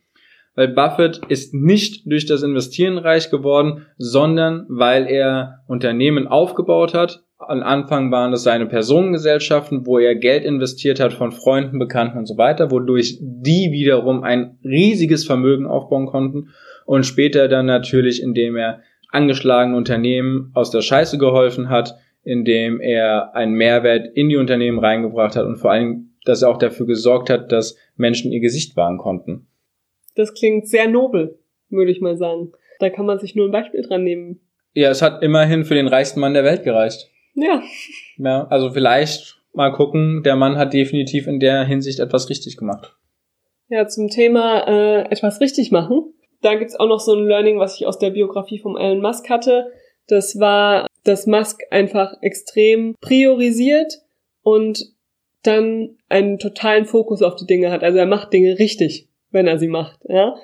Weil 0.56 0.70
Buffett 0.70 1.22
ist 1.28 1.54
nicht 1.54 2.10
durch 2.10 2.26
das 2.26 2.42
Investieren 2.42 2.98
reich 2.98 3.30
geworden, 3.30 3.86
sondern 3.98 4.66
weil 4.70 5.06
er 5.08 5.60
Unternehmen 5.68 6.28
aufgebaut 6.28 6.94
hat. 6.94 7.24
Am 7.38 7.62
Anfang 7.62 8.12
waren 8.12 8.32
es 8.32 8.44
seine 8.44 8.66
Personengesellschaften, 8.66 9.86
wo 9.86 10.00
er 10.00 10.16
Geld 10.16 10.46
investiert 10.46 11.02
hat 11.02 11.14
von 11.14 11.34
Freunden, 11.34 11.78
Bekannten 11.78 12.18
und 12.18 12.26
so 12.26 12.38
weiter, 12.38 12.72
wodurch 12.72 13.20
die 13.20 13.70
wiederum 13.72 14.24
ein 14.24 14.58
riesiges 14.64 15.26
Vermögen 15.26 15.68
aufbauen 15.68 16.06
konnten. 16.06 16.50
Und 16.86 17.06
später 17.06 17.50
dann 17.50 17.66
natürlich, 17.66 18.24
indem 18.24 18.56
er 18.56 18.80
angeschlagene 19.10 19.76
Unternehmen 19.76 20.52
aus 20.54 20.72
der 20.72 20.82
Scheiße 20.82 21.18
geholfen 21.18 21.70
hat, 21.70 21.96
indem 22.24 22.80
er 22.80 23.36
einen 23.36 23.54
Mehrwert 23.54 24.08
in 24.16 24.30
die 24.30 24.38
Unternehmen 24.38 24.80
reingebracht 24.80 25.36
hat 25.36 25.46
und 25.46 25.58
vor 25.58 25.72
allem, 25.72 26.12
dass 26.24 26.42
er 26.42 26.50
auch 26.50 26.58
dafür 26.58 26.88
gesorgt 26.88 27.30
hat, 27.30 27.52
dass 27.52 27.78
Menschen 27.98 28.32
ihr 28.32 28.40
Gesicht 28.40 28.76
wahren 28.78 28.98
konnten. 28.98 29.48
Das 30.16 30.34
klingt 30.34 30.68
sehr 30.68 30.88
nobel, 30.88 31.40
würde 31.70 31.92
ich 31.92 32.02
mal 32.02 32.18
sagen. 32.18 32.52
Da 32.80 32.90
kann 32.90 33.06
man 33.06 33.20
sich 33.20 33.36
nur 33.36 33.48
ein 33.48 33.52
Beispiel 33.52 33.82
dran 33.82 34.04
nehmen. 34.04 34.40
Ja, 34.74 34.90
es 34.90 35.02
hat 35.02 35.24
immerhin 35.24 35.64
für 35.64 35.76
den 35.76 35.88
reichsten 35.88 36.20
Mann 36.20 36.34
der 36.34 36.44
Welt 36.44 36.64
gereicht. 36.64 37.10
Ja. 37.36 37.62
Ja, 38.18 38.48
also 38.48 38.72
vielleicht 38.72 39.42
mal 39.54 39.72
gucken, 39.72 40.22
der 40.24 40.36
Mann 40.36 40.58
hat 40.58 40.74
definitiv 40.74 41.28
in 41.28 41.40
der 41.40 41.64
Hinsicht 41.66 42.00
etwas 42.00 42.30
richtig 42.30 42.58
gemacht. 42.58 42.96
Ja, 43.70 43.88
zum 43.88 44.10
Thema 44.10 44.68
äh, 44.68 45.12
etwas 45.12 45.42
richtig 45.42 45.72
machen. 45.72 46.14
Da 46.42 46.56
gibt's 46.56 46.76
auch 46.76 46.88
noch 46.88 47.00
so 47.00 47.14
ein 47.14 47.26
Learning, 47.26 47.60
was 47.60 47.76
ich 47.76 47.88
aus 47.88 47.98
der 47.98 48.12
Biografie 48.12 48.60
von 48.60 48.78
Elon 48.78 49.02
Musk 49.02 49.30
hatte. 49.30 49.72
Das 50.08 50.40
war, 50.40 50.88
dass 51.04 51.26
Musk 51.26 51.62
einfach 51.72 52.14
extrem 52.22 52.96
priorisiert 53.02 54.02
und 54.44 54.94
dann 55.42 55.98
einen 56.10 56.38
totalen 56.38 56.86
Fokus 56.86 57.22
auf 57.22 57.36
die 57.36 57.48
Dinge 57.48 57.72
hat. 57.72 57.84
Also 57.84 57.98
er 57.98 58.06
macht 58.06 58.34
Dinge 58.34 58.60
richtig 58.60 59.10
wenn 59.36 59.46
er 59.46 59.60
sie 59.60 59.68
macht. 59.68 60.00
Ja? 60.10 60.36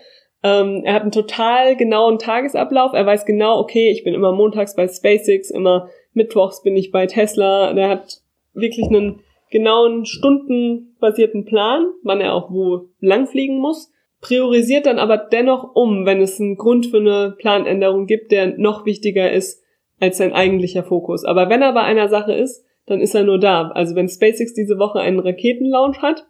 Ähm, 0.43 0.83
er 0.83 0.93
hat 0.93 1.01
einen 1.01 1.11
total 1.11 1.75
genauen 1.75 2.19
Tagesablauf. 2.19 2.93
Er 2.93 3.05
weiß 3.05 3.25
genau, 3.25 3.59
okay, 3.59 3.89
ich 3.91 4.03
bin 4.03 4.13
immer 4.13 4.33
montags 4.33 4.75
bei 4.75 4.87
SpaceX, 4.87 5.49
immer 5.49 5.89
mittwochs 6.13 6.61
bin 6.61 6.75
ich 6.75 6.91
bei 6.91 7.07
Tesla. 7.07 7.73
Der 7.73 7.89
hat 7.89 8.21
wirklich 8.53 8.87
einen 8.87 9.21
genauen 9.49 10.05
stundenbasierten 10.05 11.45
Plan, 11.45 11.85
wann 12.03 12.21
er 12.21 12.33
auch 12.33 12.51
wo 12.51 12.89
langfliegen 12.99 13.57
muss. 13.57 13.91
Priorisiert 14.19 14.85
dann 14.85 14.99
aber 14.99 15.17
dennoch 15.17 15.75
um, 15.75 16.05
wenn 16.05 16.21
es 16.21 16.39
einen 16.39 16.55
Grund 16.55 16.87
für 16.87 16.97
eine 16.97 17.35
Planänderung 17.37 18.05
gibt, 18.05 18.31
der 18.31 18.57
noch 18.57 18.85
wichtiger 18.85 19.31
ist 19.31 19.63
als 19.99 20.17
sein 20.17 20.33
eigentlicher 20.33 20.83
Fokus. 20.83 21.25
Aber 21.25 21.49
wenn 21.49 21.61
er 21.61 21.73
bei 21.73 21.81
einer 21.81 22.07
Sache 22.07 22.33
ist, 22.33 22.63
dann 22.87 23.01
ist 23.01 23.15
er 23.15 23.23
nur 23.23 23.39
da. 23.39 23.69
Also 23.69 23.95
wenn 23.95 24.09
SpaceX 24.09 24.53
diese 24.53 24.79
Woche 24.79 24.99
einen 24.99 25.19
Raketenlaunch 25.19 26.01
hat, 26.01 26.25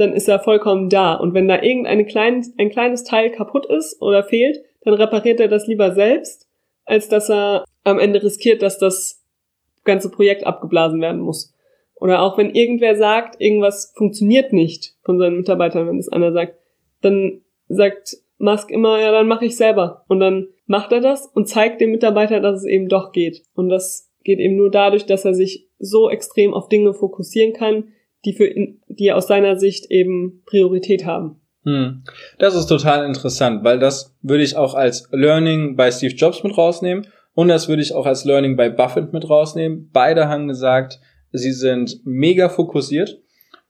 dann 0.00 0.14
ist 0.14 0.28
er 0.28 0.40
vollkommen 0.40 0.88
da. 0.88 1.14
Und 1.14 1.34
wenn 1.34 1.46
da 1.46 1.62
irgendein 1.62 2.06
klein, 2.06 2.44
ein 2.56 2.70
kleines 2.70 3.04
Teil 3.04 3.30
kaputt 3.30 3.66
ist 3.66 4.00
oder 4.00 4.24
fehlt, 4.24 4.62
dann 4.82 4.94
repariert 4.94 5.40
er 5.40 5.48
das 5.48 5.66
lieber 5.66 5.92
selbst, 5.92 6.48
als 6.86 7.08
dass 7.08 7.28
er 7.30 7.64
am 7.84 7.98
Ende 7.98 8.22
riskiert, 8.22 8.62
dass 8.62 8.78
das 8.78 9.22
ganze 9.84 10.10
Projekt 10.10 10.46
abgeblasen 10.46 11.02
werden 11.02 11.20
muss. 11.20 11.52
Oder 11.96 12.22
auch 12.22 12.38
wenn 12.38 12.54
irgendwer 12.54 12.96
sagt, 12.96 13.38
irgendwas 13.42 13.92
funktioniert 13.94 14.54
nicht 14.54 14.94
von 15.02 15.18
seinen 15.18 15.36
Mitarbeitern, 15.36 15.86
wenn 15.86 15.98
es 15.98 16.08
einer 16.08 16.32
sagt, 16.32 16.54
dann 17.02 17.42
sagt 17.68 18.16
Musk 18.38 18.70
immer, 18.70 18.98
ja, 19.00 19.12
dann 19.12 19.28
mache 19.28 19.44
ich 19.44 19.56
selber. 19.58 20.06
Und 20.08 20.20
dann 20.20 20.48
macht 20.64 20.92
er 20.92 21.02
das 21.02 21.26
und 21.26 21.46
zeigt 21.46 21.82
dem 21.82 21.90
Mitarbeiter, 21.90 22.40
dass 22.40 22.60
es 22.60 22.66
eben 22.66 22.88
doch 22.88 23.12
geht. 23.12 23.42
Und 23.54 23.68
das 23.68 24.10
geht 24.24 24.38
eben 24.38 24.56
nur 24.56 24.70
dadurch, 24.70 25.04
dass 25.04 25.26
er 25.26 25.34
sich 25.34 25.68
so 25.78 26.08
extrem 26.08 26.54
auf 26.54 26.70
Dinge 26.70 26.94
fokussieren 26.94 27.52
kann, 27.52 27.92
die 28.24 28.32
für 28.32 28.46
ihn, 28.46 28.80
die 28.88 29.12
aus 29.12 29.26
seiner 29.26 29.56
Sicht 29.56 29.90
eben 29.90 30.42
Priorität 30.46 31.04
haben. 31.04 31.40
Hm. 31.64 32.02
Das 32.38 32.54
ist 32.54 32.66
total 32.66 33.04
interessant, 33.04 33.64
weil 33.64 33.78
das 33.78 34.16
würde 34.22 34.42
ich 34.42 34.56
auch 34.56 34.74
als 34.74 35.08
Learning 35.12 35.76
bei 35.76 35.90
Steve 35.90 36.14
Jobs 36.14 36.42
mit 36.42 36.56
rausnehmen 36.56 37.06
und 37.34 37.48
das 37.48 37.68
würde 37.68 37.82
ich 37.82 37.94
auch 37.94 38.06
als 38.06 38.24
Learning 38.24 38.56
bei 38.56 38.70
Buffett 38.70 39.12
mit 39.12 39.28
rausnehmen. 39.28 39.90
Beide 39.92 40.28
haben 40.28 40.48
gesagt, 40.48 41.00
sie 41.32 41.52
sind 41.52 42.00
mega 42.04 42.48
fokussiert. 42.48 43.20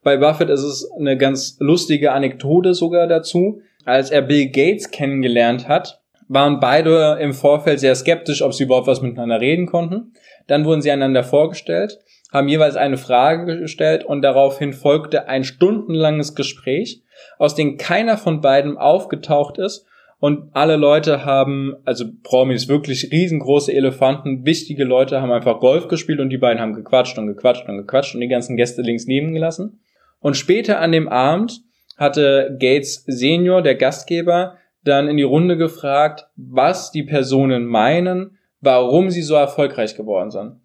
Bei 0.03 0.17
Buffett 0.17 0.51
ist 0.51 0.63
es 0.63 0.91
eine 0.99 1.17
ganz 1.17 1.57
lustige 1.61 2.13
Anekdote 2.13 2.75
sogar 2.75 3.07
dazu. 3.07 3.61
Als 3.85 4.11
er 4.11 4.23
Bill 4.23 4.49
Gates 4.51 4.91
kennengelernt 4.91 5.69
hat, 5.69 6.01
waren 6.29 6.61
beide 6.61 7.19
im 7.21 7.33
Vorfeld 7.33 7.81
sehr 7.81 7.95
skeptisch, 7.95 8.43
ob 8.43 8.55
sie 8.55 8.65
überhaupt 8.65 8.87
was 8.87 9.03
miteinander 9.03 9.41
reden 9.41 9.67
konnten. 9.67 10.13
Dann 10.47 10.65
wurden 10.65 10.81
sie 10.81 10.91
einander 10.91 11.25
vorgestellt 11.25 11.99
haben 12.33 12.49
jeweils 12.49 12.77
eine 12.77 12.97
Frage 12.97 13.59
gestellt 13.59 14.05
und 14.05 14.23
daraufhin 14.23 14.73
folgte 14.73 15.29
ein 15.29 15.45
stundenlanges 15.45 16.35
Gespräch, 16.35 17.03
aus 17.39 17.55
dem 17.55 17.77
keiner 17.77 18.17
von 18.17 18.41
beiden 18.41 18.79
aufgetaucht 18.79 19.59
ist 19.59 19.87
und 20.21 20.51
alle 20.53 20.77
Leute 20.77 21.25
haben, 21.25 21.77
also 21.85 22.05
Promis, 22.23 22.69
wirklich 22.69 23.11
riesengroße 23.11 23.73
Elefanten, 23.73 24.45
wichtige 24.45 24.85
Leute 24.85 25.23
haben 25.23 25.33
einfach 25.33 25.61
Golf 25.61 25.89
gespielt 25.89 26.21
und 26.21 26.29
die 26.29 26.39
beiden 26.39 26.61
haben 26.61 26.75
gequatscht 26.75 27.19
und 27.19 27.27
gequatscht 27.27 27.67
und 27.69 27.79
gequatscht 27.79 28.15
und 28.15 28.21
die 28.21 28.29
ganzen 28.29 28.57
Gäste 28.57 28.83
links 28.83 29.07
neben 29.07 29.33
gelassen. 29.33 29.81
Und 30.21 30.37
später 30.37 30.81
an 30.81 30.93
dem 30.93 31.09
Abend 31.09 31.63
hatte 31.97 32.57
Gates 32.61 33.05
Senior, 33.07 33.63
der 33.63 33.75
Gastgeber, 33.75 34.57
dann 34.85 35.09
in 35.09 35.17
die 35.17 35.23
Runde 35.23 35.57
gefragt, 35.57 36.29
was 36.37 36.91
die 36.91 37.03
Personen 37.03 37.65
meinen, 37.65 38.39
warum 38.61 39.11
sie 39.11 39.23
so 39.23 39.35
erfolgreich 39.35 39.97
geworden 39.97 40.31
sind. 40.31 40.60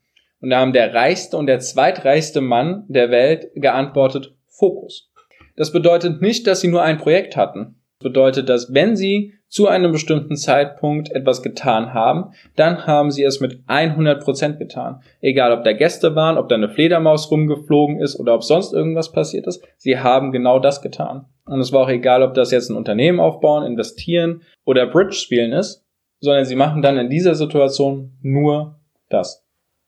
Und 0.45 0.51
da 0.51 0.59
haben 0.59 0.73
der 0.73 0.93
reichste 0.93 1.37
und 1.37 1.47
der 1.47 1.57
zweitreichste 1.57 2.39
Mann 2.39 2.83
der 2.87 3.09
Welt 3.09 3.47
geantwortet, 3.55 4.35
Fokus. 4.47 5.11
Das 5.55 5.71
bedeutet 5.71 6.21
nicht, 6.21 6.45
dass 6.45 6.61
sie 6.61 6.67
nur 6.67 6.83
ein 6.83 6.99
Projekt 6.99 7.35
hatten. 7.35 7.81
Das 7.97 8.11
bedeutet, 8.11 8.47
dass 8.47 8.71
wenn 8.71 8.95
sie 8.95 9.33
zu 9.47 9.67
einem 9.67 9.91
bestimmten 9.91 10.35
Zeitpunkt 10.35 11.09
etwas 11.09 11.41
getan 11.41 11.95
haben, 11.95 12.25
dann 12.55 12.85
haben 12.85 13.09
sie 13.09 13.23
es 13.23 13.39
mit 13.39 13.63
100 13.65 14.23
Prozent 14.23 14.59
getan. 14.59 15.01
Egal, 15.19 15.51
ob 15.51 15.63
da 15.63 15.73
Gäste 15.73 16.15
waren, 16.15 16.37
ob 16.37 16.47
da 16.47 16.53
eine 16.53 16.69
Fledermaus 16.69 17.31
rumgeflogen 17.31 17.99
ist 17.99 18.19
oder 18.19 18.35
ob 18.35 18.43
sonst 18.43 18.71
irgendwas 18.71 19.11
passiert 19.11 19.47
ist, 19.47 19.67
sie 19.77 19.97
haben 19.97 20.31
genau 20.31 20.59
das 20.59 20.83
getan. 20.83 21.25
Und 21.47 21.59
es 21.59 21.73
war 21.73 21.85
auch 21.85 21.89
egal, 21.89 22.21
ob 22.21 22.35
das 22.35 22.51
jetzt 22.51 22.69
ein 22.69 22.77
Unternehmen 22.77 23.19
aufbauen, 23.19 23.65
investieren 23.65 24.43
oder 24.63 24.85
Bridge 24.85 25.13
spielen 25.13 25.53
ist, 25.53 25.83
sondern 26.19 26.45
sie 26.45 26.55
machen 26.55 26.83
dann 26.83 26.99
in 26.99 27.09
dieser 27.09 27.33
Situation 27.33 28.11
nur 28.21 28.79
das. 29.09 29.44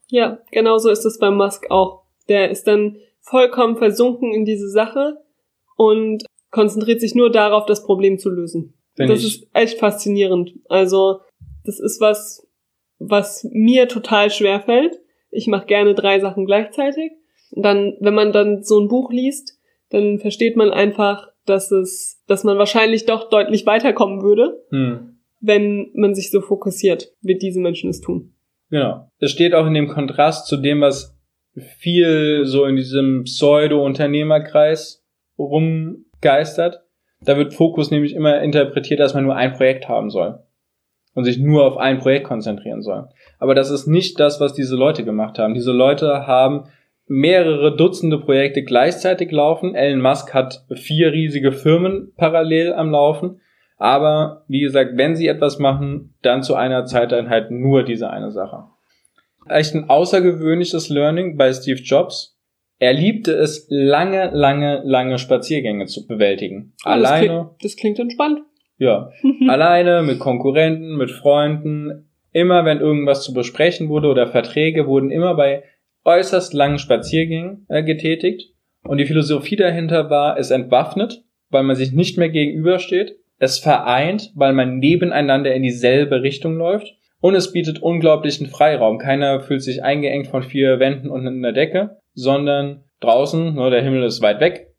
Ja, 0.09 0.39
genau 0.51 0.77
so 0.77 0.89
ist 0.89 1.05
es 1.05 1.19
bei 1.19 1.31
Musk 1.31 1.69
auch. 1.69 2.03
Der 2.29 2.49
ist 2.49 2.67
dann 2.67 2.97
vollkommen 3.21 3.77
versunken 3.77 4.33
in 4.33 4.45
diese 4.45 4.69
Sache 4.69 5.17
und 5.75 6.23
konzentriert 6.51 7.01
sich 7.01 7.13
nur 7.15 7.29
darauf, 7.29 7.65
das 7.65 7.83
Problem 7.83 8.17
zu 8.17 8.29
lösen. 8.29 8.73
Bin 8.95 9.09
das 9.09 9.19
ich. 9.19 9.43
ist 9.43 9.49
echt 9.53 9.79
faszinierend. 9.79 10.53
Also, 10.69 11.19
das 11.65 11.79
ist 11.79 12.01
was, 12.01 12.47
was 12.99 13.47
mir 13.51 13.87
total 13.87 14.31
schwer 14.31 14.61
fällt. 14.61 14.99
Ich 15.29 15.47
mache 15.47 15.67
gerne 15.67 15.93
drei 15.93 16.19
Sachen 16.19 16.45
gleichzeitig. 16.45 17.11
dann, 17.51 17.95
wenn 18.01 18.13
man 18.13 18.33
dann 18.33 18.63
so 18.63 18.79
ein 18.79 18.87
Buch 18.87 19.11
liest, 19.11 19.57
dann 19.89 20.19
versteht 20.19 20.57
man 20.57 20.71
einfach, 20.71 21.29
dass 21.45 21.71
es, 21.71 22.21
dass 22.27 22.43
man 22.43 22.57
wahrscheinlich 22.57 23.05
doch 23.05 23.29
deutlich 23.29 23.65
weiterkommen 23.65 24.21
würde, 24.21 24.61
hm. 24.69 25.19
wenn 25.39 25.91
man 25.93 26.13
sich 26.13 26.29
so 26.29 26.41
fokussiert, 26.41 27.13
wie 27.21 27.37
diese 27.37 27.61
Menschen 27.61 27.89
es 27.89 28.01
tun. 28.01 28.33
Genau. 28.69 29.09
Es 29.19 29.31
steht 29.31 29.53
auch 29.53 29.65
in 29.65 29.73
dem 29.73 29.87
Kontrast 29.87 30.47
zu 30.47 30.57
dem, 30.57 30.81
was 30.81 31.17
viel 31.77 32.45
so 32.45 32.65
in 32.65 32.75
diesem 32.75 33.23
Pseudo-Unternehmerkreis 33.23 35.03
rumgeistert. 35.37 36.83
Da 37.21 37.37
wird 37.37 37.53
Fokus 37.53 37.89
nämlich 37.89 38.13
immer 38.13 38.41
interpretiert, 38.41 38.99
dass 38.99 39.13
man 39.13 39.23
nur 39.23 39.35
ein 39.35 39.53
Projekt 39.53 39.87
haben 39.89 40.09
soll 40.09 40.39
und 41.13 41.23
sich 41.23 41.39
nur 41.39 41.65
auf 41.65 41.77
ein 41.77 41.97
Projekt 41.97 42.27
konzentrieren 42.27 42.83
soll. 42.83 43.07
Aber 43.39 43.55
das 43.55 43.71
ist 43.71 43.87
nicht 43.87 44.19
das, 44.19 44.39
was 44.39 44.53
diese 44.53 44.75
Leute 44.75 45.03
gemacht 45.03 45.39
haben. 45.39 45.55
Diese 45.55 45.71
Leute 45.71 46.27
haben 46.27 46.65
mehrere 47.07 47.75
Dutzende 47.75 48.19
Projekte 48.19 48.63
gleichzeitig 48.63 49.31
laufen. 49.31 49.73
Elon 49.73 50.01
Musk 50.01 50.33
hat 50.33 50.65
vier 50.75 51.11
riesige 51.13 51.51
Firmen 51.53 52.11
parallel 52.17 52.73
am 52.73 52.91
Laufen. 52.91 53.41
Aber 53.77 54.43
wie 54.47 54.61
gesagt, 54.61 54.91
wenn 54.95 55.15
sie 55.15 55.27
etwas 55.27 55.59
machen, 55.59 56.15
dann 56.23 56.43
zu 56.43 56.55
einer 56.55 56.85
Zeiteinheit 56.85 57.51
nur 57.51 57.83
diese 57.83 58.09
eine 58.09 58.31
Sache. 58.31 58.65
Echt 59.47 59.75
ein 59.75 59.89
außergewöhnliches 59.89 60.89
Learning 60.89 61.37
bei 61.37 61.53
Steve 61.53 61.79
Jobs. 61.79 62.37
Er 62.79 62.93
liebte 62.93 63.33
es, 63.33 63.67
lange, 63.69 64.31
lange, 64.33 64.81
lange 64.83 65.17
Spaziergänge 65.19 65.85
zu 65.85 66.05
bewältigen. 66.05 66.73
Oh, 66.85 66.89
Alleine. 66.89 67.27
Das 67.27 67.27
klingt, 67.27 67.63
das 67.63 67.75
klingt 67.75 67.99
entspannt. 67.99 68.39
Ja. 68.77 69.11
Alleine, 69.47 70.03
mit 70.03 70.19
Konkurrenten, 70.19 70.97
mit 70.97 71.11
Freunden. 71.11 72.09
Immer 72.31 72.65
wenn 72.65 72.79
irgendwas 72.79 73.23
zu 73.23 73.33
besprechen 73.33 73.89
wurde 73.89 74.09
oder 74.09 74.27
Verträge 74.27 74.85
wurden 74.85 75.11
immer 75.11 75.35
bei 75.35 75.63
äußerst 76.03 76.53
langen 76.53 76.77
Spaziergängen 76.77 77.65
äh, 77.69 77.83
getätigt. 77.83 78.53
Und 78.83 78.97
die 78.97 79.05
Philosophie 79.05 79.55
dahinter 79.55 80.09
war, 80.09 80.37
es 80.37 80.51
entwaffnet, 80.51 81.23
weil 81.49 81.63
man 81.63 81.75
sich 81.75 81.93
nicht 81.93 82.17
mehr 82.17 82.29
gegenübersteht 82.29 83.17
es 83.39 83.59
vereint, 83.59 84.31
weil 84.35 84.53
man 84.53 84.79
nebeneinander 84.79 85.53
in 85.53 85.63
dieselbe 85.63 86.21
Richtung 86.21 86.55
läuft. 86.55 86.95
Und 87.19 87.35
es 87.35 87.51
bietet 87.51 87.81
unglaublichen 87.81 88.47
Freiraum. 88.47 88.99
Keiner 88.99 89.39
fühlt 89.41 89.63
sich 89.63 89.83
eingeengt 89.83 90.27
von 90.27 90.43
vier 90.43 90.79
Wänden 90.79 91.09
und 91.09 91.25
einer 91.25 91.51
Decke, 91.51 91.97
sondern 92.13 92.83
draußen, 92.99 93.55
nur 93.55 93.71
der 93.71 93.81
Himmel 93.81 94.03
ist 94.03 94.21
weit 94.21 94.39
weg. 94.39 94.73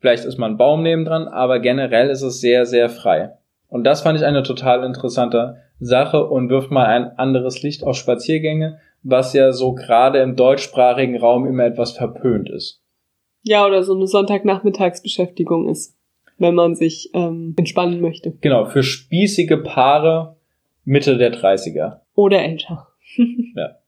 Vielleicht 0.00 0.24
ist 0.24 0.36
mal 0.38 0.50
ein 0.50 0.56
Baum 0.56 0.82
nebendran, 0.82 1.28
aber 1.28 1.60
generell 1.60 2.10
ist 2.10 2.22
es 2.22 2.40
sehr, 2.40 2.66
sehr 2.66 2.88
frei. 2.88 3.30
Und 3.68 3.84
das 3.84 4.02
fand 4.02 4.18
ich 4.18 4.24
eine 4.24 4.42
total 4.42 4.84
interessante 4.84 5.56
Sache 5.78 6.26
und 6.26 6.48
wirft 6.48 6.70
mal 6.70 6.86
ein 6.86 7.18
anderes 7.18 7.62
Licht 7.62 7.82
auf 7.82 7.96
Spaziergänge, 7.96 8.78
was 9.02 9.32
ja 9.32 9.52
so 9.52 9.74
gerade 9.74 10.18
im 10.20 10.36
deutschsprachigen 10.36 11.16
Raum 11.16 11.46
immer 11.46 11.64
etwas 11.64 11.92
verpönt 11.92 12.50
ist. 12.50 12.82
Ja, 13.42 13.64
oder 13.64 13.84
so 13.84 13.94
eine 13.94 14.06
Sonntagnachmittagsbeschäftigung 14.06 15.68
ist, 15.68 15.95
wenn 16.38 16.54
man 16.54 16.74
sich 16.74 17.10
ähm, 17.14 17.54
entspannen 17.56 18.00
möchte. 18.00 18.32
Genau, 18.40 18.66
für 18.66 18.82
spießige 18.82 19.58
Paare 19.58 20.36
Mitte 20.84 21.16
der 21.18 21.32
30er. 21.32 22.00
Oder 22.14 22.42
älter. 22.42 22.88
Ja. 23.54 23.78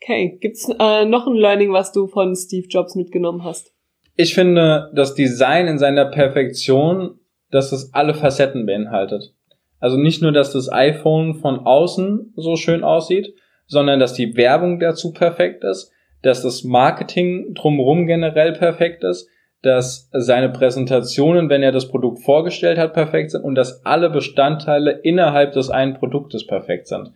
Okay, 0.00 0.38
gibt's 0.40 0.68
äh, 0.78 1.04
noch 1.06 1.26
ein 1.26 1.34
Learning, 1.34 1.72
was 1.72 1.90
du 1.90 2.06
von 2.06 2.36
Steve 2.36 2.68
Jobs 2.68 2.94
mitgenommen 2.94 3.42
hast? 3.42 3.74
Ich 4.14 4.32
finde, 4.32 4.92
das 4.94 5.16
Design 5.16 5.66
in 5.66 5.78
seiner 5.78 6.04
Perfektion, 6.04 7.18
dass 7.50 7.72
es 7.72 7.92
alle 7.94 8.14
Facetten 8.14 8.64
beinhaltet. 8.64 9.34
Also 9.80 9.96
nicht 9.96 10.22
nur, 10.22 10.30
dass 10.30 10.52
das 10.52 10.70
iPhone 10.72 11.34
von 11.34 11.58
außen 11.58 12.32
so 12.36 12.54
schön 12.56 12.84
aussieht, 12.84 13.34
sondern 13.66 14.00
dass 14.00 14.14
die 14.14 14.36
Werbung 14.36 14.78
dazu 14.78 15.12
perfekt 15.12 15.64
ist, 15.64 15.92
dass 16.22 16.42
das 16.42 16.64
Marketing 16.64 17.54
drumherum 17.54 18.06
generell 18.06 18.52
perfekt 18.52 19.04
ist, 19.04 19.28
dass 19.62 20.08
seine 20.12 20.50
Präsentationen, 20.50 21.48
wenn 21.48 21.62
er 21.62 21.72
das 21.72 21.88
Produkt 21.88 22.22
vorgestellt 22.22 22.78
hat, 22.78 22.94
perfekt 22.94 23.32
sind 23.32 23.42
und 23.42 23.54
dass 23.54 23.84
alle 23.84 24.10
Bestandteile 24.10 24.92
innerhalb 25.02 25.52
des 25.52 25.70
einen 25.70 25.94
Produktes 25.94 26.46
perfekt 26.46 26.86
sind. 26.86 27.12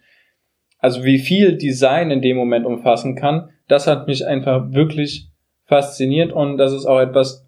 Also 0.78 1.05
wie 1.05 1.18
viel 1.18 1.57
Design 1.57 2.11
in 2.11 2.22
dem 2.22 2.36
Moment 2.36 2.66
umfassen 2.66 3.14
kann, 3.14 3.51
das 3.68 3.86
hat 3.86 4.09
mich 4.09 4.26
einfach 4.26 4.72
wirklich 4.72 5.28
fasziniert 5.64 6.32
und 6.32 6.59
das 6.59 6.72
ist 6.72 6.86
auch 6.86 6.99
etwas, 6.99 7.47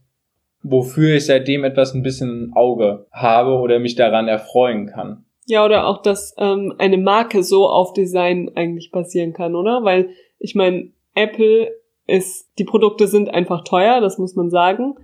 wofür 0.63 1.17
ich 1.17 1.27
seitdem 1.27 1.65
etwas 1.65 1.95
ein 1.95 2.03
bisschen 2.03 2.45
ein 2.45 2.53
Auge 2.55 3.07
habe 3.13 3.55
oder 3.55 3.81
mich 3.81 3.97
daran 3.97 4.29
erfreuen 4.29 4.87
kann. 4.87 5.25
Ja, 5.47 5.65
oder 5.65 5.87
auch, 5.87 6.01
dass 6.01 6.35
ähm, 6.39 6.75
eine 6.79 6.97
Marke 6.97 7.43
so 7.43 7.69
auf 7.69 7.93
Design 7.93 8.51
eigentlich 8.55 8.91
basieren 8.91 9.35
kann, 9.35 9.55
oder? 9.55 9.85
Weil 9.85 10.11
ich 10.39 10.55
meine, 10.55 10.91
Apple 11.15 11.71
ist, 12.07 12.51
die 12.59 12.65
Produkte 12.65 13.07
sind 13.07 13.33
einfach 13.33 13.65
teuer, 13.65 14.01
das 14.01 14.19
muss 14.19 14.35
man 14.35 14.51
sagen. 14.51 14.97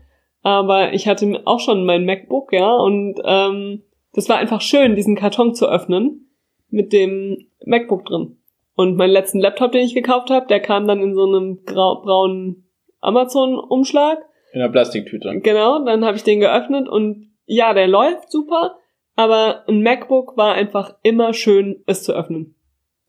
Aber 0.42 0.92
ich 0.92 1.06
hatte 1.06 1.42
auch 1.44 1.60
schon 1.60 1.84
mein 1.84 2.04
MacBook, 2.04 2.52
ja, 2.52 2.74
und 2.74 3.20
ähm, 3.24 3.82
das 4.12 4.28
war 4.28 4.38
einfach 4.38 4.60
schön, 4.60 4.96
diesen 4.96 5.16
Karton 5.16 5.54
zu 5.54 5.68
öffnen 5.68 6.30
mit 6.68 6.92
dem 6.92 7.46
MacBook 7.64 8.04
drin. 8.06 8.38
Und 8.74 8.96
meinen 8.96 9.10
letzten 9.10 9.40
Laptop, 9.40 9.72
den 9.72 9.84
ich 9.84 9.94
gekauft 9.94 10.30
habe, 10.30 10.46
der 10.46 10.60
kam 10.60 10.86
dann 10.86 11.02
in 11.02 11.14
so 11.14 11.24
einem 11.24 11.64
grau 11.64 12.00
braunen 12.02 12.68
Amazon-Umschlag. 13.00 14.18
In 14.52 14.60
der 14.60 14.68
Plastiktüte. 14.68 15.40
Genau, 15.40 15.84
dann 15.84 16.04
habe 16.04 16.16
ich 16.16 16.24
den 16.24 16.40
geöffnet 16.40 16.88
und 16.88 17.30
ja, 17.44 17.74
der 17.74 17.88
läuft 17.88 18.30
super, 18.30 18.76
aber 19.16 19.64
ein 19.68 19.82
MacBook 19.82 20.36
war 20.36 20.54
einfach 20.54 20.94
immer 21.02 21.34
schön, 21.34 21.82
es 21.86 22.04
zu 22.04 22.12
öffnen. 22.12 22.54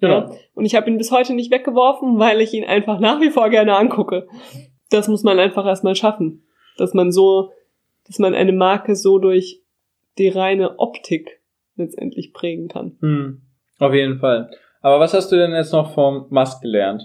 Genau. 0.02 0.20
Ja. 0.20 0.32
Und 0.56 0.66
ich 0.66 0.76
habe 0.76 0.90
ihn 0.90 0.98
bis 0.98 1.12
heute 1.12 1.34
nicht 1.34 1.52
weggeworfen, 1.52 2.20
weil 2.20 2.42
ich 2.42 2.54
ihn 2.54 2.66
einfach 2.66 3.00
nach 3.00 3.22
wie 3.22 3.30
vor 3.30 3.50
gerne 3.50 3.78
angucke. 3.78 4.28
Das 4.90 5.08
muss 5.08 5.24
man 5.24 5.40
einfach 5.40 5.66
erstmal 5.66 5.96
schaffen. 5.96 6.44
Dass 6.78 6.94
man 6.94 7.12
so, 7.12 7.52
dass 8.06 8.20
man 8.20 8.36
eine 8.36 8.52
Marke 8.52 8.96
so 8.96 9.20
durch 9.20 9.62
die 10.18 10.28
reine 10.28 10.80
Optik 10.80 11.40
letztendlich 11.78 12.34
prägen 12.34 12.68
kann. 12.68 12.98
Hm, 13.00 13.42
auf 13.80 13.94
jeden 13.94 14.20
Fall. 14.20 14.52
Aber 14.82 15.00
was 15.00 15.14
hast 15.14 15.32
du 15.32 15.38
denn 15.38 15.54
jetzt 15.54 15.72
noch 15.72 15.94
vom 15.94 16.26
Musk 16.30 16.62
gelernt? 16.62 17.04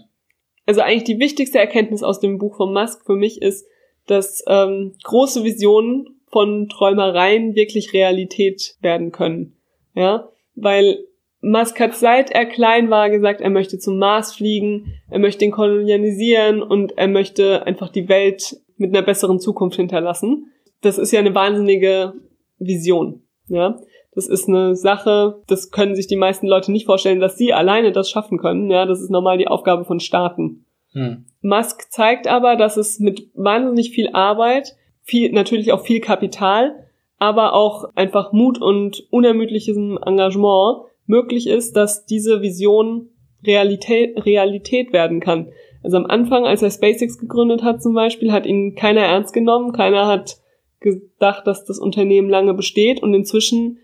Also 0.64 0.80
eigentlich 0.80 1.04
die 1.04 1.20
wichtigste 1.20 1.58
Erkenntnis 1.58 2.02
aus 2.02 2.18
dem 2.18 2.38
Buch 2.38 2.56
von 2.56 2.72
Musk 2.72 3.04
für 3.06 3.14
mich 3.14 3.40
ist, 3.40 3.66
dass 4.06 4.42
ähm, 4.48 4.94
große 5.04 5.44
Visionen 5.44 6.20
von 6.28 6.68
Träumereien 6.68 7.54
wirklich 7.54 7.92
Realität 7.92 8.76
werden 8.80 9.12
können. 9.12 9.56
Ja, 9.94 10.28
weil 10.54 11.06
Musk 11.46 11.78
hat 11.78 11.94
seit 11.94 12.32
er 12.32 12.44
klein 12.44 12.90
war 12.90 13.08
gesagt, 13.08 13.40
er 13.40 13.50
möchte 13.50 13.78
zum 13.78 13.98
Mars 13.98 14.34
fliegen, 14.34 14.94
er 15.08 15.20
möchte 15.20 15.44
ihn 15.44 15.52
kolonialisieren 15.52 16.60
und 16.60 16.98
er 16.98 17.06
möchte 17.06 17.64
einfach 17.64 17.88
die 17.88 18.08
Welt 18.08 18.56
mit 18.76 18.90
einer 18.90 19.06
besseren 19.06 19.38
Zukunft 19.38 19.76
hinterlassen. 19.76 20.50
Das 20.80 20.98
ist 20.98 21.12
ja 21.12 21.20
eine 21.20 21.36
wahnsinnige 21.36 22.14
Vision. 22.58 23.22
Ja, 23.46 23.78
das 24.12 24.26
ist 24.26 24.48
eine 24.48 24.74
Sache, 24.74 25.40
das 25.46 25.70
können 25.70 25.94
sich 25.94 26.08
die 26.08 26.16
meisten 26.16 26.48
Leute 26.48 26.72
nicht 26.72 26.86
vorstellen, 26.86 27.20
dass 27.20 27.38
sie 27.38 27.52
alleine 27.52 27.92
das 27.92 28.10
schaffen 28.10 28.38
können. 28.38 28.68
Ja, 28.68 28.84
das 28.84 29.00
ist 29.00 29.10
normal 29.10 29.38
die 29.38 29.46
Aufgabe 29.46 29.84
von 29.84 30.00
Staaten. 30.00 30.64
Hm. 30.94 31.26
Musk 31.42 31.92
zeigt 31.92 32.26
aber, 32.26 32.56
dass 32.56 32.76
es 32.76 32.98
mit 32.98 33.30
wahnsinnig 33.34 33.92
viel 33.92 34.08
Arbeit, 34.14 34.74
viel, 35.02 35.30
natürlich 35.30 35.70
auch 35.70 35.84
viel 35.84 36.00
Kapital, 36.00 36.74
aber 37.18 37.54
auch 37.54 37.84
einfach 37.94 38.32
Mut 38.32 38.60
und 38.60 39.06
unermüdlichem 39.10 39.96
Engagement 40.04 40.86
möglich 41.06 41.46
ist, 41.46 41.76
dass 41.76 42.06
diese 42.06 42.42
Vision 42.42 43.10
Realität, 43.44 44.24
Realität 44.24 44.92
werden 44.92 45.20
kann. 45.20 45.52
Also 45.82 45.96
am 45.98 46.06
Anfang, 46.06 46.44
als 46.46 46.62
er 46.62 46.70
SpaceX 46.70 47.18
gegründet 47.18 47.62
hat 47.62 47.82
zum 47.82 47.94
Beispiel, 47.94 48.32
hat 48.32 48.46
ihn 48.46 48.74
keiner 48.74 49.02
ernst 49.02 49.32
genommen, 49.32 49.72
keiner 49.72 50.06
hat 50.06 50.38
gedacht, 50.80 51.46
dass 51.46 51.64
das 51.64 51.78
Unternehmen 51.78 52.28
lange 52.28 52.54
besteht 52.54 53.02
und 53.02 53.14
inzwischen 53.14 53.78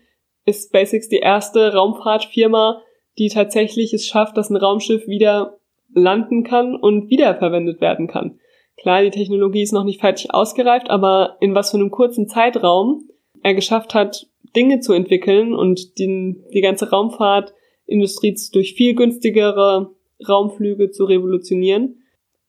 ist 0.45 0.69
SpaceX 0.69 1.07
die 1.07 1.17
erste 1.17 1.73
Raumfahrtfirma, 1.73 2.81
die 3.17 3.29
tatsächlich 3.29 3.93
es 3.93 4.05
schafft, 4.05 4.37
dass 4.37 4.49
ein 4.49 4.57
Raumschiff 4.57 5.07
wieder 5.07 5.59
landen 5.93 6.43
kann 6.43 6.75
und 6.75 7.09
wiederverwendet 7.09 7.79
werden 7.79 8.07
kann. 8.07 8.39
Klar, 8.77 9.03
die 9.03 9.11
Technologie 9.11 9.61
ist 9.61 9.71
noch 9.71 9.83
nicht 9.83 10.01
fertig 10.01 10.33
ausgereift, 10.33 10.89
aber 10.89 11.37
in 11.39 11.53
was 11.55 11.71
für 11.71 11.77
einem 11.77 11.91
kurzen 11.91 12.27
Zeitraum 12.27 13.07
er 13.43 13.53
geschafft 13.53 13.93
hat, 13.93 14.27
Dinge 14.55 14.79
zu 14.79 14.93
entwickeln 14.93 15.53
und 15.53 15.97
die, 15.97 16.35
die 16.53 16.61
ganze 16.61 16.89
Raumfahrtindustrie 16.89 18.35
durch 18.51 18.73
viel 18.73 18.95
günstigere 18.95 19.91
Raumflüge 20.27 20.91
zu 20.91 21.05
revolutionieren. 21.05 21.99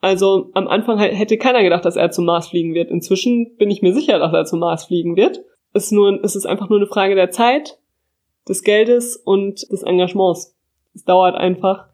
Also 0.01 0.51
am 0.53 0.69
Anfang 0.69 0.99
hätte 0.99 1.39
keiner 1.39 1.63
gedacht, 1.63 1.85
dass 1.85 1.97
er 1.97 2.11
zum 2.11 2.27
Mars 2.27 2.49
fliegen 2.49 2.75
wird. 2.75 2.91
Inzwischen 2.91 3.57
bin 3.57 3.71
ich 3.71 3.81
mir 3.81 3.95
sicher, 3.95 4.19
dass 4.19 4.33
er 4.33 4.45
zum 4.45 4.61
Mars 4.61 4.85
fliegen 4.85 5.17
wird. 5.17 5.43
Ist, 5.73 5.93
nur, 5.93 6.23
es 6.23 6.37
ist 6.37 6.47
einfach 6.47 6.69
nur 6.69 6.79
eine 6.79 6.87
Frage 6.87 7.15
der 7.15 7.31
Zeit, 7.31 7.79
des 8.49 8.63
Geldes 8.63 9.17
und 9.17 9.63
des 9.73 9.83
Engagements. 9.83 10.55
Es 10.95 11.05
dauert 11.05 11.35
einfach. 11.35 11.87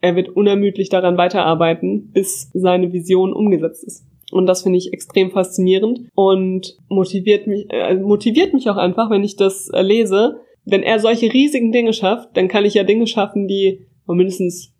Er 0.00 0.14
wird 0.14 0.28
unermüdlich 0.28 0.88
daran 0.88 1.18
weiterarbeiten, 1.18 2.12
bis 2.12 2.50
seine 2.54 2.92
Vision 2.92 3.32
umgesetzt 3.32 3.84
ist. 3.84 4.04
Und 4.32 4.46
das 4.46 4.62
finde 4.62 4.78
ich 4.78 4.92
extrem 4.92 5.30
faszinierend 5.30 6.00
und 6.14 6.76
motiviert 6.88 7.46
mich, 7.46 7.66
äh, 7.70 7.94
motiviert 7.94 8.54
mich 8.54 8.68
auch 8.68 8.76
einfach, 8.76 9.10
wenn 9.10 9.22
ich 9.22 9.36
das 9.36 9.68
äh, 9.72 9.82
lese. 9.82 10.40
Wenn 10.64 10.82
er 10.82 10.98
solche 10.98 11.32
riesigen 11.32 11.70
Dinge 11.70 11.92
schafft, 11.92 12.36
dann 12.36 12.48
kann 12.48 12.64
ich 12.64 12.74
ja 12.74 12.82
Dinge 12.82 13.06
schaffen, 13.06 13.46
die 13.46 13.86
mindestens 14.06 14.74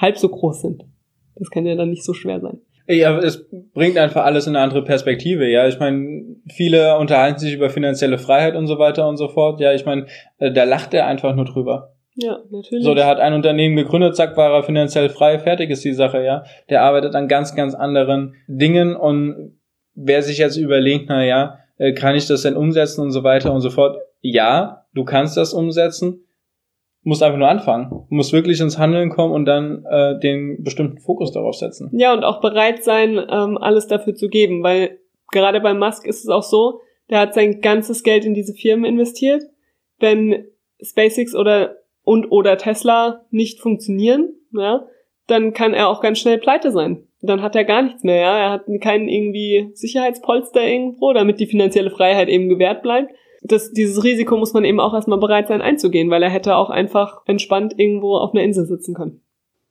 halb 0.00 0.16
so 0.16 0.28
groß 0.28 0.60
sind. 0.62 0.84
Das 1.34 1.50
kann 1.50 1.66
ja 1.66 1.74
dann 1.74 1.90
nicht 1.90 2.04
so 2.04 2.14
schwer 2.14 2.40
sein. 2.40 2.60
Ja, 2.88 3.18
es 3.18 3.48
bringt 3.74 3.96
einfach 3.96 4.24
alles 4.24 4.46
in 4.46 4.56
eine 4.56 4.64
andere 4.64 4.84
Perspektive, 4.84 5.48
ja. 5.48 5.68
Ich 5.68 5.78
meine, 5.78 6.36
viele 6.48 6.98
unterhalten 6.98 7.38
sich 7.38 7.54
über 7.54 7.70
finanzielle 7.70 8.18
Freiheit 8.18 8.56
und 8.56 8.66
so 8.66 8.78
weiter 8.78 9.08
und 9.08 9.16
so 9.16 9.28
fort. 9.28 9.60
Ja, 9.60 9.72
ich 9.72 9.84
meine, 9.84 10.06
äh, 10.38 10.52
da 10.52 10.64
lacht 10.64 10.92
er 10.92 11.06
einfach 11.06 11.34
nur 11.34 11.44
drüber. 11.44 11.91
Ja, 12.14 12.40
natürlich. 12.50 12.84
So, 12.84 12.94
der 12.94 13.06
hat 13.06 13.20
ein 13.20 13.32
Unternehmen 13.32 13.76
gegründet, 13.76 14.16
zack, 14.16 14.36
war 14.36 14.52
er 14.52 14.62
finanziell 14.62 15.08
frei, 15.08 15.38
fertig 15.38 15.70
ist 15.70 15.84
die 15.84 15.94
Sache, 15.94 16.22
ja. 16.22 16.44
Der 16.68 16.82
arbeitet 16.82 17.14
an 17.14 17.28
ganz, 17.28 17.54
ganz 17.54 17.74
anderen 17.74 18.34
Dingen 18.46 18.94
und 18.94 19.58
wer 19.94 20.22
sich 20.22 20.38
jetzt 20.38 20.56
überlegt, 20.56 21.06
na 21.08 21.24
ja, 21.24 21.58
äh, 21.78 21.92
kann 21.92 22.14
ich 22.14 22.26
das 22.26 22.42
denn 22.42 22.56
umsetzen 22.56 23.00
und 23.00 23.12
so 23.12 23.24
weiter 23.24 23.52
und 23.52 23.60
so 23.60 23.70
fort. 23.70 23.96
Ja, 24.20 24.86
du 24.94 25.04
kannst 25.04 25.36
das 25.36 25.54
umsetzen, 25.54 26.24
musst 27.02 27.22
einfach 27.22 27.38
nur 27.38 27.48
anfangen. 27.48 28.06
Musst 28.08 28.32
wirklich 28.32 28.60
ins 28.60 28.78
Handeln 28.78 29.10
kommen 29.10 29.34
und 29.34 29.46
dann 29.46 29.84
äh, 29.90 30.18
den 30.20 30.62
bestimmten 30.62 30.98
Fokus 30.98 31.32
darauf 31.32 31.56
setzen. 31.56 31.90
Ja, 31.92 32.12
und 32.12 32.24
auch 32.24 32.40
bereit 32.40 32.84
sein, 32.84 33.18
ähm, 33.18 33.58
alles 33.58 33.86
dafür 33.86 34.14
zu 34.14 34.28
geben, 34.28 34.62
weil 34.62 34.98
gerade 35.32 35.60
bei 35.60 35.74
Musk 35.74 36.06
ist 36.06 36.22
es 36.22 36.28
auch 36.28 36.42
so, 36.42 36.80
der 37.10 37.20
hat 37.20 37.34
sein 37.34 37.60
ganzes 37.60 38.02
Geld 38.02 38.24
in 38.24 38.34
diese 38.34 38.54
Firmen 38.54 38.84
investiert. 38.84 39.42
Wenn 39.98 40.46
SpaceX 40.80 41.34
oder 41.34 41.76
und 42.12 42.30
oder 42.30 42.58
Tesla 42.58 43.24
nicht 43.30 43.60
funktionieren, 43.60 44.34
ja, 44.52 44.86
dann 45.26 45.52
kann 45.52 45.74
er 45.74 45.88
auch 45.88 46.00
ganz 46.00 46.18
schnell 46.18 46.38
pleite 46.38 46.70
sein. 46.70 47.06
Dann 47.20 47.42
hat 47.42 47.54
er 47.54 47.64
gar 47.64 47.82
nichts 47.82 48.02
mehr, 48.02 48.16
ja. 48.16 48.38
Er 48.38 48.50
hat 48.50 48.64
keinen 48.80 49.08
irgendwie 49.08 49.70
Sicherheitspolster 49.74 50.62
irgendwo, 50.62 51.12
damit 51.12 51.40
die 51.40 51.46
finanzielle 51.46 51.90
Freiheit 51.90 52.28
eben 52.28 52.48
gewährt 52.48 52.82
bleibt 52.82 53.12
das, 53.42 53.72
dieses 53.72 54.04
Risiko 54.04 54.36
muss 54.36 54.54
man 54.54 54.64
eben 54.64 54.80
auch 54.80 54.94
erstmal 54.94 55.18
bereit 55.18 55.48
sein 55.48 55.62
einzugehen, 55.62 56.10
weil 56.10 56.22
er 56.22 56.30
hätte 56.30 56.56
auch 56.56 56.70
einfach 56.70 57.22
entspannt 57.26 57.74
irgendwo 57.76 58.16
auf 58.16 58.32
einer 58.32 58.44
Insel 58.44 58.66
sitzen 58.66 58.94
können. 58.94 59.20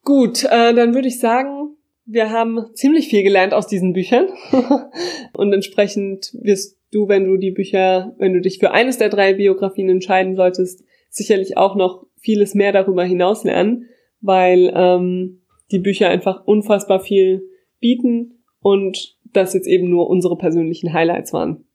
Gut, 0.03 0.43
äh, 0.45 0.73
dann 0.73 0.93
würde 0.93 1.07
ich 1.07 1.19
sagen, 1.19 1.75
wir 2.05 2.31
haben 2.31 2.65
ziemlich 2.73 3.07
viel 3.07 3.23
gelernt 3.23 3.53
aus 3.53 3.67
diesen 3.67 3.93
Büchern. 3.93 4.27
und 5.37 5.53
entsprechend 5.53 6.31
wirst 6.41 6.77
du, 6.91 7.07
wenn 7.07 7.25
du 7.25 7.37
die 7.37 7.51
Bücher, 7.51 8.13
wenn 8.17 8.33
du 8.33 8.41
dich 8.41 8.59
für 8.59 8.71
eines 8.71 8.97
der 8.97 9.09
drei 9.09 9.33
Biografien 9.33 9.89
entscheiden 9.89 10.35
solltest, 10.35 10.83
sicherlich 11.09 11.57
auch 11.57 11.75
noch 11.75 12.05
vieles 12.21 12.55
mehr 12.55 12.71
darüber 12.71 13.03
hinaus 13.03 13.43
lernen, 13.43 13.89
weil 14.21 14.71
ähm, 14.75 15.41
die 15.71 15.79
Bücher 15.79 16.09
einfach 16.09 16.45
unfassbar 16.45 16.99
viel 16.99 17.43
bieten 17.79 18.43
und 18.61 19.17
das 19.33 19.53
jetzt 19.53 19.67
eben 19.67 19.89
nur 19.89 20.09
unsere 20.09 20.37
persönlichen 20.37 20.93
Highlights 20.93 21.33
waren. 21.33 21.65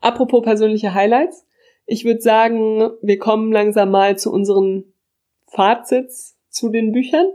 Apropos 0.00 0.42
persönliche 0.42 0.94
Highlights. 0.94 1.46
Ich 1.86 2.04
würde 2.04 2.20
sagen, 2.20 2.90
wir 3.02 3.18
kommen 3.18 3.52
langsam 3.52 3.90
mal 3.90 4.18
zu 4.18 4.30
unseren 4.32 4.84
Fazits 5.46 6.38
zu 6.48 6.70
den 6.70 6.92
Büchern. 6.92 7.26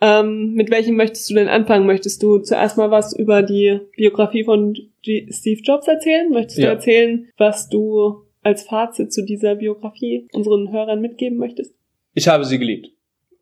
Ähm, 0.00 0.52
mit 0.52 0.70
welchem 0.70 0.96
möchtest 0.96 1.30
du 1.30 1.34
denn 1.34 1.48
anfangen? 1.48 1.86
Möchtest 1.86 2.22
du 2.22 2.38
zuerst 2.38 2.76
mal 2.76 2.90
was 2.90 3.16
über 3.16 3.42
die 3.42 3.80
Biografie 3.96 4.44
von 4.44 4.74
G 5.02 5.26
Steve 5.30 5.60
Jobs 5.62 5.88
erzählen? 5.88 6.30
Möchtest 6.30 6.58
ja. 6.58 6.66
du 6.66 6.72
erzählen, 6.72 7.28
was 7.38 7.68
du 7.68 8.24
als 8.42 8.62
Fazit 8.62 9.12
zu 9.12 9.24
dieser 9.24 9.54
Biografie 9.54 10.28
unseren 10.32 10.70
Hörern 10.70 11.00
mitgeben 11.00 11.38
möchtest? 11.38 11.75
Ich 12.16 12.28
habe 12.28 12.46
sie 12.46 12.58
geliebt. 12.58 12.88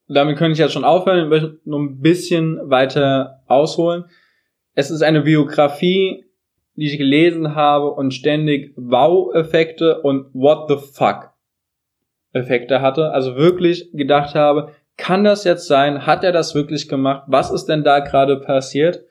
Damit 0.09 0.37
könnte 0.37 0.55
ich 0.55 0.59
jetzt 0.59 0.73
schon 0.73 0.85
aufhören. 0.85 1.23
Ich 1.23 1.29
möchte 1.29 1.61
nur 1.65 1.79
ein 1.79 2.01
bisschen 2.01 2.59
weiter 2.69 3.45
ausholen. 3.47 4.07
Es 4.75 4.91
ist 4.91 5.03
eine 5.03 5.21
Biografie, 5.21 6.25
die 6.75 6.87
ich 6.87 6.99
gelesen 6.99 7.55
habe 7.55 7.93
und 7.93 8.13
ständig 8.13 8.73
Wow-Effekte 8.75 10.03
und 10.03 10.27
What 10.35 10.69
the 10.69 10.77
fuck 10.93 11.31
Effekte 12.33 12.81
hatte. 12.81 13.13
Also 13.13 13.37
wirklich 13.37 13.93
gedacht 13.93 14.35
habe, 14.35 14.73
kann 14.97 15.23
das 15.23 15.45
jetzt 15.45 15.69
sein? 15.69 16.05
Hat 16.05 16.25
er 16.25 16.33
das 16.33 16.57
wirklich 16.57 16.89
gemacht? 16.89 17.23
Was 17.29 17.53
ist 17.53 17.67
denn 17.67 17.85
da 17.85 18.01
gerade 18.01 18.41
passiert? 18.41 19.05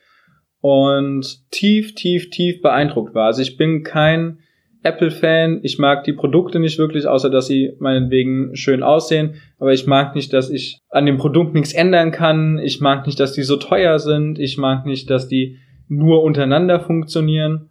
Und 0.60 1.50
tief, 1.52 1.96
tief, 1.96 2.30
tief 2.32 2.62
beeindruckt 2.62 3.16
war. 3.16 3.28
Also 3.28 3.42
ich 3.42 3.56
bin 3.56 3.84
kein 3.84 4.40
Apple-Fan. 4.84 5.62
Ich 5.64 5.80
mag 5.80 6.04
die 6.04 6.14
Produkte 6.14 6.60
nicht 6.60 6.78
wirklich, 6.78 7.08
außer 7.08 7.30
dass 7.30 7.48
sie 7.48 7.74
meinetwegen 7.80 8.56
schön 8.56 8.84
aussehen. 8.84 9.36
Aber 9.60 9.74
ich 9.74 9.88
mag 9.88 10.16
nicht, 10.16 10.34
dass 10.34 10.50
ich 10.50 10.80
an 10.90 11.06
dem 11.06 11.18
Produkt 11.18 11.54
nichts 11.54 11.74
ändern 11.74 12.12
kann. 12.12 12.60
Ich 12.60 12.82
mag 12.82 13.06
nicht, 13.06 13.20
dass 13.20 13.34
die 13.34 13.44
so 13.44 13.58
teuer 13.58 14.00
sind. 14.00 14.40
Ich 14.40 14.58
mag 14.58 14.86
nicht, 14.86 15.10
dass 15.10 15.28
die 15.28 15.58
nur 15.88 16.24
untereinander 16.24 16.80
funktionieren. 16.80 17.70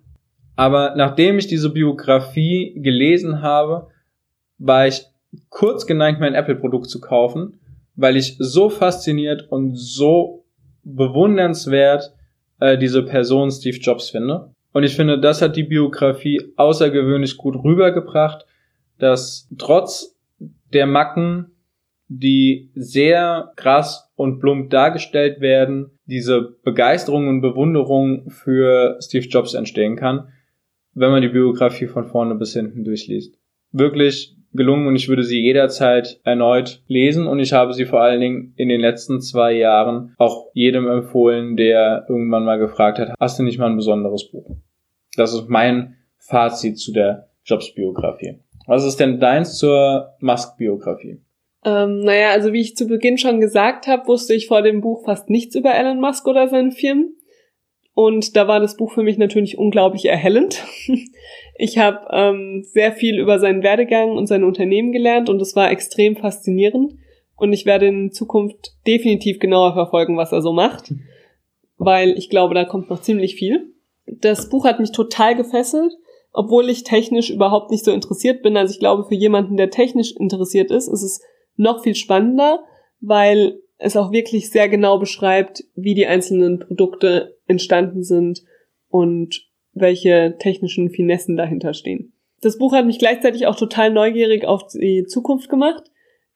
Aber 0.57 0.95
nachdem 0.97 1.39
ich 1.39 1.47
diese 1.47 1.71
Biografie 1.71 2.75
gelesen 2.77 3.43
habe, 3.43 3.89
war 4.59 4.87
ich 4.87 5.03
kurz 5.49 5.87
geneigt, 5.87 6.21
mein 6.21 6.35
Apple-Produkt 6.35 6.91
zu 6.91 7.01
kaufen 7.01 7.59
weil 7.95 8.17
ich 8.17 8.37
so 8.39 8.71
fasziniert 8.71 9.51
und 9.51 9.77
so 9.77 10.45
bewundernswert 10.83 12.15
äh, 12.61 12.79
diese 12.79 13.03
Person 13.03 13.51
Steve 13.51 13.77
Jobs 13.79 14.11
finde. 14.11 14.52
Und 14.73 14.85
ich 14.85 14.97
finde, 14.97 15.21
das 15.21 15.43
hat 15.43 15.57
die 15.57 15.65
Biografie 15.65 16.53
außergewöhnlich 16.57 17.37
gut 17.37 17.57
rübergebracht, 17.63 18.47
dass 18.99 19.49
trotz 19.59 20.19
der 20.73 20.87
Macken, 20.87 21.53
die 22.09 22.71
sehr 22.75 23.53
krass 23.57 24.11
und 24.17 24.41
plump 24.41 24.71
dargestellt 24.71 25.41
werden, 25.41 25.99
diese 26.07 26.57
Begeisterung 26.63 27.29
und 27.29 27.41
Bewunderung 27.41 28.31
für 28.31 28.99
Steve 29.01 29.27
Jobs 29.27 29.55
entstehen 29.55 29.97
kann, 29.97 30.29
wenn 30.95 31.11
man 31.11 31.23
die 31.23 31.29
Biografie 31.29 31.87
von 31.87 32.05
vorne 32.05 32.35
bis 32.35 32.53
hinten 32.53 32.85
durchliest. 32.85 33.39
Wirklich 33.71 34.37
gelungen 34.53 34.87
und 34.87 34.97
ich 34.97 35.09
würde 35.09 35.25
sie 35.25 35.41
jederzeit 35.41 36.21
erneut 36.25 36.83
lesen 36.87 37.27
und 37.27 37.39
ich 37.41 37.53
habe 37.53 37.73
sie 37.73 37.85
vor 37.85 38.01
allen 38.01 38.21
Dingen 38.21 38.55
in 38.57 38.69
den 38.69 38.81
letzten 38.81 39.21
zwei 39.21 39.53
Jahren 39.53 40.15
auch 40.19 40.47
jedem 40.55 40.89
empfohlen, 40.89 41.57
der 41.57 42.07
irgendwann 42.09 42.45
mal 42.45 42.59
gefragt 42.59 42.99
hat, 42.99 43.15
hast 43.19 43.39
du 43.39 43.43
nicht 43.43 43.59
mal 43.59 43.71
ein 43.71 43.77
besonderes 43.77 44.31
Buch? 44.31 44.57
Das 45.17 45.35
ist 45.35 45.49
mein 45.49 45.97
Fazit 46.19 46.79
zu 46.79 46.93
der 46.93 47.29
Jobs-Biografie. 47.45 48.39
Was 48.67 48.85
ist 48.85 49.01
denn 49.01 49.19
deins 49.19 49.59
zur 49.59 50.15
Musk-Biografie? 50.21 51.21
Ähm, 51.65 52.01
naja, 52.01 52.31
also 52.31 52.53
wie 52.53 52.61
ich 52.61 52.77
zu 52.77 52.87
Beginn 52.87 53.19
schon 53.19 53.41
gesagt 53.41 53.87
habe, 53.87 54.07
wusste 54.09 54.35
ich 54.35 54.49
vor 54.49 54.63
dem 54.63 54.81
Buch 54.81 55.05
fast 55.05 55.31
nichts 55.31 55.55
über 55.55 55.75
Elon 55.75 56.01
Musk 56.01 56.27
oder 56.27 56.49
seinen 56.49 56.73
Firmen. 56.73 57.17
Und 57.95 58.37
da 58.37 58.49
war 58.49 58.61
das 58.61 58.77
Buch 58.77 58.93
für 58.93 59.03
mich 59.03 59.19
natürlich 59.19 59.59
unglaublich 59.59 60.07
erhellend. 60.07 60.65
Ich 61.55 61.79
habe 61.79 62.07
ähm, 62.11 62.65
sehr 62.65 62.93
viel 62.93 63.21
über 63.21 63.39
seinen 63.39 63.63
Werdegang 63.63 64.17
und 64.17 64.27
sein 64.27 64.43
Unternehmen 64.43 64.91
gelernt 64.91 65.29
und 65.29 65.41
es 65.41 65.55
war 65.55 65.71
extrem 65.71 66.17
faszinierend. 66.17 66.95
Und 67.37 67.53
ich 67.53 67.67
werde 67.67 67.87
in 67.87 68.11
Zukunft 68.11 68.75
definitiv 68.87 69.39
genauer 69.39 69.75
verfolgen, 69.75 70.17
was 70.17 70.33
er 70.33 70.43
so 70.43 70.53
macht, 70.53 70.95
weil 71.77 72.19
ich 72.19 72.31
glaube, 72.31 72.55
da 72.55 72.65
kommt 72.65 72.91
noch 72.91 73.01
ziemlich 73.01 73.37
viel. 73.37 73.75
Das 74.07 74.49
Buch 74.49 74.65
hat 74.65 74.81
mich 74.81 74.93
total 74.93 75.37
gefesselt, 75.37 75.93
obwohl 76.33 76.69
ich 76.69 76.85
technisch 76.85 77.31
überhaupt 77.31 77.71
nicht 77.71 77.85
so 77.85 77.93
interessiert 77.93 78.43
bin. 78.43 78.57
Also 78.57 78.73
ich 78.73 78.81
glaube, 78.81 79.05
für 79.05 79.15
jemanden, 79.15 79.57
der 79.57 79.71
technisch 79.71 80.13
interessiert 80.17 80.71
ist, 80.71 80.89
ist 80.89 81.03
es 81.03 81.21
noch 81.57 81.83
viel 81.83 81.95
spannender, 81.95 82.65
weil 83.01 83.62
es 83.83 83.97
auch 83.97 84.13
wirklich 84.13 84.51
sehr 84.51 84.69
genau 84.69 84.99
beschreibt, 84.99 85.65
wie 85.75 85.95
die 85.95 86.07
einzelnen 86.07 86.61
Produkte 86.61 87.37
entstanden 87.47 88.05
sind 88.05 88.43
und 88.89 89.49
welche 89.73 90.37
technischen 90.39 90.91
Finessen 90.91 91.37
dahinter 91.37 91.75
stehen. 91.75 92.13
Das 92.41 92.59
Buch 92.59 92.73
hat 92.73 92.87
mich 92.87 92.99
gleichzeitig 92.99 93.47
auch 93.47 93.57
total 93.57 93.91
neugierig 93.91 94.45
auf 94.45 94.67
die 94.69 95.05
Zukunft 95.05 95.49
gemacht, 95.49 95.85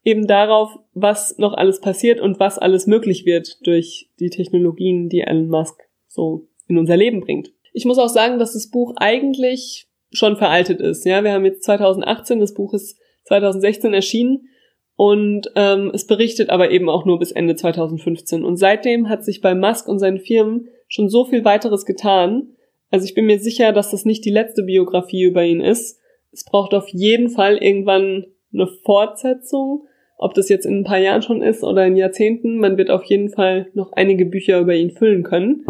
eben 0.02 0.26
darauf, 0.26 0.76
was 0.94 1.36
noch 1.38 1.52
alles 1.52 1.80
passiert 1.80 2.20
und 2.20 2.38
was 2.40 2.58
alles 2.58 2.86
möglich 2.86 3.26
wird 3.26 3.66
durch 3.66 4.08
die 4.18 4.30
Technologien, 4.30 5.08
die 5.08 5.20
Elon 5.20 5.48
Musk 5.48 5.80
so 6.06 6.48
in 6.68 6.78
unser 6.78 6.96
Leben 6.96 7.20
bringt. 7.20 7.52
Ich 7.72 7.84
muss 7.84 7.98
auch 7.98 8.08
sagen, 8.08 8.38
dass 8.38 8.54
das 8.54 8.70
Buch 8.70 8.94
eigentlich 8.96 9.88
schon 10.12 10.36
veraltet 10.36 10.80
ist. 10.80 11.04
Ja, 11.04 11.22
wir 11.24 11.32
haben 11.32 11.44
jetzt 11.44 11.64
2018, 11.64 12.40
das 12.40 12.54
Buch 12.54 12.72
ist 12.72 12.98
2016 13.24 13.92
erschienen 13.92 14.48
und 14.96 15.50
ähm, 15.54 15.90
es 15.94 16.06
berichtet 16.06 16.50
aber 16.50 16.70
eben 16.70 16.88
auch 16.88 17.04
nur 17.04 17.18
bis 17.18 17.30
Ende 17.30 17.54
2015. 17.54 18.44
Und 18.44 18.56
seitdem 18.56 19.08
hat 19.08 19.24
sich 19.24 19.42
bei 19.42 19.54
Musk 19.54 19.88
und 19.88 19.98
seinen 19.98 20.18
Firmen 20.18 20.68
schon 20.88 21.08
so 21.08 21.24
viel 21.24 21.44
weiteres 21.44 21.84
getan, 21.84 22.56
also 22.90 23.04
ich 23.04 23.14
bin 23.14 23.26
mir 23.26 23.38
sicher, 23.40 23.72
dass 23.72 23.90
das 23.90 24.04
nicht 24.04 24.24
die 24.24 24.30
letzte 24.30 24.62
Biografie 24.62 25.24
über 25.24 25.44
ihn 25.44 25.60
ist. 25.60 26.00
Es 26.32 26.44
braucht 26.44 26.74
auf 26.74 26.88
jeden 26.88 27.28
Fall 27.28 27.56
irgendwann 27.56 28.26
eine 28.52 28.66
Fortsetzung. 28.66 29.86
Ob 30.18 30.34
das 30.34 30.48
jetzt 30.48 30.64
in 30.64 30.80
ein 30.80 30.84
paar 30.84 30.98
Jahren 30.98 31.22
schon 31.22 31.42
ist 31.42 31.62
oder 31.62 31.86
in 31.86 31.96
Jahrzehnten, 31.96 32.56
man 32.56 32.78
wird 32.78 32.90
auf 32.90 33.04
jeden 33.04 33.28
Fall 33.28 33.70
noch 33.74 33.92
einige 33.92 34.24
Bücher 34.24 34.60
über 34.60 34.74
ihn 34.74 34.92
füllen 34.92 35.24
können. 35.24 35.66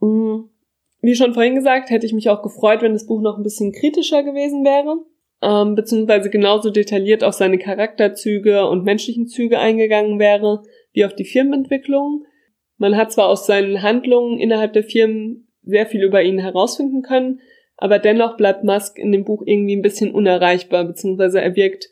Mm, 0.00 0.44
wie 1.02 1.14
schon 1.14 1.34
vorhin 1.34 1.56
gesagt, 1.56 1.90
hätte 1.90 2.06
ich 2.06 2.14
mich 2.14 2.30
auch 2.30 2.42
gefreut, 2.42 2.80
wenn 2.80 2.94
das 2.94 3.06
Buch 3.06 3.20
noch 3.20 3.36
ein 3.36 3.42
bisschen 3.42 3.72
kritischer 3.72 4.22
gewesen 4.22 4.64
wäre, 4.64 4.98
ähm, 5.42 5.74
beziehungsweise 5.74 6.30
genauso 6.30 6.70
detailliert 6.70 7.24
auf 7.24 7.34
seine 7.34 7.58
Charakterzüge 7.58 8.66
und 8.68 8.84
menschlichen 8.84 9.26
Züge 9.26 9.58
eingegangen 9.58 10.18
wäre, 10.18 10.62
wie 10.92 11.04
auf 11.04 11.14
die 11.14 11.24
Firmenentwicklung. 11.24 12.24
Man 12.78 12.96
hat 12.96 13.12
zwar 13.12 13.28
aus 13.28 13.46
seinen 13.46 13.82
Handlungen 13.82 14.38
innerhalb 14.38 14.72
der 14.72 14.84
Firmen 14.84 15.48
sehr 15.62 15.86
viel 15.86 16.02
über 16.02 16.22
ihn 16.22 16.38
herausfinden 16.38 17.02
können, 17.02 17.40
aber 17.76 17.98
dennoch 17.98 18.36
bleibt 18.36 18.64
Musk 18.64 18.98
in 18.98 19.12
dem 19.12 19.24
Buch 19.24 19.42
irgendwie 19.44 19.76
ein 19.76 19.82
bisschen 19.82 20.12
unerreichbar, 20.12 20.84
beziehungsweise 20.84 21.40
er 21.40 21.56
wirkt 21.56 21.88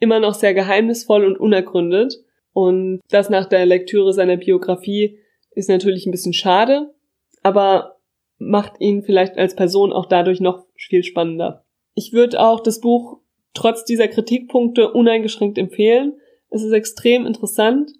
immer 0.00 0.20
noch 0.20 0.34
sehr 0.34 0.54
geheimnisvoll 0.54 1.24
und 1.24 1.38
unergründet. 1.38 2.14
Und 2.52 3.00
das 3.10 3.30
nach 3.30 3.46
der 3.46 3.66
Lektüre 3.66 4.12
seiner 4.12 4.36
Biografie 4.36 5.18
ist 5.50 5.68
natürlich 5.68 6.06
ein 6.06 6.12
bisschen 6.12 6.32
schade, 6.32 6.94
aber 7.42 7.96
macht 8.38 8.80
ihn 8.80 9.02
vielleicht 9.02 9.36
als 9.36 9.54
Person 9.54 9.92
auch 9.92 10.06
dadurch 10.06 10.40
noch 10.40 10.66
viel 10.74 11.02
spannender. 11.04 11.63
Ich 11.94 12.12
würde 12.12 12.40
auch 12.40 12.60
das 12.60 12.80
Buch 12.80 13.20
trotz 13.54 13.84
dieser 13.84 14.08
Kritikpunkte 14.08 14.92
uneingeschränkt 14.92 15.58
empfehlen. 15.58 16.14
Es 16.50 16.62
ist 16.62 16.72
extrem 16.72 17.26
interessant 17.26 17.92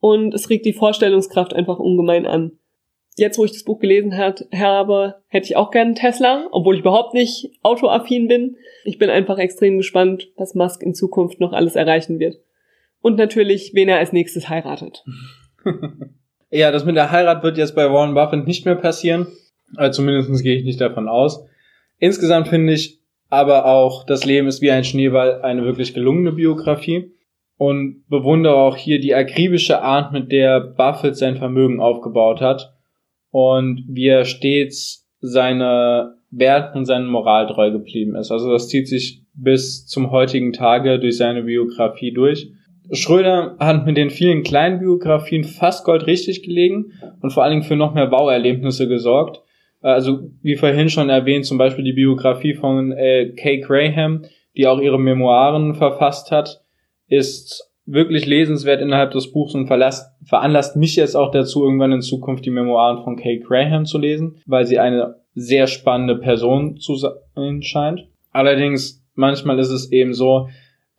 und 0.00 0.34
es 0.34 0.48
regt 0.48 0.66
die 0.66 0.72
Vorstellungskraft 0.72 1.52
einfach 1.54 1.78
ungemein 1.78 2.26
an 2.26 2.58
jetzt, 3.16 3.38
wo 3.38 3.44
ich 3.44 3.52
das 3.52 3.64
Buch 3.64 3.78
gelesen 3.78 4.16
habe, 4.16 5.16
hätte 5.28 5.46
ich 5.46 5.56
auch 5.56 5.70
gerne 5.70 5.88
einen 5.88 5.94
Tesla, 5.94 6.48
obwohl 6.50 6.74
ich 6.74 6.80
überhaupt 6.80 7.14
nicht 7.14 7.50
autoaffin 7.62 8.28
bin. 8.28 8.56
Ich 8.84 8.98
bin 8.98 9.10
einfach 9.10 9.38
extrem 9.38 9.78
gespannt, 9.78 10.30
was 10.36 10.54
Musk 10.54 10.82
in 10.82 10.94
Zukunft 10.94 11.40
noch 11.40 11.52
alles 11.52 11.76
erreichen 11.76 12.18
wird. 12.18 12.36
Und 13.00 13.18
natürlich, 13.18 13.72
wen 13.74 13.88
er 13.88 13.98
als 13.98 14.12
nächstes 14.12 14.48
heiratet. 14.48 15.04
ja, 16.50 16.70
das 16.70 16.84
mit 16.84 16.96
der 16.96 17.10
Heirat 17.10 17.42
wird 17.42 17.58
jetzt 17.58 17.74
bei 17.74 17.90
Warren 17.90 18.14
Buffett 18.14 18.46
nicht 18.46 18.64
mehr 18.64 18.76
passieren. 18.76 19.26
Also 19.76 20.02
zumindest 20.02 20.42
gehe 20.42 20.56
ich 20.56 20.64
nicht 20.64 20.80
davon 20.80 21.08
aus. 21.08 21.44
Insgesamt 21.98 22.48
finde 22.48 22.72
ich 22.72 23.00
aber 23.32 23.64
auch, 23.64 24.04
das 24.04 24.26
Leben 24.26 24.46
ist 24.46 24.60
wie 24.60 24.70
ein 24.70 24.84
Schneeball 24.84 25.40
eine 25.40 25.64
wirklich 25.64 25.94
gelungene 25.94 26.32
Biografie 26.32 27.12
und 27.56 28.04
bewundere 28.06 28.56
auch 28.56 28.76
hier 28.76 29.00
die 29.00 29.14
akribische 29.14 29.80
Art, 29.80 30.12
mit 30.12 30.30
der 30.30 30.60
Buffett 30.60 31.16
sein 31.16 31.38
Vermögen 31.38 31.80
aufgebaut 31.80 32.42
hat 32.42 32.74
und 33.30 33.86
wie 33.88 34.08
er 34.08 34.26
stets 34.26 35.08
seine 35.20 36.16
Werten 36.30 36.76
und 36.76 36.84
seine 36.84 37.06
Moral 37.06 37.46
treu 37.46 37.70
geblieben 37.70 38.16
ist. 38.16 38.30
Also 38.30 38.52
das 38.52 38.68
zieht 38.68 38.86
sich 38.86 39.22
bis 39.32 39.86
zum 39.86 40.10
heutigen 40.10 40.52
Tage 40.52 40.98
durch 40.98 41.16
seine 41.16 41.44
Biografie 41.44 42.12
durch. 42.12 42.52
Schröder 42.90 43.56
hat 43.58 43.86
mit 43.86 43.96
den 43.96 44.10
vielen 44.10 44.42
kleinen 44.42 44.78
Biografien 44.78 45.44
fast 45.44 45.86
Gold 45.86 46.06
richtig 46.06 46.42
gelegen 46.42 46.92
und 47.22 47.32
vor 47.32 47.44
allen 47.44 47.52
Dingen 47.52 47.62
für 47.62 47.76
noch 47.76 47.94
mehr 47.94 48.08
Bauerlebnisse 48.08 48.88
gesorgt. 48.88 49.40
Also 49.82 50.30
wie 50.42 50.56
vorhin 50.56 50.88
schon 50.88 51.10
erwähnt, 51.10 51.44
zum 51.44 51.58
Beispiel 51.58 51.84
die 51.84 51.92
Biografie 51.92 52.54
von 52.54 52.92
äh, 52.92 53.32
Kay 53.36 53.60
Graham, 53.60 54.24
die 54.56 54.66
auch 54.66 54.80
ihre 54.80 54.98
Memoiren 54.98 55.74
verfasst 55.74 56.30
hat, 56.30 56.62
ist 57.08 57.68
wirklich 57.84 58.26
lesenswert 58.26 58.80
innerhalb 58.80 59.10
des 59.10 59.32
Buchs 59.32 59.54
und 59.54 59.66
veranlasst 59.66 60.76
mich 60.76 60.96
jetzt 60.96 61.16
auch 61.16 61.32
dazu, 61.32 61.64
irgendwann 61.64 61.92
in 61.92 62.00
Zukunft 62.00 62.44
die 62.46 62.50
Memoiren 62.50 63.02
von 63.02 63.16
Kay 63.16 63.40
Graham 63.40 63.84
zu 63.84 63.98
lesen, 63.98 64.40
weil 64.46 64.66
sie 64.66 64.78
eine 64.78 65.16
sehr 65.34 65.66
spannende 65.66 66.16
Person 66.16 66.76
zu 66.76 66.96
sein 66.96 67.62
scheint. 67.62 68.06
Allerdings, 68.30 69.04
manchmal 69.14 69.58
ist 69.58 69.70
es 69.70 69.90
eben 69.90 70.14
so, 70.14 70.48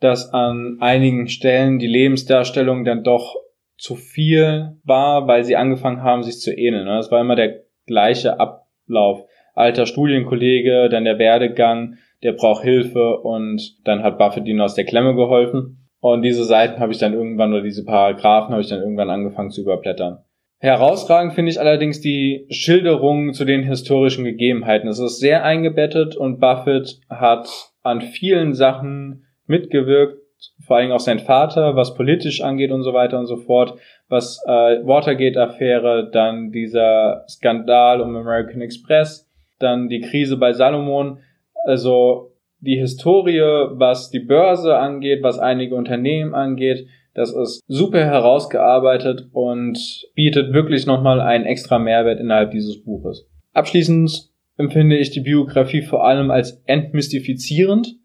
dass 0.00 0.32
an 0.34 0.76
einigen 0.80 1.28
Stellen 1.28 1.78
die 1.78 1.86
Lebensdarstellung 1.86 2.84
dann 2.84 3.02
doch 3.02 3.36
zu 3.78 3.94
viel 3.96 4.76
war, 4.84 5.26
weil 5.26 5.44
sie 5.44 5.56
angefangen 5.56 6.02
haben, 6.02 6.22
sich 6.22 6.38
zu 6.38 6.52
ähneln. 6.52 6.86
Das 6.86 7.10
war 7.10 7.20
immer 7.20 7.36
der 7.36 7.62
gleiche 7.86 8.38
Ablauf. 8.84 9.26
Alter 9.54 9.86
Studienkollege, 9.86 10.88
dann 10.88 11.04
der 11.04 11.18
Werdegang, 11.18 11.96
der 12.22 12.32
braucht 12.32 12.64
Hilfe 12.64 13.18
und 13.20 13.76
dann 13.86 14.02
hat 14.02 14.18
Buffett 14.18 14.46
ihnen 14.46 14.60
aus 14.60 14.74
der 14.74 14.84
Klemme 14.84 15.14
geholfen. 15.14 15.88
Und 16.00 16.22
diese 16.22 16.44
Seiten 16.44 16.80
habe 16.80 16.92
ich 16.92 16.98
dann 16.98 17.14
irgendwann, 17.14 17.52
oder 17.52 17.62
diese 17.62 17.84
Paragraphen 17.84 18.50
habe 18.50 18.60
ich 18.60 18.68
dann 18.68 18.80
irgendwann 18.80 19.10
angefangen 19.10 19.50
zu 19.50 19.62
überblättern. 19.62 20.18
Herausragend 20.58 21.34
finde 21.34 21.50
ich 21.50 21.60
allerdings 21.60 22.00
die 22.00 22.46
Schilderung 22.50 23.32
zu 23.32 23.44
den 23.44 23.62
historischen 23.62 24.24
Gegebenheiten. 24.24 24.88
Es 24.88 24.98
ist 24.98 25.18
sehr 25.18 25.44
eingebettet 25.44 26.16
und 26.16 26.40
Buffett 26.40 27.00
hat 27.08 27.48
an 27.82 28.00
vielen 28.00 28.54
Sachen 28.54 29.26
mitgewirkt, 29.46 30.23
vor 30.66 30.76
allem 30.76 30.92
auch 30.92 31.00
sein 31.00 31.18
Vater, 31.18 31.76
was 31.76 31.94
politisch 31.94 32.42
angeht 32.42 32.70
und 32.70 32.82
so 32.82 32.92
weiter 32.92 33.18
und 33.18 33.26
so 33.26 33.36
fort, 33.36 33.78
was 34.08 34.42
äh, 34.46 34.50
Watergate-Affäre, 34.50 36.10
dann 36.12 36.50
dieser 36.50 37.24
Skandal 37.28 38.00
um 38.00 38.16
American 38.16 38.60
Express, 38.60 39.30
dann 39.58 39.88
die 39.88 40.00
Krise 40.00 40.36
bei 40.36 40.52
Salomon, 40.52 41.18
also 41.64 42.32
die 42.60 42.78
Historie, 42.78 43.40
was 43.72 44.10
die 44.10 44.20
Börse 44.20 44.76
angeht, 44.76 45.22
was 45.22 45.38
einige 45.38 45.74
Unternehmen 45.74 46.34
angeht, 46.34 46.86
das 47.14 47.32
ist 47.32 47.62
super 47.68 48.04
herausgearbeitet 48.04 49.28
und 49.32 49.78
bietet 50.14 50.52
wirklich 50.52 50.84
nochmal 50.84 51.20
einen 51.20 51.44
extra 51.44 51.78
Mehrwert 51.78 52.18
innerhalb 52.18 52.50
dieses 52.50 52.82
Buches. 52.82 53.28
Abschließend 53.52 54.30
empfinde 54.56 54.96
ich 54.96 55.10
die 55.10 55.20
Biografie 55.20 55.82
vor 55.82 56.04
allem 56.04 56.32
als 56.32 56.62
entmystifizierend. 56.66 57.96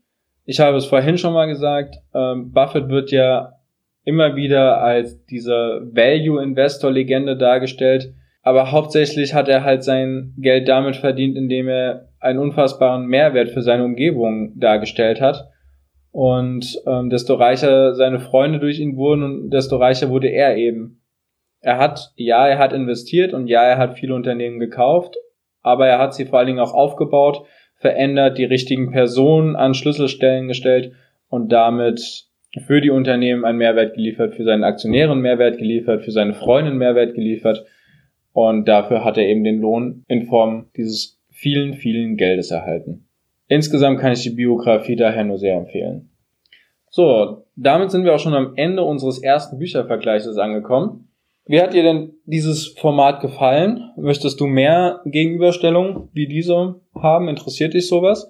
Ich 0.49 0.59
habe 0.59 0.77
es 0.77 0.87
vorhin 0.87 1.19
schon 1.19 1.33
mal 1.33 1.45
gesagt, 1.45 1.97
ähm, 2.11 2.51
Buffett 2.51 2.89
wird 2.89 3.11
ja 3.11 3.53
immer 4.03 4.35
wieder 4.35 4.81
als 4.81 5.23
diese 5.27 5.87
Value-Investor-Legende 5.93 7.37
dargestellt, 7.37 8.15
aber 8.41 8.71
hauptsächlich 8.71 9.35
hat 9.35 9.47
er 9.47 9.63
halt 9.63 9.83
sein 9.83 10.33
Geld 10.39 10.67
damit 10.67 10.95
verdient, 10.95 11.37
indem 11.37 11.67
er 11.67 12.07
einen 12.19 12.39
unfassbaren 12.39 13.05
Mehrwert 13.05 13.49
für 13.49 13.61
seine 13.61 13.83
Umgebung 13.83 14.59
dargestellt 14.59 15.21
hat. 15.21 15.51
Und 16.09 16.81
ähm, 16.87 17.11
desto 17.11 17.35
reicher 17.35 17.93
seine 17.93 18.19
Freunde 18.19 18.57
durch 18.57 18.79
ihn 18.79 18.97
wurden 18.97 19.21
und 19.21 19.49
desto 19.51 19.77
reicher 19.77 20.09
wurde 20.09 20.29
er 20.29 20.57
eben. 20.57 21.03
Er 21.61 21.77
hat, 21.77 22.11
ja, 22.15 22.47
er 22.47 22.57
hat 22.57 22.73
investiert 22.73 23.35
und 23.35 23.45
ja, 23.45 23.61
er 23.61 23.77
hat 23.77 23.99
viele 23.99 24.15
Unternehmen 24.15 24.57
gekauft, 24.57 25.15
aber 25.61 25.85
er 25.85 25.99
hat 25.99 26.15
sie 26.15 26.25
vor 26.25 26.39
allen 26.39 26.47
Dingen 26.47 26.59
auch 26.59 26.73
aufgebaut, 26.73 27.45
verändert, 27.79 28.37
die 28.37 28.45
richtigen 28.45 28.91
Personen 28.91 29.55
an 29.55 29.73
Schlüsselstellen 29.73 30.47
gestellt 30.47 30.93
und 31.29 31.51
damit 31.51 32.25
für 32.65 32.81
die 32.81 32.89
Unternehmen 32.89 33.45
einen 33.45 33.57
Mehrwert 33.57 33.95
geliefert, 33.95 34.35
für 34.35 34.43
seinen 34.43 34.63
Aktionären 34.63 35.19
Mehrwert 35.19 35.57
geliefert, 35.57 36.03
für 36.03 36.11
seine 36.11 36.33
Freundin 36.33 36.77
Mehrwert 36.77 37.15
geliefert 37.15 37.65
und 38.33 38.67
dafür 38.67 39.03
hat 39.03 39.17
er 39.17 39.27
eben 39.27 39.43
den 39.43 39.59
Lohn 39.59 40.03
in 40.07 40.23
Form 40.23 40.67
dieses 40.75 41.19
vielen, 41.29 41.73
vielen 41.73 42.17
Geldes 42.17 42.51
erhalten. 42.51 43.07
Insgesamt 43.47 43.99
kann 43.99 44.13
ich 44.13 44.21
die 44.21 44.29
Biografie 44.31 44.95
daher 44.95 45.23
nur 45.23 45.37
sehr 45.37 45.55
empfehlen. 45.55 46.09
So, 46.89 47.45
damit 47.55 47.91
sind 47.91 48.03
wir 48.03 48.13
auch 48.13 48.19
schon 48.19 48.33
am 48.33 48.53
Ende 48.55 48.83
unseres 48.83 49.21
ersten 49.21 49.57
Büchervergleiches 49.57 50.37
angekommen. 50.37 51.08
Wie 51.49 51.59
hat 51.59 51.73
dir 51.73 51.81
denn 51.81 52.13
dieses 52.25 52.67
Format 52.67 53.21
gefallen? 53.21 53.89
Möchtest 53.97 54.39
du 54.39 54.45
mehr 54.45 55.01
Gegenüberstellungen 55.05 56.09
wie 56.13 56.27
diese 56.27 56.79
haben? 56.93 57.27
Interessiert 57.27 57.73
dich 57.73 57.87
sowas? 57.87 58.29